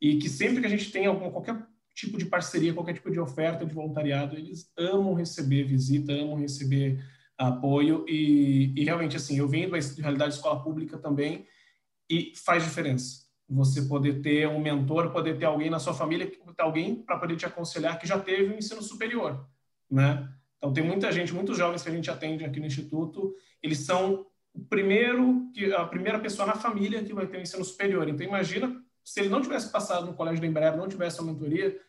[0.00, 3.18] e que sempre que a gente tem alguma, qualquer tipo de parceria, qualquer tipo de
[3.18, 7.02] oferta de voluntariado, eles amam receber visita, amam receber
[7.38, 11.46] apoio e, e realmente assim, eu venho da realidade de escola pública também
[12.08, 13.24] e faz diferença.
[13.48, 17.46] Você poder ter um mentor, poder ter alguém na sua família, alguém para poder te
[17.46, 19.48] aconselhar que já teve um ensino superior,
[19.90, 20.28] né?
[20.58, 24.26] Então tem muita gente, muitos jovens que a gente atende aqui no instituto, eles são
[24.52, 28.06] o primeiro que a primeira pessoa na família que vai ter um ensino superior.
[28.08, 31.80] Então imagina se ele não tivesse passado no colégio da Embraer, não tivesse a mentoria,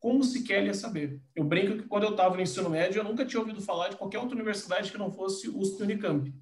[0.00, 1.20] como sequer ele ia saber?
[1.36, 3.96] Eu brinco que quando eu estava no ensino médio, eu nunca tinha ouvido falar de
[3.96, 6.34] qualquer outra universidade que não fosse USP Unicamp.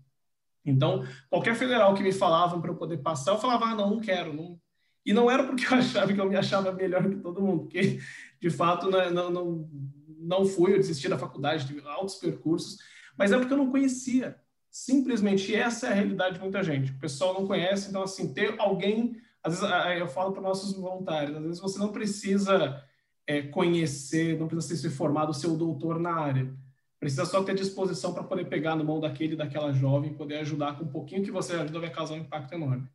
[0.64, 4.00] Então, qualquer federal que me falavam para eu poder passar, eu falava, ah, não, não
[4.00, 4.32] quero.
[4.32, 4.56] Não.
[5.04, 7.98] E não era porque eu achava que eu me achava melhor que todo mundo, porque,
[8.40, 9.68] de fato, né, não, não,
[10.16, 12.78] não fui, eu desisti da faculdade, tive altos percursos,
[13.18, 14.36] mas é porque eu não conhecia.
[14.70, 16.92] Simplesmente essa é a realidade de muita gente.
[16.92, 21.36] O pessoal não conhece, então, assim, ter alguém às vezes eu falo para nossos voluntários,
[21.36, 22.84] às vezes você não precisa
[23.26, 26.52] é, conhecer, não precisa ser formado, ser o doutor na área.
[26.98, 30.84] Precisa só ter disposição para poder pegar no mão daquele daquela jovem, poder ajudar com
[30.84, 32.86] um pouquinho que você ajuda, vai causar um impacto enorme.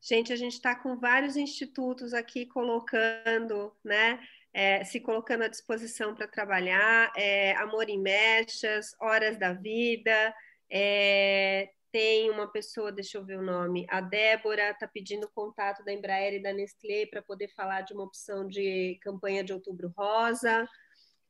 [0.00, 4.20] Gente, a gente está com vários institutos aqui colocando, né,
[4.52, 10.34] é, se colocando à disposição para trabalhar, é, Amor em Mechas, Horas da Vida,
[10.68, 15.92] é, tem uma pessoa, deixa eu ver o nome, a Débora está pedindo contato da
[15.92, 20.66] Embraer e da Nestlé para poder falar de uma opção de campanha de outubro rosa.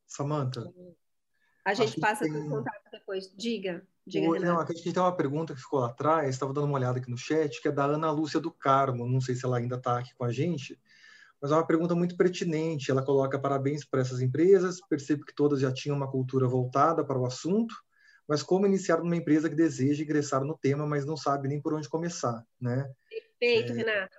[0.07, 0.73] Samanta.
[1.65, 2.35] A gente passa tem...
[2.35, 3.33] o contato depois.
[3.37, 3.87] Diga.
[4.07, 6.99] Diga, o, não, aqui tem uma pergunta que ficou lá atrás, estava dando uma olhada
[6.99, 9.07] aqui no chat, que é da Ana Lúcia do Carmo.
[9.07, 10.79] Não sei se ela ainda está aqui com a gente,
[11.41, 12.91] mas é uma pergunta muito pertinente.
[12.91, 17.19] Ela coloca parabéns para essas empresas, percebo que todas já tinham uma cultura voltada para
[17.19, 17.75] o assunto,
[18.33, 21.75] mas como iniciar numa empresa que deseja ingressar no tema, mas não sabe nem por
[21.75, 22.91] onde começar, né?
[23.39, 24.17] Perfeito, é, Renato.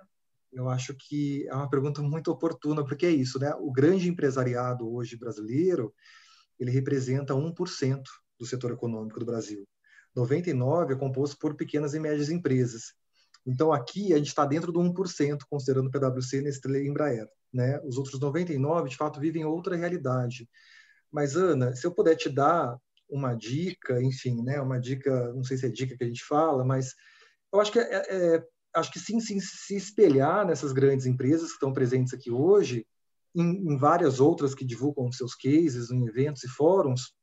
[0.52, 3.52] Eu acho que é uma pergunta muito oportuna, porque é isso, né?
[3.58, 5.92] O grande empresariado hoje brasileiro,
[6.60, 8.02] ele representa 1%
[8.38, 9.66] do setor econômico do Brasil.
[10.14, 12.94] 99 é composto por pequenas e médias empresas.
[13.44, 17.26] Então, aqui a gente está dentro do 1%, considerando PwC, Nestlé e Embraer.
[17.52, 17.80] Né?
[17.80, 20.48] Os outros 99, de fato, vivem outra realidade.
[21.10, 22.78] Mas, Ana, se eu puder te dar
[23.08, 26.64] uma dica, enfim, né, uma dica, não sei se é dica que a gente fala,
[26.64, 26.94] mas
[27.52, 28.44] eu acho que é, é, é
[28.74, 32.86] acho que sim, sim, se espelhar nessas grandes empresas que estão presentes aqui hoje,
[33.34, 37.14] em, em várias outras que divulgam seus cases em eventos e fóruns,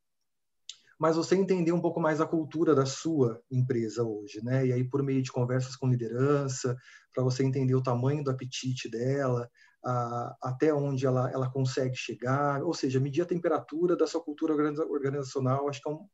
[0.98, 4.66] mas você entender um pouco mais a cultura da sua empresa hoje, né?
[4.66, 6.76] E aí por meio de conversas com liderança,
[7.12, 9.50] para você entender o tamanho do apetite dela,
[9.84, 14.54] a, até onde ela, ela consegue chegar, ou seja, medir a temperatura da sua cultura
[14.54, 16.06] organizacional, acho que é um,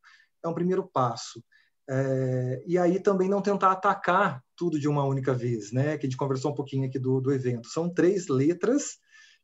[0.45, 1.43] é um primeiro passo.
[1.90, 5.97] É, e aí também não tentar atacar tudo de uma única vez, né?
[5.97, 7.69] Que a gente conversou um pouquinho aqui do, do evento.
[7.69, 8.99] São três letras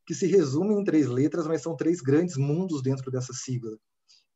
[0.05, 3.75] que se resumem em três letras, mas são três grandes mundos dentro dessa sigla.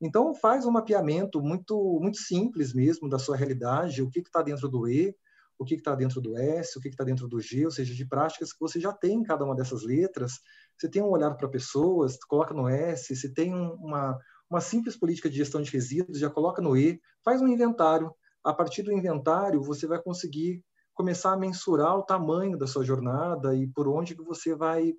[0.02, 4.68] Então, faz um mapeamento muito, muito simples mesmo da sua realidade, o que está dentro
[4.68, 5.14] do E,
[5.60, 8.08] o que está dentro do S, o que está dentro do G, ou seja, de
[8.08, 10.40] práticas que você já tem em cada uma dessas letras.
[10.78, 14.18] Você tem um olhar para pessoas, coloca no S, se tem uma,
[14.50, 18.10] uma simples política de gestão de resíduos, já coloca no E, faz um inventário.
[18.42, 20.64] A partir do inventário, você vai conseguir
[20.94, 24.94] começar a mensurar o tamanho da sua jornada e por onde que você vai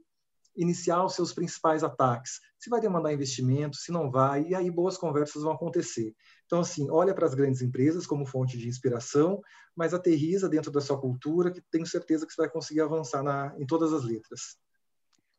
[0.60, 2.40] iniciar os seus principais ataques.
[2.58, 6.14] Se vai demandar investimento, se não vai, e aí boas conversas vão acontecer.
[6.44, 9.40] Então, assim, olha para as grandes empresas como fonte de inspiração,
[9.74, 13.54] mas aterriza dentro da sua cultura, que tenho certeza que você vai conseguir avançar na,
[13.58, 14.58] em todas as letras.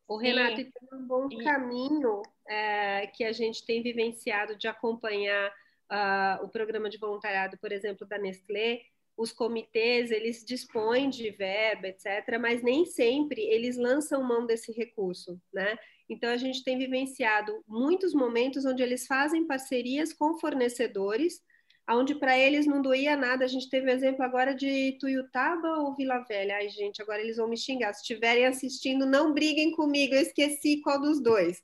[0.08, 5.50] O Renato, e tem um bom caminho é, que a gente tem vivenciado de acompanhar
[5.90, 8.80] uh, o programa de voluntariado, por exemplo, da Nestlé,
[9.22, 15.40] os comitês eles dispõem de verba, etc., mas nem sempre eles lançam mão desse recurso,
[15.52, 15.78] né?
[16.08, 21.40] Então a gente tem vivenciado muitos momentos onde eles fazem parcerias com fornecedores,
[21.88, 23.44] onde para eles não doía nada.
[23.44, 26.56] A gente teve o exemplo agora de Tuiutaba ou Vila Velha.
[26.56, 27.94] Ai, gente, agora eles vão me xingar.
[27.94, 31.62] Se estiverem assistindo, não briguem comigo, eu esqueci qual dos dois.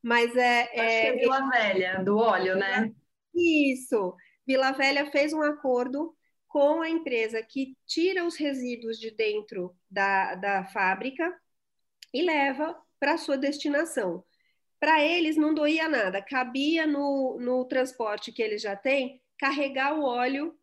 [0.00, 0.62] Mas é.
[0.62, 2.92] Acho é, é Vila Velha, do óleo, né?
[3.34, 4.14] Isso.
[4.46, 6.14] Vila Velha fez um acordo
[6.50, 11.32] com a empresa que tira os resíduos de dentro da, da fábrica
[12.12, 14.24] e leva para sua destinação.
[14.80, 20.02] Para eles não doía nada, cabia no, no transporte que eles já têm carregar o
[20.02, 20.58] óleo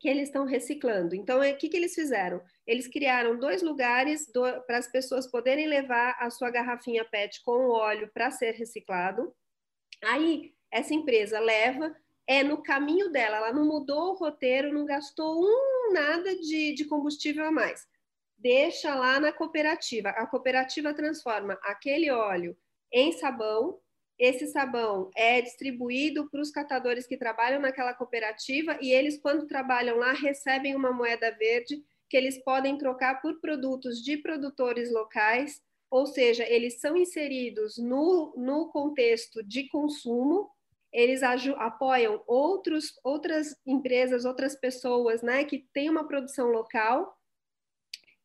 [0.00, 1.14] que eles estão reciclando.
[1.14, 2.40] Então, o que, que eles fizeram?
[2.66, 4.30] Eles criaram dois lugares
[4.66, 9.34] para as pessoas poderem levar a sua garrafinha PET com o óleo para ser reciclado.
[10.02, 11.94] Aí, essa empresa leva,
[12.28, 16.84] é no caminho dela, ela não mudou o roteiro, não gastou um nada de, de
[16.84, 17.88] combustível a mais.
[18.36, 20.10] Deixa lá na cooperativa.
[20.10, 22.54] A cooperativa transforma aquele óleo
[22.92, 23.80] em sabão.
[24.18, 29.96] Esse sabão é distribuído para os catadores que trabalham naquela cooperativa e eles, quando trabalham
[29.96, 36.06] lá, recebem uma moeda verde que eles podem trocar por produtos de produtores locais, ou
[36.06, 40.50] seja, eles são inseridos no, no contexto de consumo
[40.92, 47.16] eles apoiam outros, outras empresas, outras pessoas, né, que têm uma produção local.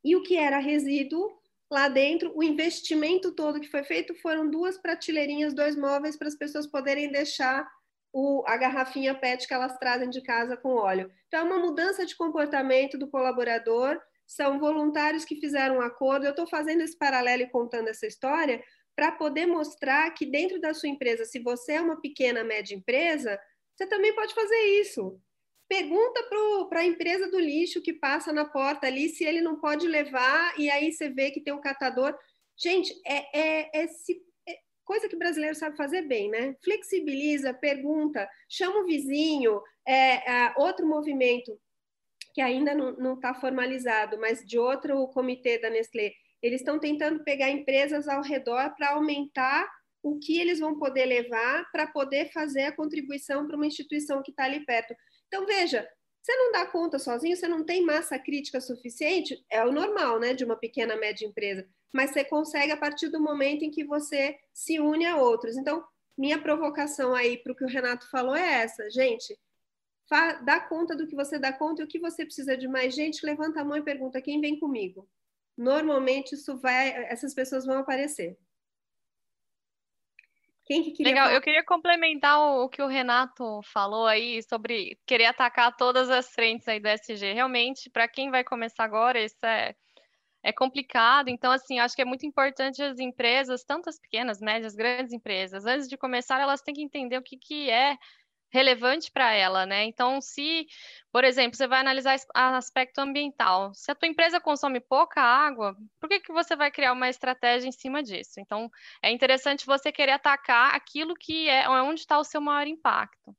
[0.04, 1.30] E o que era resíduo
[1.72, 6.36] lá dentro, o investimento todo que foi feito foram duas prateleirinhas, dois móveis para as
[6.36, 7.68] pessoas poderem deixar
[8.14, 11.12] o, a garrafinha PET que elas trazem de casa com óleo.
[11.28, 16.26] Então, é uma mudança de comportamento do colaborador, são voluntários que fizeram um acordo.
[16.26, 18.64] Eu estou fazendo esse paralelo e contando essa história
[18.96, 23.40] para poder mostrar que dentro da sua empresa, se você é uma pequena, média empresa,
[23.76, 25.20] você também pode fazer isso.
[25.68, 26.24] Pergunta
[26.70, 30.60] para a empresa do lixo que passa na porta ali se ele não pode levar,
[30.60, 32.16] e aí você vê que tem um catador.
[32.56, 36.56] Gente, é, é, é, é coisa que brasileiro sabe fazer bem, né?
[36.64, 39.62] Flexibiliza, pergunta, chama o vizinho.
[39.86, 41.60] É, é outro movimento
[42.34, 46.14] que ainda não está formalizado, mas de outro comitê da Nestlé,
[46.44, 49.66] eles estão tentando pegar empresas ao redor para aumentar
[50.04, 54.32] o que eles vão poder levar para poder fazer a contribuição para uma instituição que
[54.32, 54.94] está ali perto.
[55.28, 55.88] Então, veja,
[56.22, 60.34] você não dá conta sozinho, você não tem massa crítica suficiente, é o normal, né,
[60.34, 64.38] de uma pequena, média empresa, mas você consegue a partir do momento em que você
[64.54, 65.56] se une a outros.
[65.56, 65.82] Então,
[66.18, 69.40] minha provocação aí para o que o Renato falou é essa, gente,
[70.44, 73.26] dá conta do que você dá conta e o que você precisa de mais gente,
[73.26, 75.08] levanta a mão e pergunta quem vem comigo
[75.58, 78.38] normalmente isso vai, essas pessoas vão aparecer.
[80.66, 81.38] Quem que queria Legal, falar?
[81.38, 86.30] eu queria complementar o, o, que o Renato falou aí sobre querer atacar todas as
[86.30, 87.34] frentes aí do SG.
[87.34, 89.76] Realmente, para quem vai começar agora, isso é,
[90.42, 91.28] é complicado.
[91.28, 95.66] Então, assim, acho que é muito importante as empresas, tanto as pequenas, médias, grandes empresas,
[95.66, 97.98] antes de começar, elas têm que entender o que, que é
[98.54, 99.84] relevante para ela, né?
[99.86, 100.68] Então, se,
[101.12, 106.08] por exemplo, você vai analisar aspecto ambiental, se a tua empresa consome pouca água, por
[106.08, 108.40] que, que você vai criar uma estratégia em cima disso?
[108.40, 108.70] Então,
[109.02, 113.36] é interessante você querer atacar aquilo que é onde está o seu maior impacto.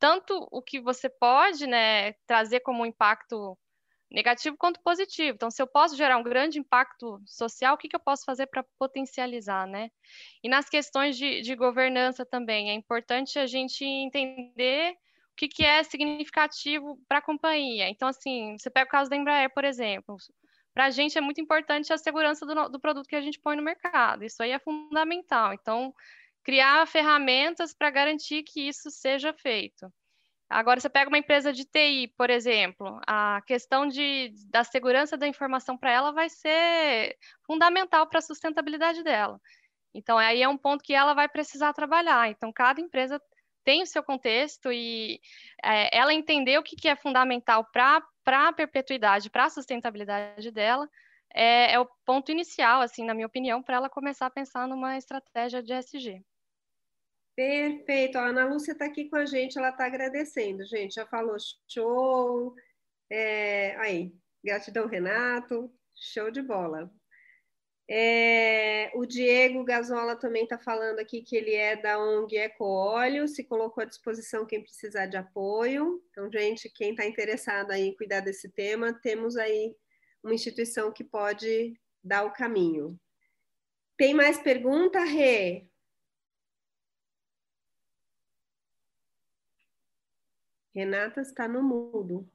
[0.00, 3.56] Tanto o que você pode né, trazer como impacto
[4.10, 5.34] negativo quanto positivo.
[5.34, 8.46] Então, se eu posso gerar um grande impacto social, o que, que eu posso fazer
[8.46, 9.90] para potencializar, né?
[10.42, 15.64] E nas questões de, de governança também, é importante a gente entender o que, que
[15.64, 17.88] é significativo para a companhia.
[17.88, 20.16] Então, assim, você pega o caso da Embraer, por exemplo.
[20.72, 23.56] Para a gente é muito importante a segurança do, do produto que a gente põe
[23.56, 24.24] no mercado.
[24.24, 25.52] Isso aí é fundamental.
[25.52, 25.94] Então,
[26.44, 29.92] criar ferramentas para garantir que isso seja feito.
[30.48, 35.26] Agora, você pega uma empresa de TI, por exemplo, a questão de, da segurança da
[35.26, 39.40] informação para ela vai ser fundamental para a sustentabilidade dela.
[39.92, 42.30] Então, aí é um ponto que ela vai precisar trabalhar.
[42.30, 43.20] Então, cada empresa
[43.64, 45.20] tem o seu contexto e
[45.64, 50.88] é, ela entender o que, que é fundamental para a perpetuidade, para a sustentabilidade dela,
[51.34, 54.96] é, é, o ponto inicial, assim, na minha opinião, para ela começar a pensar numa
[54.96, 56.22] estratégia de SG.
[57.36, 58.16] Perfeito.
[58.16, 60.94] A Ana Lúcia está aqui com a gente, ela está agradecendo, gente.
[60.94, 61.36] Já falou
[61.68, 62.54] show.
[63.10, 63.76] É...
[63.76, 65.70] Aí, gratidão, Renato.
[65.94, 66.90] Show de bola.
[67.88, 73.44] É, o Diego Gazola também está falando aqui que ele é da ONG Ecoóleo, se
[73.44, 76.02] colocou à disposição quem precisar de apoio.
[76.10, 79.72] Então, gente, quem está interessado em cuidar desse tema, temos aí
[80.22, 82.98] uma instituição que pode dar o caminho.
[83.96, 85.65] Tem mais pergunta, Rê?
[90.76, 92.30] Renata está no mudo.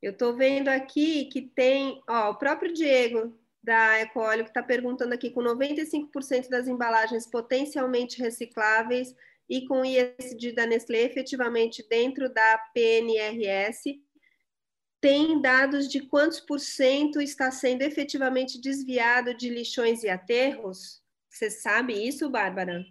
[0.00, 5.12] Eu estou vendo aqui que tem, ó, o próprio Diego da Ecoóleo que está perguntando
[5.12, 9.14] aqui com 95% das embalagens potencialmente recicláveis
[9.50, 14.00] e com ISD da Nestlé efetivamente dentro da PNRS,
[14.98, 21.02] tem dados de quantos por cento está sendo efetivamente desviado de lixões e aterros?
[21.28, 22.82] Você sabe isso, Bárbara?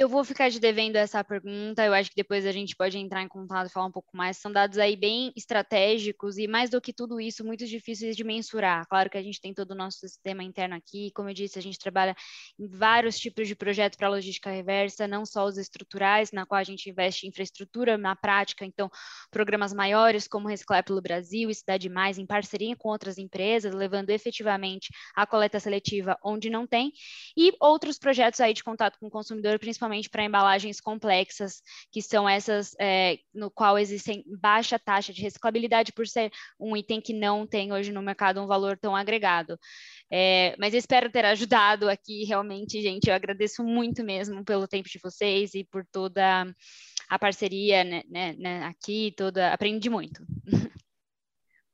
[0.00, 3.20] Eu vou ficar de devendo essa pergunta, eu acho que depois a gente pode entrar
[3.20, 4.36] em contato e falar um pouco mais.
[4.36, 8.86] São dados aí bem estratégicos e, mais do que tudo isso, muito difíceis de mensurar.
[8.86, 11.62] Claro que a gente tem todo o nosso sistema interno aqui, como eu disse, a
[11.62, 12.14] gente trabalha
[12.56, 16.64] em vários tipos de projetos para logística reversa, não só os estruturais, na qual a
[16.64, 18.88] gente investe em infraestrutura na prática, então,
[19.32, 24.10] programas maiores como Reciclar pelo Brasil e Cidade Mais, em parceria com outras empresas, levando
[24.10, 26.92] efetivamente a coleta seletiva onde não tem,
[27.36, 32.02] e outros projetos aí de contato com o consumidor, principalmente principalmente para embalagens complexas, que
[32.02, 37.12] são essas é, no qual existem baixa taxa de reciclabilidade por ser um item que
[37.12, 39.58] não tem hoje no mercado um valor tão agregado.
[40.10, 43.08] É, mas espero ter ajudado aqui, realmente, gente.
[43.08, 46.46] Eu agradeço muito mesmo pelo tempo de vocês e por toda
[47.08, 49.52] a parceria né, né, né aqui, toda.
[49.52, 50.22] Aprendi muito.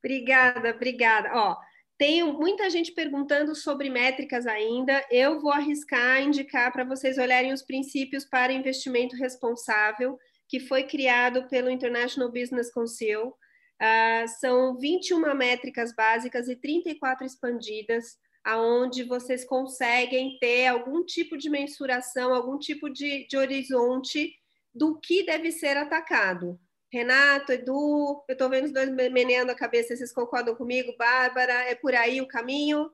[0.05, 1.31] Obrigada, obrigada.
[1.32, 1.57] Ó,
[1.96, 5.04] tem muita gente perguntando sobre métricas ainda.
[5.10, 10.18] Eu vou arriscar indicar para vocês olharem os princípios para investimento responsável,
[10.48, 13.28] que foi criado pelo International Business Council.
[13.28, 21.48] Uh, são 21 métricas básicas e 34 expandidas, aonde vocês conseguem ter algum tipo de
[21.48, 24.32] mensuração, algum tipo de, de horizonte
[24.74, 26.58] do que deve ser atacado.
[26.94, 30.94] Renato, Edu, eu estou vendo os dois meneando a cabeça, vocês concordam comigo?
[30.96, 32.88] Bárbara, é por aí o caminho?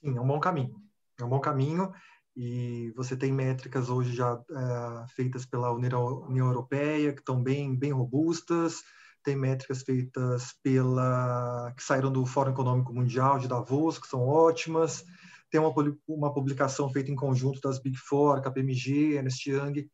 [0.00, 0.82] Sim, é um bom caminho.
[1.16, 1.92] É um bom caminho
[2.34, 7.92] e você tem métricas hoje já é, feitas pela União Europeia que estão bem, bem
[7.92, 8.82] robustas,
[9.22, 15.04] tem métricas feitas pela que saíram do Fórum Econômico Mundial de Davos, que são ótimas,
[15.52, 15.72] tem uma,
[16.08, 19.88] uma publicação feita em conjunto das Big Four, KPMG, Ernst Young,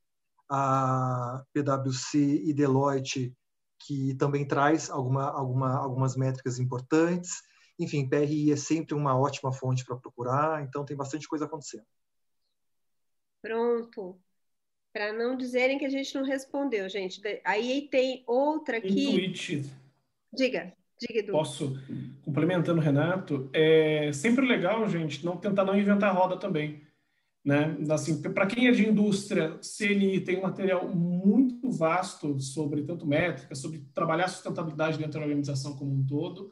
[0.49, 3.35] a PwC e Deloitte,
[3.87, 7.43] que também traz alguma, alguma, algumas métricas importantes.
[7.79, 11.85] Enfim, PRI é sempre uma ótima fonte para procurar, então tem bastante coisa acontecendo.
[13.43, 14.19] Pronto.
[14.93, 17.21] Para não dizerem que a gente não respondeu, gente.
[17.45, 19.09] Aí tem outra aqui.
[19.09, 19.71] Intuit.
[20.33, 21.33] Diga, diga, Edu.
[21.33, 21.77] Posso,
[22.25, 26.84] complementando o Renato, é sempre legal, gente, não tentar não inventar roda também.
[27.45, 27.77] Né?
[27.91, 33.55] Assim, para quem é de indústria, CNI tem um material muito vasto sobre tanto métrica,
[33.55, 36.51] sobre trabalhar sustentabilidade dentro da organização como um todo,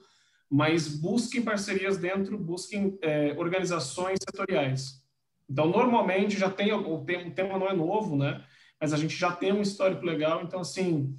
[0.51, 5.03] mas busquem parcerias dentro, busquem é, organizações setoriais.
[5.49, 7.05] Então, normalmente já tem, o
[7.35, 8.45] tema não é novo, né?
[8.79, 11.17] Mas a gente já tem um histórico legal, então, assim,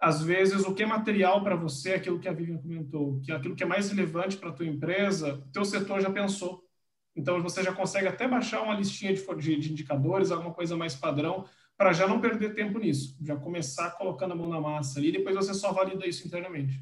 [0.00, 3.34] às vezes o que é material para você, aquilo que a Vivian comentou, que é
[3.34, 6.65] aquilo que é mais relevante para a tua empresa, o teu setor já pensou.
[7.16, 10.94] Então, você já consegue até baixar uma listinha de, de, de indicadores, alguma coisa mais
[10.94, 13.16] padrão, para já não perder tempo nisso.
[13.22, 16.78] Já começar colocando a mão na massa ali, depois você só valida isso internamente.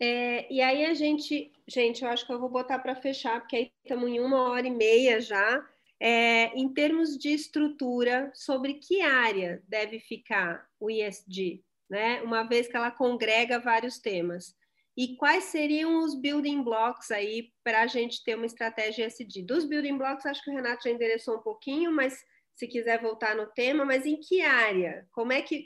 [0.00, 3.56] É, e aí a gente, gente, eu acho que eu vou botar para fechar, porque
[3.56, 5.66] aí estamos em uma hora e meia já.
[6.00, 11.60] É, em termos de estrutura, sobre que área deve ficar o ISD,
[11.90, 12.22] né?
[12.22, 14.56] Uma vez que ela congrega vários temas.
[14.98, 19.44] E quais seriam os building blocks aí para a gente ter uma estratégia SD?
[19.44, 22.20] Dos building blocks, acho que o Renato já endereçou um pouquinho, mas
[22.56, 25.06] se quiser voltar no tema, mas em que área?
[25.12, 25.64] Como é que,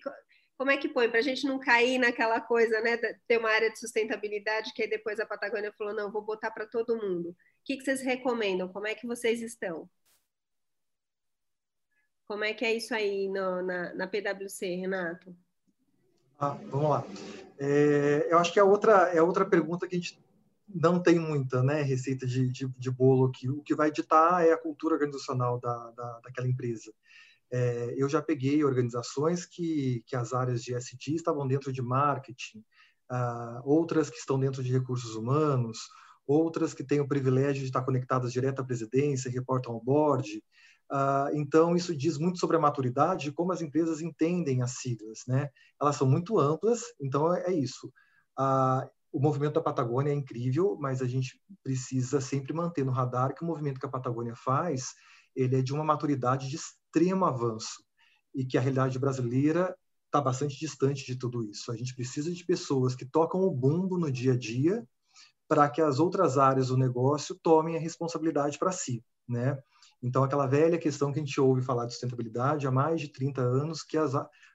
[0.59, 1.09] como é que põe?
[1.09, 2.99] Para a gente não cair naquela coisa, né?
[3.27, 6.67] Ter uma área de sustentabilidade que aí depois a Patagônia falou, não, vou botar para
[6.67, 7.31] todo mundo.
[7.31, 8.69] O que, que vocês recomendam?
[8.71, 9.89] Como é que vocês estão?
[12.27, 15.35] Como é que é isso aí no, na, na PwC, Renato?
[16.45, 17.05] Ah, vamos lá.
[17.57, 20.21] É, eu acho que é outra, é outra pergunta que a gente
[20.69, 23.49] não tem muita né, receita de, de, de, bolo aqui.
[23.49, 26.93] O que vai ditar é a cultura organizacional da, da, daquela empresa.
[27.49, 32.59] É, eu já peguei organizações que, que as áreas de SD estavam dentro de marketing,
[33.09, 35.79] uh, outras que estão dentro de recursos humanos,
[36.27, 40.43] outras que têm o privilégio de estar conectadas direto à presidência, reportam ao board.
[40.93, 45.21] Uh, então, isso diz muito sobre a maturidade de como as empresas entendem as siglas.
[45.27, 45.49] Né?
[45.81, 47.91] Elas são muito amplas, então é, é isso.
[48.39, 53.35] Uh, o movimento da Patagônia é incrível, mas a gente precisa sempre manter no radar
[53.35, 54.93] que o movimento que a Patagônia faz,
[55.35, 57.83] ele é de uma maturidade de extremo avanço
[58.35, 59.75] e que a realidade brasileira
[60.07, 61.73] está bastante distante de tudo isso.
[61.73, 64.87] A gente precisa de pessoas que tocam o bumbo no dia a dia
[65.49, 69.59] para que as outras áreas do negócio tomem a responsabilidade para si, né?
[70.03, 73.41] Então, aquela velha questão que a gente ouve falar de sustentabilidade há mais de 30
[73.41, 74.13] anos, que as,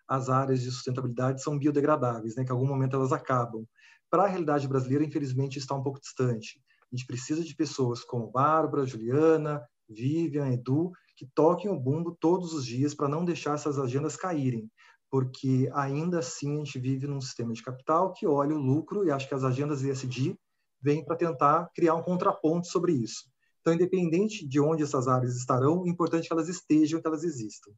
[0.07, 2.44] as áreas de sustentabilidade são biodegradáveis, né?
[2.44, 3.65] que em algum momento elas acabam
[4.10, 6.61] para a realidade brasileira, infelizmente, está um pouco distante.
[6.91, 12.53] A gente precisa de pessoas como Bárbara, Juliana, Vivian, Edu, que toquem o bumbo todos
[12.53, 14.69] os dias para não deixar essas agendas caírem,
[15.10, 19.11] porque ainda assim a gente vive num sistema de capital que olha o lucro e
[19.11, 20.38] acho que as agendas ESG
[20.82, 23.30] vêm para tentar criar um contraponto sobre isso.
[23.68, 27.69] Então, independente de onde essas áreas estarão, é importante que elas estejam, que elas existam.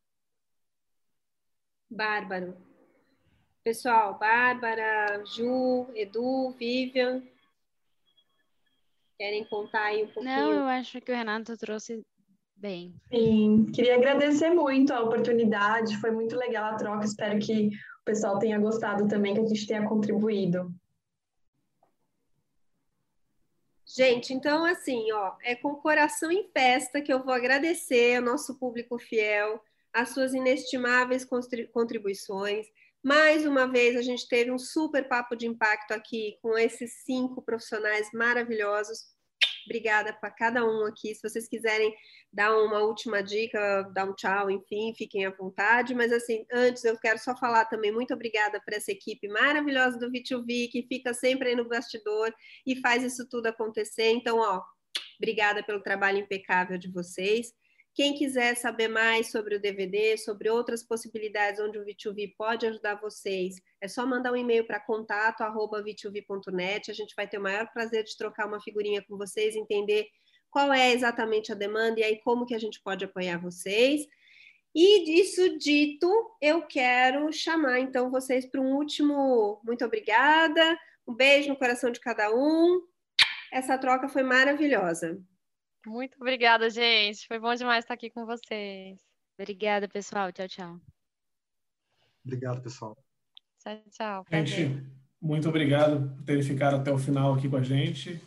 [1.90, 2.56] Bárbaro.
[3.64, 7.24] Pessoal, Bárbara, Ju, Edu, Vivian,
[9.18, 10.36] querem contar aí um pouquinho?
[10.36, 12.06] Não, eu acho que o Renato trouxe
[12.56, 12.94] bem.
[13.12, 17.70] Sim, queria agradecer muito a oportunidade, foi muito legal a troca, espero que
[18.02, 20.72] o pessoal tenha gostado também, que a gente tenha contribuído.
[24.00, 28.58] Gente, então assim, ó, é com coração em festa que eu vou agradecer ao nosso
[28.58, 29.62] público fiel,
[29.92, 31.28] as suas inestimáveis
[31.74, 32.66] contribuições.
[33.04, 37.42] Mais uma vez, a gente teve um super papo de impacto aqui com esses cinco
[37.42, 39.04] profissionais maravilhosos.
[39.70, 41.14] Obrigada para cada um aqui.
[41.14, 41.94] Se vocês quiserem
[42.34, 45.94] dar uma última dica, dar um tchau, enfim, fiquem à vontade.
[45.94, 50.12] Mas, assim, antes eu quero só falar também muito obrigada para essa equipe maravilhosa do
[50.12, 52.34] V2V, que fica sempre aí no bastidor
[52.66, 54.10] e faz isso tudo acontecer.
[54.10, 54.60] Então, ó,
[55.20, 57.54] obrigada pelo trabalho impecável de vocês.
[58.00, 62.96] Quem quiser saber mais sobre o DVD, sobre outras possibilidades onde o V2V pode ajudar
[62.96, 66.90] vocês, é só mandar um e-mail para contato@v2v.net.
[66.90, 70.08] A gente vai ter o maior prazer de trocar uma figurinha com vocês, entender
[70.50, 74.08] qual é exatamente a demanda e aí como que a gente pode apoiar vocês.
[74.74, 76.10] E disso dito,
[76.42, 82.00] eu quero chamar então vocês para um último muito obrigada, um beijo no coração de
[82.00, 82.82] cada um.
[83.52, 85.22] Essa troca foi maravilhosa.
[85.86, 87.28] Muito obrigada, gente.
[87.28, 89.00] Foi bom demais estar aqui com vocês.
[89.38, 90.32] Obrigada, pessoal.
[90.32, 90.80] Tchau, tchau.
[92.26, 92.98] Obrigado, pessoal.
[93.60, 94.26] Tchau, tchau.
[94.30, 94.84] Gente,
[95.22, 98.22] muito obrigado por terem ficado até o final aqui com a gente.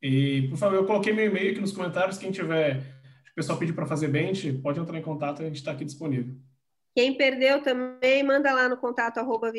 [0.00, 2.18] E, por favor, eu coloquei meu e-mail aqui nos comentários.
[2.18, 5.72] Quem tiver, o pessoal pedir para fazer bench, pode entrar em contato, a gente está
[5.72, 6.34] aqui disponível.
[6.94, 9.50] Quem perdeu também, manda lá no contato arroba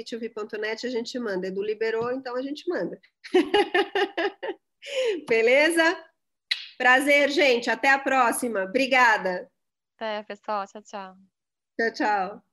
[0.86, 1.48] a gente manda.
[1.48, 3.00] Edu liberou, então a gente manda.
[5.28, 6.13] Beleza?
[6.84, 7.70] Prazer, gente.
[7.70, 8.64] Até a próxima.
[8.64, 9.50] Obrigada.
[9.96, 10.68] Até, pessoal.
[10.68, 11.16] Tchau, tchau.
[11.80, 12.53] Tchau, tchau.